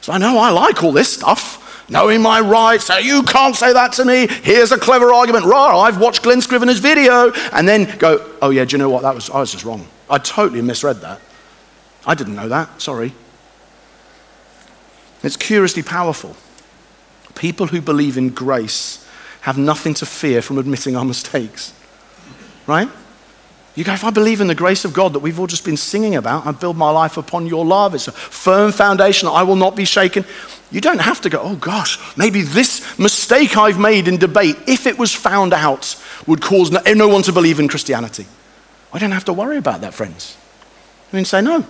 So 0.00 0.12
I 0.12 0.18
know 0.18 0.38
I 0.38 0.50
like 0.50 0.82
all 0.82 0.92
this 0.92 1.12
stuff. 1.12 1.64
Knowing 1.90 2.20
my 2.20 2.38
rights, 2.38 2.84
so 2.84 2.98
you 2.98 3.22
can't 3.22 3.56
say 3.56 3.72
that 3.72 3.92
to 3.94 4.04
me. 4.04 4.26
Here's 4.26 4.72
a 4.72 4.78
clever 4.78 5.10
argument. 5.10 5.46
Rah, 5.46 5.80
I've 5.80 5.98
watched 5.98 6.22
Glen 6.22 6.42
Scrivener's 6.42 6.80
video. 6.80 7.32
And 7.50 7.66
then 7.66 7.96
go, 7.96 8.30
oh 8.42 8.50
yeah, 8.50 8.66
do 8.66 8.74
you 8.74 8.78
know 8.78 8.90
what? 8.90 9.00
That 9.02 9.14
was, 9.14 9.30
I 9.30 9.40
was 9.40 9.52
just 9.52 9.64
wrong. 9.64 9.86
I 10.10 10.18
totally 10.18 10.60
misread 10.60 10.96
that. 11.00 11.18
I 12.06 12.14
didn't 12.14 12.34
know 12.34 12.50
that. 12.50 12.82
Sorry. 12.82 13.14
It's 15.22 15.36
curiously 15.36 15.82
powerful. 15.82 16.36
People 17.34 17.66
who 17.66 17.80
believe 17.80 18.16
in 18.16 18.30
grace 18.30 19.06
have 19.42 19.58
nothing 19.58 19.94
to 19.94 20.06
fear 20.06 20.42
from 20.42 20.58
admitting 20.58 20.96
our 20.96 21.04
mistakes. 21.04 21.72
Right? 22.66 22.88
You 23.74 23.84
go, 23.84 23.92
if 23.92 24.02
I 24.02 24.10
believe 24.10 24.40
in 24.40 24.48
the 24.48 24.56
grace 24.56 24.84
of 24.84 24.92
God 24.92 25.12
that 25.12 25.20
we've 25.20 25.38
all 25.38 25.46
just 25.46 25.64
been 25.64 25.76
singing 25.76 26.16
about, 26.16 26.46
I 26.46 26.50
build 26.50 26.76
my 26.76 26.90
life 26.90 27.16
upon 27.16 27.46
your 27.46 27.64
love. 27.64 27.94
It's 27.94 28.08
a 28.08 28.12
firm 28.12 28.72
foundation. 28.72 29.28
I 29.28 29.44
will 29.44 29.56
not 29.56 29.76
be 29.76 29.84
shaken. 29.84 30.24
You 30.72 30.80
don't 30.80 31.00
have 31.00 31.20
to 31.20 31.30
go, 31.30 31.40
oh 31.40 31.54
gosh, 31.54 31.98
maybe 32.16 32.42
this 32.42 32.98
mistake 32.98 33.56
I've 33.56 33.78
made 33.78 34.08
in 34.08 34.16
debate, 34.16 34.56
if 34.66 34.86
it 34.86 34.98
was 34.98 35.14
found 35.14 35.54
out, 35.54 35.96
would 36.26 36.42
cause 36.42 36.72
no, 36.72 36.80
no 36.94 37.08
one 37.08 37.22
to 37.22 37.32
believe 37.32 37.60
in 37.60 37.68
Christianity. 37.68 38.26
I 38.92 38.98
don't 38.98 39.12
have 39.12 39.26
to 39.26 39.32
worry 39.32 39.58
about 39.58 39.82
that, 39.82 39.94
friends. 39.94 40.36
I 41.12 41.16
mean, 41.16 41.24
say, 41.24 41.40
no, 41.40 41.64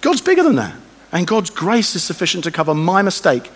God's 0.00 0.20
bigger 0.20 0.44
than 0.44 0.54
that. 0.56 0.74
And 1.12 1.26
God's 1.26 1.50
grace 1.50 1.94
is 1.94 2.02
sufficient 2.02 2.44
to 2.44 2.50
cover 2.50 2.74
my 2.74 3.02
mistake. 3.02 3.50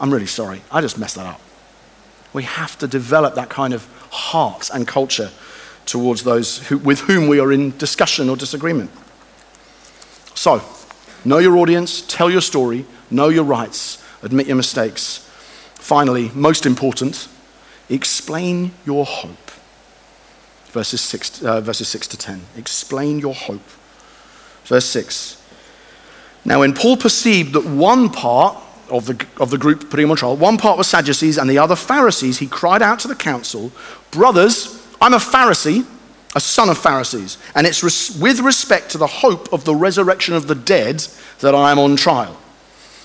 I'm 0.00 0.12
really 0.12 0.26
sorry. 0.26 0.62
I 0.72 0.80
just 0.80 0.98
messed 0.98 1.16
that 1.16 1.26
up. 1.26 1.40
We 2.32 2.44
have 2.44 2.78
to 2.78 2.88
develop 2.88 3.34
that 3.34 3.50
kind 3.50 3.74
of 3.74 3.86
heart 4.10 4.70
and 4.72 4.88
culture 4.88 5.30
towards 5.84 6.24
those 6.24 6.66
who, 6.68 6.78
with 6.78 7.00
whom 7.00 7.28
we 7.28 7.38
are 7.38 7.52
in 7.52 7.76
discussion 7.76 8.30
or 8.30 8.36
disagreement. 8.36 8.90
So, 10.34 10.62
know 11.24 11.38
your 11.38 11.58
audience, 11.58 12.00
tell 12.00 12.30
your 12.30 12.40
story, 12.40 12.86
know 13.10 13.28
your 13.28 13.44
rights, 13.44 14.02
admit 14.22 14.46
your 14.46 14.56
mistakes. 14.56 15.28
Finally, 15.74 16.30
most 16.34 16.64
important, 16.64 17.28
explain 17.90 18.72
your 18.86 19.04
hope. 19.04 19.50
Verses 20.70 21.02
6, 21.02 21.44
uh, 21.44 21.60
verses 21.60 21.88
6 21.88 22.06
to 22.08 22.16
10. 22.16 22.42
Explain 22.56 23.18
your 23.18 23.34
hope. 23.34 23.68
Verse 24.64 24.86
6 24.86 25.41
Now, 26.44 26.60
when 26.60 26.74
Paul 26.74 26.96
perceived 26.96 27.52
that 27.54 27.64
one 27.64 28.10
part 28.10 28.56
of 28.90 29.06
the, 29.06 29.26
of 29.38 29.50
the 29.50 29.58
group 29.58 29.90
putting 29.90 30.04
him 30.04 30.10
on 30.10 30.16
trial, 30.16 30.36
one 30.36 30.58
part 30.58 30.76
was 30.76 30.88
Sadducees 30.88 31.38
and 31.38 31.48
the 31.48 31.58
other 31.58 31.76
Pharisees, 31.76 32.38
he 32.38 32.46
cried 32.46 32.82
out 32.82 32.98
to 33.00 33.08
the 33.08 33.14
council, 33.14 33.72
Brothers, 34.10 34.86
I'm 35.00 35.14
a 35.14 35.18
Pharisee, 35.18 35.86
a 36.34 36.40
son 36.40 36.68
of 36.68 36.78
Pharisees, 36.78 37.38
and 37.54 37.66
it's 37.66 37.82
res- 37.82 38.18
with 38.18 38.40
respect 38.40 38.90
to 38.90 38.98
the 38.98 39.06
hope 39.06 39.52
of 39.52 39.64
the 39.64 39.74
resurrection 39.74 40.34
of 40.34 40.48
the 40.48 40.54
dead 40.54 41.06
that 41.40 41.54
I 41.54 41.70
am 41.70 41.78
on 41.78 41.96
trial. 41.96 42.38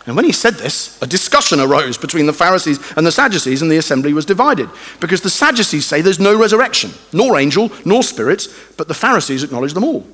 And 0.05 0.15
when 0.15 0.23
he 0.23 0.31
said 0.31 0.53
this, 0.53 0.99
a 1.01 1.07
discussion 1.07 1.59
arose 1.59 1.97
between 1.97 2.27
the 2.27 2.33
Pharisees 2.33 2.79
and 2.95 3.05
the 3.05 3.11
Sadducees, 3.11 3.61
and 3.61 3.69
the 3.69 3.77
assembly 3.77 4.13
was 4.13 4.25
divided. 4.25 4.69
Because 5.01 5.19
the 5.19 5.29
Sadducees 5.29 5.85
say 5.85 6.01
there's 6.01 6.19
no 6.19 6.39
resurrection, 6.39 6.91
nor 7.11 7.37
angel, 7.37 7.69
nor 7.83 8.01
spirit, 8.03 8.47
but 8.77 8.87
the 8.87 8.93
Pharisees 8.93 9.43
acknowledge 9.43 9.73
them 9.73 9.83
all. 9.83 10.07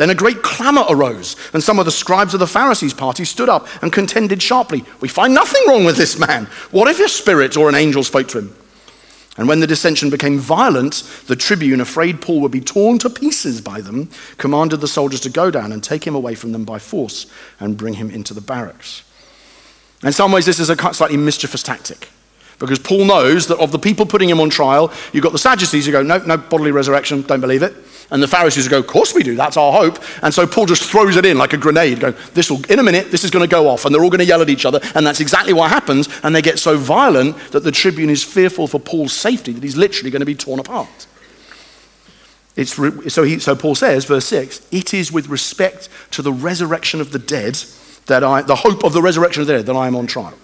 Then 0.00 0.08
a 0.08 0.14
great 0.14 0.40
clamor 0.40 0.86
arose, 0.88 1.36
and 1.52 1.62
some 1.62 1.78
of 1.78 1.84
the 1.84 1.90
scribes 1.90 2.32
of 2.32 2.40
the 2.40 2.46
Pharisees' 2.46 2.94
party 2.94 3.26
stood 3.26 3.50
up 3.50 3.68
and 3.82 3.92
contended 3.92 4.40
sharply. 4.42 4.82
We 5.02 5.08
find 5.08 5.34
nothing 5.34 5.62
wrong 5.68 5.84
with 5.84 5.98
this 5.98 6.18
man. 6.18 6.46
What 6.70 6.88
if 6.88 6.98
a 7.00 7.06
spirit 7.06 7.54
or 7.54 7.68
an 7.68 7.74
angel 7.74 8.02
spoke 8.02 8.26
to 8.28 8.38
him? 8.38 8.56
And 9.36 9.46
when 9.46 9.60
the 9.60 9.66
dissension 9.66 10.08
became 10.08 10.38
violent, 10.38 11.02
the 11.26 11.36
tribune, 11.36 11.82
afraid 11.82 12.22
Paul 12.22 12.40
would 12.40 12.50
be 12.50 12.62
torn 12.62 12.98
to 13.00 13.10
pieces 13.10 13.60
by 13.60 13.82
them, 13.82 14.08
commanded 14.38 14.80
the 14.80 14.88
soldiers 14.88 15.20
to 15.20 15.28
go 15.28 15.50
down 15.50 15.70
and 15.70 15.84
take 15.84 16.06
him 16.06 16.14
away 16.14 16.34
from 16.34 16.52
them 16.52 16.64
by 16.64 16.78
force 16.78 17.26
and 17.58 17.76
bring 17.76 17.92
him 17.92 18.10
into 18.10 18.32
the 18.32 18.40
barracks. 18.40 19.02
In 20.02 20.12
some 20.12 20.32
ways, 20.32 20.46
this 20.46 20.60
is 20.60 20.70
a 20.70 20.94
slightly 20.94 21.18
mischievous 21.18 21.62
tactic. 21.62 22.08
Because 22.58 22.78
Paul 22.78 23.04
knows 23.04 23.48
that 23.48 23.58
of 23.58 23.70
the 23.70 23.78
people 23.78 24.06
putting 24.06 24.30
him 24.30 24.40
on 24.40 24.48
trial, 24.48 24.90
you've 25.12 25.24
got 25.24 25.32
the 25.32 25.38
Sadducees 25.38 25.84
who 25.84 25.92
go, 25.92 26.02
no, 26.02 26.16
no 26.24 26.38
bodily 26.38 26.70
resurrection, 26.70 27.20
don't 27.20 27.42
believe 27.42 27.62
it. 27.62 27.74
And 28.10 28.22
the 28.22 28.28
Pharisees 28.28 28.66
go, 28.66 28.78
of 28.78 28.86
course 28.86 29.14
we 29.14 29.22
do, 29.22 29.36
that's 29.36 29.56
our 29.56 29.72
hope. 29.72 29.98
And 30.22 30.34
so 30.34 30.46
Paul 30.46 30.66
just 30.66 30.82
throws 30.82 31.16
it 31.16 31.24
in 31.24 31.38
like 31.38 31.52
a 31.52 31.56
grenade, 31.56 32.00
going, 32.00 32.14
this 32.34 32.50
will, 32.50 32.64
in 32.70 32.78
a 32.80 32.82
minute, 32.82 33.10
this 33.10 33.22
is 33.22 33.30
going 33.30 33.48
to 33.48 33.50
go 33.50 33.68
off. 33.68 33.84
And 33.84 33.94
they're 33.94 34.02
all 34.02 34.10
going 34.10 34.18
to 34.18 34.24
yell 34.24 34.42
at 34.42 34.48
each 34.48 34.66
other. 34.66 34.80
And 34.94 35.06
that's 35.06 35.20
exactly 35.20 35.52
what 35.52 35.70
happens. 35.70 36.08
And 36.24 36.34
they 36.34 36.42
get 36.42 36.58
so 36.58 36.76
violent 36.76 37.36
that 37.52 37.60
the 37.60 37.70
tribune 37.70 38.10
is 38.10 38.24
fearful 38.24 38.66
for 38.66 38.80
Paul's 38.80 39.12
safety, 39.12 39.52
that 39.52 39.62
he's 39.62 39.76
literally 39.76 40.10
going 40.10 40.20
to 40.20 40.26
be 40.26 40.34
torn 40.34 40.58
apart. 40.58 41.06
It's 42.56 42.78
re- 42.78 43.08
so, 43.08 43.22
he, 43.22 43.38
so 43.38 43.54
Paul 43.54 43.76
says, 43.76 44.04
verse 44.04 44.26
6, 44.26 44.66
it 44.72 44.92
is 44.92 45.12
with 45.12 45.28
respect 45.28 45.88
to 46.10 46.22
the 46.22 46.32
resurrection 46.32 47.00
of 47.00 47.12
the 47.12 47.18
dead 47.18 47.58
that 48.06 48.24
I, 48.24 48.42
the 48.42 48.56
hope 48.56 48.82
of 48.82 48.92
the 48.92 49.00
resurrection 49.00 49.42
of 49.42 49.46
the 49.46 49.54
dead, 49.54 49.66
that 49.66 49.76
I 49.76 49.86
am 49.86 49.94
on 49.94 50.08
trial. 50.08 50.34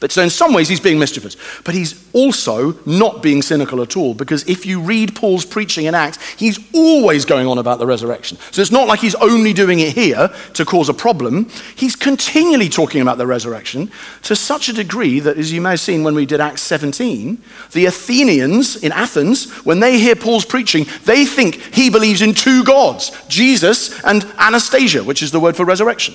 But 0.00 0.12
so 0.12 0.22
in 0.22 0.30
some 0.30 0.52
ways 0.52 0.68
he's 0.68 0.80
being 0.80 0.98
mischievous, 0.98 1.36
but 1.64 1.74
he's 1.74 2.08
also 2.12 2.78
not 2.86 3.22
being 3.22 3.42
cynical 3.42 3.82
at 3.82 3.96
all 3.96 4.14
because 4.14 4.48
if 4.48 4.66
you 4.66 4.80
read 4.80 5.14
Paul's 5.14 5.44
preaching 5.44 5.86
in 5.86 5.94
Acts, 5.94 6.18
he's 6.32 6.58
always 6.74 7.24
going 7.24 7.46
on 7.46 7.58
about 7.58 7.78
the 7.78 7.86
resurrection. 7.86 8.38
So 8.50 8.62
it's 8.62 8.70
not 8.70 8.88
like 8.88 9.00
he's 9.00 9.14
only 9.16 9.52
doing 9.52 9.80
it 9.80 9.94
here 9.94 10.30
to 10.54 10.64
cause 10.64 10.88
a 10.88 10.94
problem. 10.94 11.48
He's 11.74 11.96
continually 11.96 12.68
talking 12.68 13.00
about 13.00 13.18
the 13.18 13.26
resurrection 13.26 13.90
to 14.22 14.36
such 14.36 14.68
a 14.68 14.72
degree 14.72 15.20
that, 15.20 15.38
as 15.38 15.52
you 15.52 15.60
may 15.60 15.70
have 15.70 15.80
seen 15.80 16.04
when 16.04 16.14
we 16.14 16.26
did 16.26 16.40
Acts 16.40 16.62
17, 16.62 17.42
the 17.72 17.86
Athenians 17.86 18.76
in 18.76 18.92
Athens, 18.92 19.50
when 19.64 19.80
they 19.80 19.98
hear 19.98 20.14
Paul's 20.14 20.44
preaching, 20.44 20.86
they 21.04 21.24
think 21.24 21.56
he 21.74 21.90
believes 21.90 22.22
in 22.22 22.34
two 22.34 22.64
gods, 22.64 23.10
Jesus 23.28 24.02
and 24.04 24.22
Anastasis, 24.22 25.04
which 25.04 25.22
is 25.22 25.30
the 25.30 25.40
word 25.40 25.56
for 25.56 25.64
resurrection. 25.64 26.14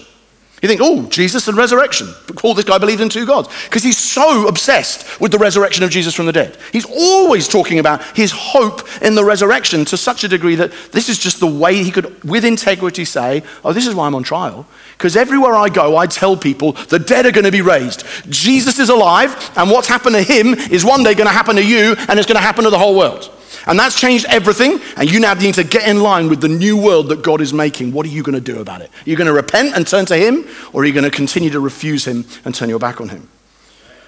You 0.61 0.67
think, 0.67 0.81
oh, 0.83 1.07
Jesus 1.07 1.47
and 1.47 1.57
resurrection. 1.57 2.07
Paul, 2.35 2.53
this 2.53 2.65
guy 2.65 2.77
believes 2.77 3.01
in 3.01 3.07
two 3.07 3.25
gods. 3.25 3.47
Because 3.65 3.83
he's 3.83 3.97
so 3.97 4.47
obsessed 4.47 5.19
with 5.21 5.31
the 5.31 5.37
resurrection 5.37 5.83
of 5.83 5.89
Jesus 5.89 6.13
from 6.13 6.25
the 6.25 6.33
dead. 6.33 6.57
He's 6.73 6.85
always 6.85 7.47
talking 7.47 7.79
about 7.79 8.03
his 8.15 8.31
hope 8.31 8.81
in 9.01 9.15
the 9.15 9.23
resurrection 9.23 9.85
to 9.85 9.97
such 9.97 10.23
a 10.25 10.27
degree 10.27 10.55
that 10.55 10.73
this 10.91 11.07
is 11.07 11.17
just 11.17 11.39
the 11.39 11.47
way 11.47 11.81
he 11.81 11.91
could, 11.91 12.23
with 12.23 12.43
integrity, 12.43 13.05
say, 13.05 13.43
oh, 13.63 13.71
this 13.71 13.87
is 13.87 13.95
why 13.95 14.07
I'm 14.07 14.15
on 14.15 14.23
trial. 14.23 14.67
Because 14.97 15.15
everywhere 15.15 15.55
I 15.55 15.69
go, 15.69 15.95
I 15.95 16.07
tell 16.07 16.35
people 16.35 16.73
the 16.73 16.99
dead 16.99 17.25
are 17.25 17.31
going 17.31 17.45
to 17.45 17.51
be 17.51 17.61
raised. 17.61 18.03
Jesus 18.29 18.79
is 18.79 18.89
alive, 18.89 19.51
and 19.55 19.71
what's 19.71 19.87
happened 19.87 20.15
to 20.15 20.23
him 20.23 20.55
is 20.55 20.83
one 20.83 21.03
day 21.03 21.13
going 21.13 21.27
to 21.27 21.33
happen 21.33 21.55
to 21.55 21.65
you, 21.65 21.95
and 22.09 22.19
it's 22.19 22.27
going 22.27 22.35
to 22.35 22.41
happen 22.41 22.65
to 22.65 22.69
the 22.69 22.77
whole 22.77 22.97
world. 22.97 23.33
And 23.65 23.77
that's 23.79 23.99
changed 23.99 24.25
everything. 24.29 24.79
And 24.97 25.09
you 25.09 25.19
now 25.19 25.33
need 25.33 25.55
to 25.55 25.63
get 25.63 25.87
in 25.87 26.01
line 26.01 26.29
with 26.29 26.41
the 26.41 26.47
new 26.47 26.77
world 26.77 27.09
that 27.09 27.21
God 27.21 27.41
is 27.41 27.53
making. 27.53 27.91
What 27.91 28.05
are 28.05 28.09
you 28.09 28.23
going 28.23 28.35
to 28.35 28.41
do 28.41 28.59
about 28.59 28.81
it? 28.81 28.89
Are 28.89 29.09
you 29.09 29.15
going 29.15 29.27
to 29.27 29.33
repent 29.33 29.75
and 29.75 29.87
turn 29.87 30.05
to 30.07 30.15
Him, 30.15 30.47
or 30.73 30.81
are 30.81 30.85
you 30.85 30.93
going 30.93 31.03
to 31.03 31.11
continue 31.11 31.49
to 31.51 31.59
refuse 31.59 32.05
Him 32.05 32.25
and 32.45 32.53
turn 32.53 32.69
your 32.69 32.79
back 32.79 33.01
on 33.01 33.09
Him? 33.09 33.29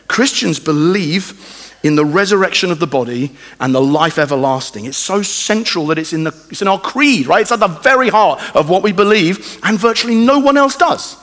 Christians 0.08 0.60
believe 0.60 1.72
in 1.84 1.96
the 1.96 2.06
resurrection 2.06 2.72
of 2.72 2.80
the 2.80 2.88
body 2.88 3.32
and 3.60 3.74
the 3.74 3.82
life 3.82 4.18
everlasting. 4.18 4.86
It's 4.86 4.98
so 4.98 5.22
central 5.22 5.88
that 5.88 5.98
it's 5.98 6.14
in, 6.14 6.26
the, 6.26 6.46
it's 6.50 6.62
in 6.62 6.68
our 6.68 6.80
creed, 6.80 7.28
right? 7.28 7.42
It's 7.42 7.52
at 7.52 7.60
the 7.60 7.68
very 7.68 8.10
heart 8.10 8.42
of 8.56 8.70
what 8.70 8.84
we 8.84 8.92
believe, 8.92 9.60
and 9.64 9.80
virtually 9.80 10.16
no 10.16 10.40
one 10.40 10.58
else 10.58 10.76
does. 10.76 11.18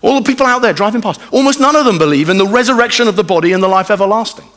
All 0.00 0.20
the 0.20 0.26
people 0.26 0.46
out 0.46 0.60
there 0.60 0.72
driving 0.72 1.02
past, 1.02 1.20
almost 1.32 1.58
none 1.58 1.74
of 1.74 1.84
them 1.84 1.98
believe 1.98 2.28
in 2.28 2.38
the 2.38 2.46
resurrection 2.46 3.08
of 3.08 3.16
the 3.16 3.24
body 3.24 3.52
and 3.52 3.62
the 3.62 3.68
life 3.68 3.90
everlasting. 3.90 4.48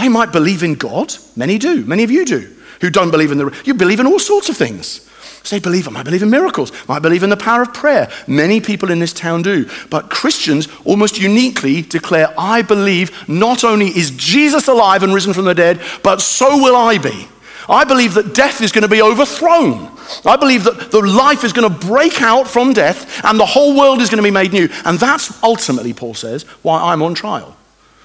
They 0.00 0.08
might 0.08 0.32
believe 0.32 0.62
in 0.62 0.74
God. 0.74 1.14
Many 1.36 1.58
do. 1.58 1.84
Many 1.84 2.04
of 2.04 2.10
you 2.10 2.24
do. 2.24 2.48
Who 2.80 2.90
don't 2.90 3.10
believe 3.10 3.30
in 3.30 3.38
the. 3.38 3.62
You 3.64 3.74
believe 3.74 4.00
in 4.00 4.06
all 4.06 4.18
sorts 4.18 4.48
of 4.48 4.56
things. 4.56 5.06
Say, 5.42 5.58
believe, 5.58 5.88
I 5.88 5.90
might 5.90 6.04
believe 6.04 6.22
in 6.22 6.30
miracles, 6.30 6.70
might 6.86 7.00
believe 7.00 7.22
in 7.22 7.30
the 7.30 7.36
power 7.36 7.62
of 7.62 7.72
prayer. 7.72 8.10
Many 8.26 8.60
people 8.60 8.90
in 8.90 8.98
this 8.98 9.12
town 9.12 9.42
do. 9.42 9.68
But 9.88 10.10
Christians 10.10 10.68
almost 10.84 11.18
uniquely 11.18 11.80
declare, 11.82 12.28
I 12.38 12.62
believe 12.62 13.28
not 13.28 13.64
only 13.64 13.86
is 13.86 14.10
Jesus 14.12 14.68
alive 14.68 15.02
and 15.02 15.14
risen 15.14 15.32
from 15.32 15.46
the 15.46 15.54
dead, 15.54 15.80
but 16.02 16.20
so 16.20 16.62
will 16.62 16.76
I 16.76 16.98
be. 16.98 17.26
I 17.68 17.84
believe 17.84 18.14
that 18.14 18.34
death 18.34 18.60
is 18.60 18.72
going 18.72 18.82
to 18.82 18.88
be 18.88 19.00
overthrown. 19.00 19.96
I 20.26 20.36
believe 20.36 20.64
that 20.64 20.90
the 20.90 21.00
life 21.00 21.44
is 21.44 21.52
going 21.52 21.70
to 21.70 21.86
break 21.86 22.20
out 22.20 22.48
from 22.48 22.72
death 22.72 23.24
and 23.24 23.38
the 23.38 23.46
whole 23.46 23.76
world 23.76 24.00
is 24.00 24.10
going 24.10 24.22
to 24.22 24.22
be 24.22 24.30
made 24.30 24.52
new. 24.52 24.68
And 24.84 24.98
that's 24.98 25.42
ultimately, 25.42 25.94
Paul 25.94 26.14
says, 26.14 26.42
why 26.62 26.92
I'm 26.92 27.02
on 27.02 27.14
trial. 27.14 27.56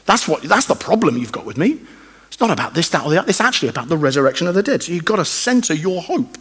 That's, 0.05 0.27
what, 0.27 0.43
that's 0.43 0.65
the 0.65 0.75
problem 0.75 1.17
you've 1.17 1.31
got 1.31 1.45
with 1.45 1.57
me. 1.57 1.81
It's 2.27 2.39
not 2.39 2.51
about 2.51 2.73
this, 2.73 2.89
that, 2.89 3.05
or 3.05 3.11
the 3.11 3.19
other. 3.19 3.29
It's 3.29 3.41
actually 3.41 3.69
about 3.69 3.87
the 3.87 3.97
resurrection 3.97 4.47
of 4.47 4.55
the 4.55 4.63
dead. 4.63 4.83
So 4.83 4.91
you've 4.91 5.05
got 5.05 5.17
to 5.17 5.25
center 5.25 5.73
your 5.73 6.01
hope. 6.01 6.37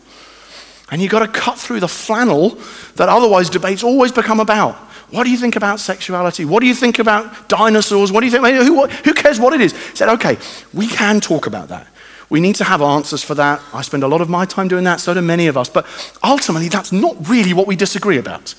And 0.90 1.00
you've 1.00 1.10
got 1.10 1.20
to 1.20 1.28
cut 1.28 1.58
through 1.58 1.80
the 1.80 1.88
flannel 1.88 2.58
that 2.96 3.08
otherwise 3.08 3.48
debates 3.48 3.82
always 3.82 4.12
become 4.12 4.38
about. 4.40 4.74
What 5.10 5.24
do 5.24 5.30
you 5.30 5.38
think 5.38 5.56
about 5.56 5.80
sexuality? 5.80 6.44
What 6.44 6.60
do 6.60 6.66
you 6.66 6.74
think 6.74 6.98
about 6.98 7.48
dinosaurs? 7.48 8.12
What 8.12 8.20
do 8.20 8.26
you 8.26 8.32
think? 8.32 8.44
Who, 8.44 8.86
who 8.86 9.14
cares 9.14 9.38
what 9.38 9.54
it 9.54 9.60
is? 9.60 9.72
said, 9.94 10.08
okay, 10.08 10.36
we 10.72 10.86
can 10.86 11.20
talk 11.20 11.46
about 11.46 11.68
that. 11.68 11.86
We 12.30 12.40
need 12.40 12.56
to 12.56 12.64
have 12.64 12.82
answers 12.82 13.22
for 13.22 13.34
that. 13.36 13.62
I 13.72 13.82
spend 13.82 14.02
a 14.02 14.08
lot 14.08 14.20
of 14.20 14.28
my 14.28 14.44
time 14.44 14.66
doing 14.66 14.84
that, 14.84 15.00
so 15.00 15.14
do 15.14 15.20
many 15.20 15.46
of 15.46 15.56
us. 15.56 15.68
But 15.68 15.86
ultimately, 16.22 16.68
that's 16.68 16.90
not 16.90 17.28
really 17.28 17.52
what 17.52 17.66
we 17.66 17.76
disagree 17.76 18.18
about. 18.18 18.50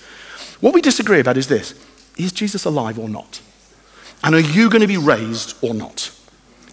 What 0.61 0.73
we 0.73 0.81
disagree 0.81 1.19
about 1.19 1.37
is 1.37 1.47
this 1.47 1.73
Is 2.17 2.31
Jesus 2.31 2.63
alive 2.65 2.97
or 2.97 3.09
not? 3.09 3.41
And 4.23 4.35
are 4.35 4.39
you 4.39 4.69
going 4.69 4.81
to 4.81 4.87
be 4.87 4.97
raised 4.97 5.55
or 5.61 5.73
not? 5.73 6.11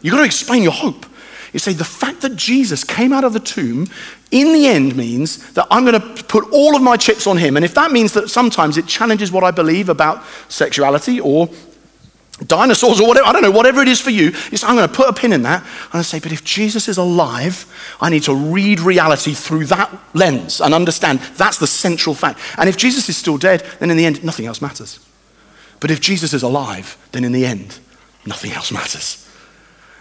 You've 0.00 0.12
got 0.12 0.20
to 0.20 0.26
explain 0.26 0.62
your 0.62 0.72
hope. 0.72 1.06
You 1.52 1.58
say, 1.58 1.74
the 1.74 1.84
fact 1.84 2.22
that 2.22 2.34
Jesus 2.34 2.82
came 2.82 3.12
out 3.12 3.24
of 3.24 3.34
the 3.34 3.40
tomb 3.40 3.88
in 4.30 4.54
the 4.54 4.66
end 4.66 4.96
means 4.96 5.52
that 5.52 5.66
I'm 5.70 5.84
going 5.84 6.00
to 6.00 6.22
put 6.24 6.50
all 6.50 6.74
of 6.74 6.82
my 6.82 6.96
chips 6.96 7.26
on 7.26 7.36
him. 7.36 7.56
And 7.56 7.64
if 7.64 7.74
that 7.74 7.92
means 7.92 8.14
that 8.14 8.30
sometimes 8.30 8.78
it 8.78 8.86
challenges 8.86 9.30
what 9.30 9.44
I 9.44 9.50
believe 9.50 9.90
about 9.90 10.24
sexuality 10.48 11.20
or 11.20 11.50
dinosaurs 12.46 13.00
or 13.00 13.06
whatever, 13.06 13.26
I 13.26 13.32
don't 13.32 13.42
know, 13.42 13.50
whatever 13.50 13.82
it 13.82 13.88
is 13.88 14.00
for 14.00 14.08
you, 14.08 14.32
I'm 14.62 14.76
going 14.76 14.88
to 14.88 14.94
put 14.94 15.08
a 15.08 15.12
pin 15.12 15.34
in 15.34 15.42
that 15.42 15.60
and 15.60 15.98
I 15.98 16.02
say, 16.02 16.18
but 16.18 16.32
if 16.32 16.42
Jesus 16.42 16.88
is 16.88 16.96
alive, 16.96 17.66
I 18.00 18.08
need 18.08 18.22
to 18.24 18.34
read 18.34 18.80
reality 18.80 19.34
through 19.34 19.66
that 19.66 19.92
lens 20.14 20.62
and 20.62 20.72
understand 20.72 21.20
that's 21.36 21.58
the 21.58 21.66
central 21.66 22.14
fact. 22.14 22.40
And 22.56 22.68
if 22.68 22.78
Jesus 22.78 23.10
is 23.10 23.18
still 23.18 23.36
dead, 23.36 23.60
then 23.78 23.90
in 23.90 23.98
the 23.98 24.06
end, 24.06 24.24
nothing 24.24 24.46
else 24.46 24.62
matters. 24.62 24.98
But 25.82 25.90
if 25.90 26.00
Jesus 26.00 26.32
is 26.32 26.44
alive, 26.44 26.96
then 27.10 27.24
in 27.24 27.32
the 27.32 27.44
end, 27.44 27.80
nothing 28.24 28.52
else 28.52 28.70
matters. 28.70 29.18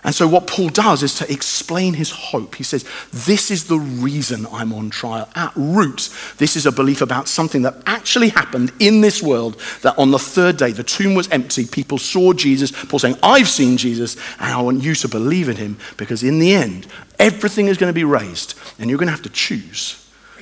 And 0.03 0.13
so, 0.13 0.27
what 0.27 0.45
Paul 0.45 0.69
does 0.69 1.01
is 1.01 1.15
to 1.15 1.31
explain 1.31 1.95
his 1.95 2.11
hope. 2.11 2.53
He 2.53 2.63
says, 2.63 2.85
This 3.11 3.49
is 3.49 3.65
the 3.65 3.79
reason 3.79 4.45
I'm 4.51 4.73
on 4.73 4.91
trial. 4.91 5.27
At 5.35 5.51
root, 5.55 6.09
this 6.37 6.55
is 6.55 6.67
a 6.67 6.71
belief 6.71 7.01
about 7.01 7.27
something 7.27 7.63
that 7.63 7.81
actually 7.87 8.29
happened 8.29 8.71
in 8.79 9.01
this 9.01 9.23
world 9.23 9.59
that 9.81 9.97
on 9.97 10.11
the 10.11 10.19
third 10.19 10.57
day, 10.57 10.71
the 10.71 10.83
tomb 10.83 11.15
was 11.15 11.27
empty. 11.29 11.65
People 11.65 11.97
saw 11.97 12.31
Jesus. 12.31 12.71
Paul 12.71 12.99
saying, 12.99 13.17
I've 13.23 13.49
seen 13.49 13.77
Jesus, 13.77 14.17
and 14.39 14.53
I 14.53 14.61
want 14.61 14.83
you 14.83 14.93
to 14.93 15.07
believe 15.07 15.49
in 15.49 15.57
him 15.57 15.79
because 15.97 16.21
in 16.21 16.37
the 16.37 16.53
end, 16.53 16.85
everything 17.17 17.67
is 17.67 17.77
going 17.77 17.89
to 17.89 17.93
be 17.93 18.03
raised, 18.03 18.53
and 18.77 18.87
you're 18.87 18.99
going 18.99 19.07
to 19.07 19.13
have 19.13 19.23
to 19.23 19.29
choose 19.29 19.97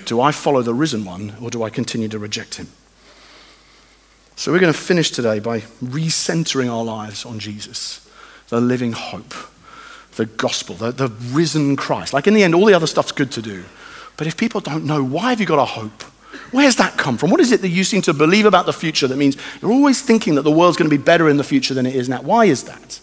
do 0.05 0.19
I 0.19 0.31
follow 0.31 0.61
the 0.61 0.73
risen 0.73 1.05
one, 1.05 1.35
or 1.41 1.49
do 1.49 1.63
I 1.63 1.69
continue 1.69 2.09
to 2.09 2.19
reject 2.19 2.55
him? 2.55 2.67
So 4.39 4.53
we're 4.53 4.59
going 4.59 4.71
to 4.71 4.79
finish 4.79 5.11
today 5.11 5.39
by 5.39 5.59
recentering 5.83 6.71
our 6.71 6.81
lives 6.81 7.25
on 7.25 7.39
Jesus, 7.39 8.09
the 8.47 8.61
living 8.61 8.93
hope, 8.93 9.33
the 10.15 10.27
gospel, 10.27 10.75
the, 10.75 10.93
the 10.93 11.09
risen 11.09 11.75
Christ. 11.75 12.13
Like 12.13 12.25
in 12.25 12.33
the 12.33 12.43
end, 12.43 12.55
all 12.55 12.63
the 12.63 12.73
other 12.73 12.87
stuff's 12.87 13.11
good 13.11 13.33
to 13.33 13.41
do. 13.41 13.65
But 14.15 14.27
if 14.27 14.37
people 14.37 14.61
don't 14.61 14.85
know, 14.85 15.03
why 15.03 15.31
have 15.31 15.41
you 15.41 15.45
got 15.45 15.59
a 15.59 15.65
hope? 15.65 16.03
Where's 16.51 16.77
that 16.77 16.97
come 16.97 17.17
from? 17.17 17.31
What 17.31 17.41
is 17.41 17.51
it 17.51 17.59
that 17.63 17.67
you 17.67 17.83
seem 17.83 18.01
to 18.03 18.13
believe 18.13 18.45
about 18.45 18.65
the 18.65 18.71
future 18.71 19.07
that 19.07 19.17
means 19.17 19.35
you're 19.61 19.73
always 19.73 20.01
thinking 20.01 20.35
that 20.35 20.43
the 20.43 20.51
world's 20.51 20.77
going 20.77 20.89
to 20.89 20.97
be 20.97 21.03
better 21.03 21.27
in 21.27 21.35
the 21.35 21.43
future 21.43 21.73
than 21.73 21.85
it 21.85 21.93
is 21.93 22.07
now? 22.07 22.21
Why 22.21 22.45
is 22.45 22.63
that? 22.63 23.01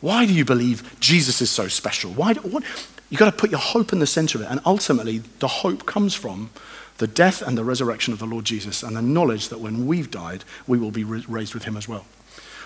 Why 0.00 0.26
do 0.26 0.34
you 0.34 0.44
believe 0.44 0.98
Jesus 0.98 1.40
is 1.40 1.52
so 1.52 1.68
special? 1.68 2.10
Why? 2.10 2.32
Do, 2.32 2.40
what, 2.40 2.64
you've 3.10 3.20
got 3.20 3.30
to 3.30 3.36
put 3.36 3.52
your 3.52 3.60
hope 3.60 3.92
in 3.92 4.00
the 4.00 4.08
center 4.08 4.38
of 4.38 4.42
it. 4.42 4.50
And 4.50 4.60
ultimately, 4.66 5.18
the 5.38 5.46
hope 5.46 5.86
comes 5.86 6.16
from 6.16 6.50
the 6.98 7.06
death 7.06 7.42
and 7.42 7.56
the 7.56 7.64
resurrection 7.64 8.12
of 8.12 8.18
the 8.18 8.26
Lord 8.26 8.44
Jesus, 8.44 8.82
and 8.82 8.94
the 8.96 9.02
knowledge 9.02 9.48
that 9.48 9.60
when 9.60 9.86
we've 9.86 10.10
died, 10.10 10.44
we 10.66 10.78
will 10.78 10.90
be 10.90 11.04
raised 11.04 11.54
with 11.54 11.64
him 11.64 11.76
as 11.76 11.88
well. 11.88 12.04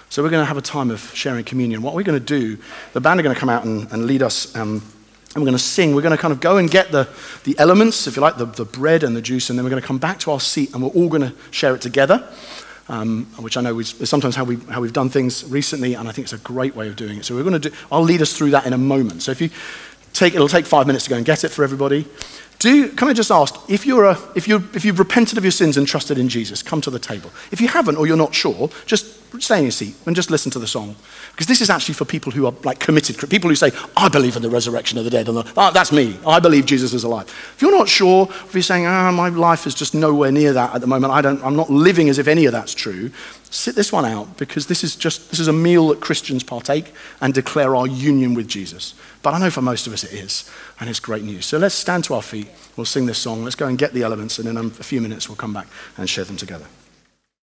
So 0.08 0.22
we're 0.22 0.30
going 0.30 0.42
to 0.42 0.46
have 0.46 0.58
a 0.58 0.62
time 0.62 0.90
of 0.90 1.00
sharing 1.14 1.44
communion. 1.44 1.80
What 1.80 1.94
we're 1.94 2.02
going 2.02 2.18
to 2.18 2.24
do, 2.24 2.58
the 2.92 3.00
band 3.00 3.18
are 3.18 3.22
going 3.22 3.34
to 3.34 3.40
come 3.40 3.48
out 3.48 3.64
and, 3.64 3.90
and 3.92 4.04
lead 4.04 4.22
us. 4.22 4.54
Um, 4.54 4.82
and 5.34 5.42
we're 5.42 5.46
going 5.46 5.56
to 5.56 5.58
sing. 5.58 5.94
We're 5.94 6.02
going 6.02 6.14
to 6.14 6.20
kind 6.20 6.32
of 6.32 6.40
go 6.40 6.58
and 6.58 6.70
get 6.70 6.92
the, 6.92 7.08
the 7.44 7.58
elements, 7.58 8.06
if 8.06 8.16
you 8.16 8.22
like, 8.22 8.36
the, 8.36 8.44
the 8.44 8.66
bread 8.66 9.02
and 9.02 9.16
the 9.16 9.22
juice, 9.22 9.48
and 9.48 9.58
then 9.58 9.64
we're 9.64 9.70
going 9.70 9.80
to 9.80 9.86
come 9.86 9.96
back 9.96 10.18
to 10.20 10.30
our 10.30 10.40
seat 10.40 10.74
and 10.74 10.82
we're 10.82 10.90
all 10.90 11.08
going 11.08 11.22
to 11.22 11.32
share 11.50 11.74
it 11.74 11.80
together, 11.80 12.28
um, 12.88 13.24
which 13.38 13.56
I 13.56 13.62
know 13.62 13.78
is 13.78 13.96
sometimes 14.04 14.36
how, 14.36 14.44
we, 14.44 14.56
how 14.56 14.82
we've 14.82 14.92
done 14.92 15.08
things 15.08 15.50
recently, 15.50 15.94
and 15.94 16.06
I 16.06 16.12
think 16.12 16.26
it's 16.26 16.34
a 16.34 16.38
great 16.38 16.76
way 16.76 16.88
of 16.88 16.96
doing 16.96 17.16
it. 17.16 17.24
So 17.24 17.34
we're 17.34 17.44
going 17.44 17.58
to 17.58 17.70
do, 17.70 17.76
I'll 17.90 18.02
lead 18.02 18.20
us 18.20 18.36
through 18.36 18.50
that 18.50 18.66
in 18.66 18.74
a 18.74 18.78
moment. 18.78 19.22
So 19.22 19.32
if 19.32 19.40
you 19.40 19.48
take, 20.12 20.34
it'll 20.34 20.48
take 20.48 20.66
five 20.66 20.86
minutes 20.86 21.04
to 21.04 21.10
go 21.10 21.16
and 21.16 21.24
get 21.24 21.44
it 21.44 21.48
for 21.48 21.64
everybody. 21.64 22.06
Do, 22.58 22.90
can 22.90 23.08
I 23.08 23.12
just 23.12 23.32
ask, 23.32 23.56
if, 23.68 23.84
you're 23.84 24.04
a, 24.04 24.18
if, 24.36 24.46
you 24.46 24.68
if 24.72 24.84
you've 24.84 25.00
repented 25.00 25.36
of 25.36 25.44
your 25.44 25.50
sins 25.50 25.76
and 25.76 25.84
trusted 25.84 26.16
in 26.16 26.28
Jesus, 26.28 26.62
come 26.62 26.80
to 26.82 26.90
the 26.90 26.98
table. 27.00 27.30
If 27.50 27.60
you 27.60 27.66
haven't 27.66 27.96
or 27.96 28.06
you're 28.06 28.16
not 28.16 28.36
sure, 28.36 28.70
just 28.86 29.18
stay 29.40 29.58
in 29.58 29.64
your 29.64 29.72
seat 29.72 29.96
and 30.06 30.14
just 30.14 30.30
listen 30.30 30.52
to 30.52 30.60
the 30.60 30.66
song. 30.66 30.94
Because 31.32 31.46
this 31.46 31.60
is 31.60 31.70
actually 31.70 31.94
for 31.94 32.04
people 32.04 32.30
who 32.30 32.46
are 32.46 32.54
like 32.62 32.78
committed, 32.78 33.18
people 33.28 33.48
who 33.48 33.56
say, 33.56 33.72
I 33.96 34.08
believe 34.08 34.36
in 34.36 34.42
the 34.42 34.50
resurrection 34.50 34.96
of 34.98 35.04
the 35.04 35.10
dead. 35.10 35.26
And 35.28 35.38
the, 35.38 35.52
oh, 35.56 35.72
that's 35.72 35.90
me. 35.90 36.18
I 36.26 36.38
believe 36.38 36.66
Jesus 36.66 36.92
is 36.92 37.02
alive. 37.02 37.28
If 37.56 37.62
you're 37.62 37.76
not 37.76 37.88
sure, 37.88 38.28
if 38.30 38.54
you're 38.54 38.62
saying, 38.62 38.86
ah, 38.86 39.08
oh, 39.08 39.12
my 39.12 39.28
life 39.30 39.66
is 39.66 39.74
just 39.74 39.94
nowhere 39.94 40.30
near 40.30 40.52
that 40.52 40.74
at 40.74 40.80
the 40.80 40.86
moment, 40.86 41.12
I 41.12 41.20
don't, 41.20 41.42
I'm 41.42 41.56
not 41.56 41.70
living 41.70 42.08
as 42.10 42.18
if 42.18 42.28
any 42.28 42.44
of 42.44 42.52
that's 42.52 42.74
true, 42.74 43.10
sit 43.50 43.74
this 43.74 43.90
one 43.90 44.04
out 44.04 44.36
because 44.36 44.66
this 44.66 44.84
is 44.84 44.94
just, 44.94 45.30
this 45.30 45.40
is 45.40 45.48
a 45.48 45.52
meal 45.52 45.88
that 45.88 46.00
Christians 46.00 46.44
partake 46.44 46.92
and 47.20 47.34
declare 47.34 47.74
our 47.74 47.86
union 47.86 48.34
with 48.34 48.46
Jesus. 48.46 48.94
But 49.22 49.34
I 49.34 49.38
know 49.38 49.50
for 49.50 49.62
most 49.62 49.86
of 49.86 49.92
us 49.92 50.04
it 50.04 50.12
is, 50.12 50.50
and 50.80 50.90
it's 50.90 51.00
great 51.00 51.22
news. 51.22 51.46
So 51.46 51.56
let's 51.58 51.74
stand 51.74 52.04
to 52.04 52.14
our 52.14 52.22
feet. 52.22 52.48
We'll 52.76 52.86
sing 52.86 53.06
this 53.06 53.18
song. 53.18 53.44
Let's 53.44 53.54
go 53.56 53.68
and 53.68 53.78
get 53.78 53.92
the 53.92 54.02
elements, 54.02 54.38
and 54.38 54.48
in 54.48 54.56
a 54.56 54.70
few 54.70 55.00
minutes 55.00 55.28
we'll 55.28 55.36
come 55.36 55.52
back 55.52 55.68
and 55.96 56.10
share 56.10 56.24
them 56.24 56.36
together. 56.36 56.66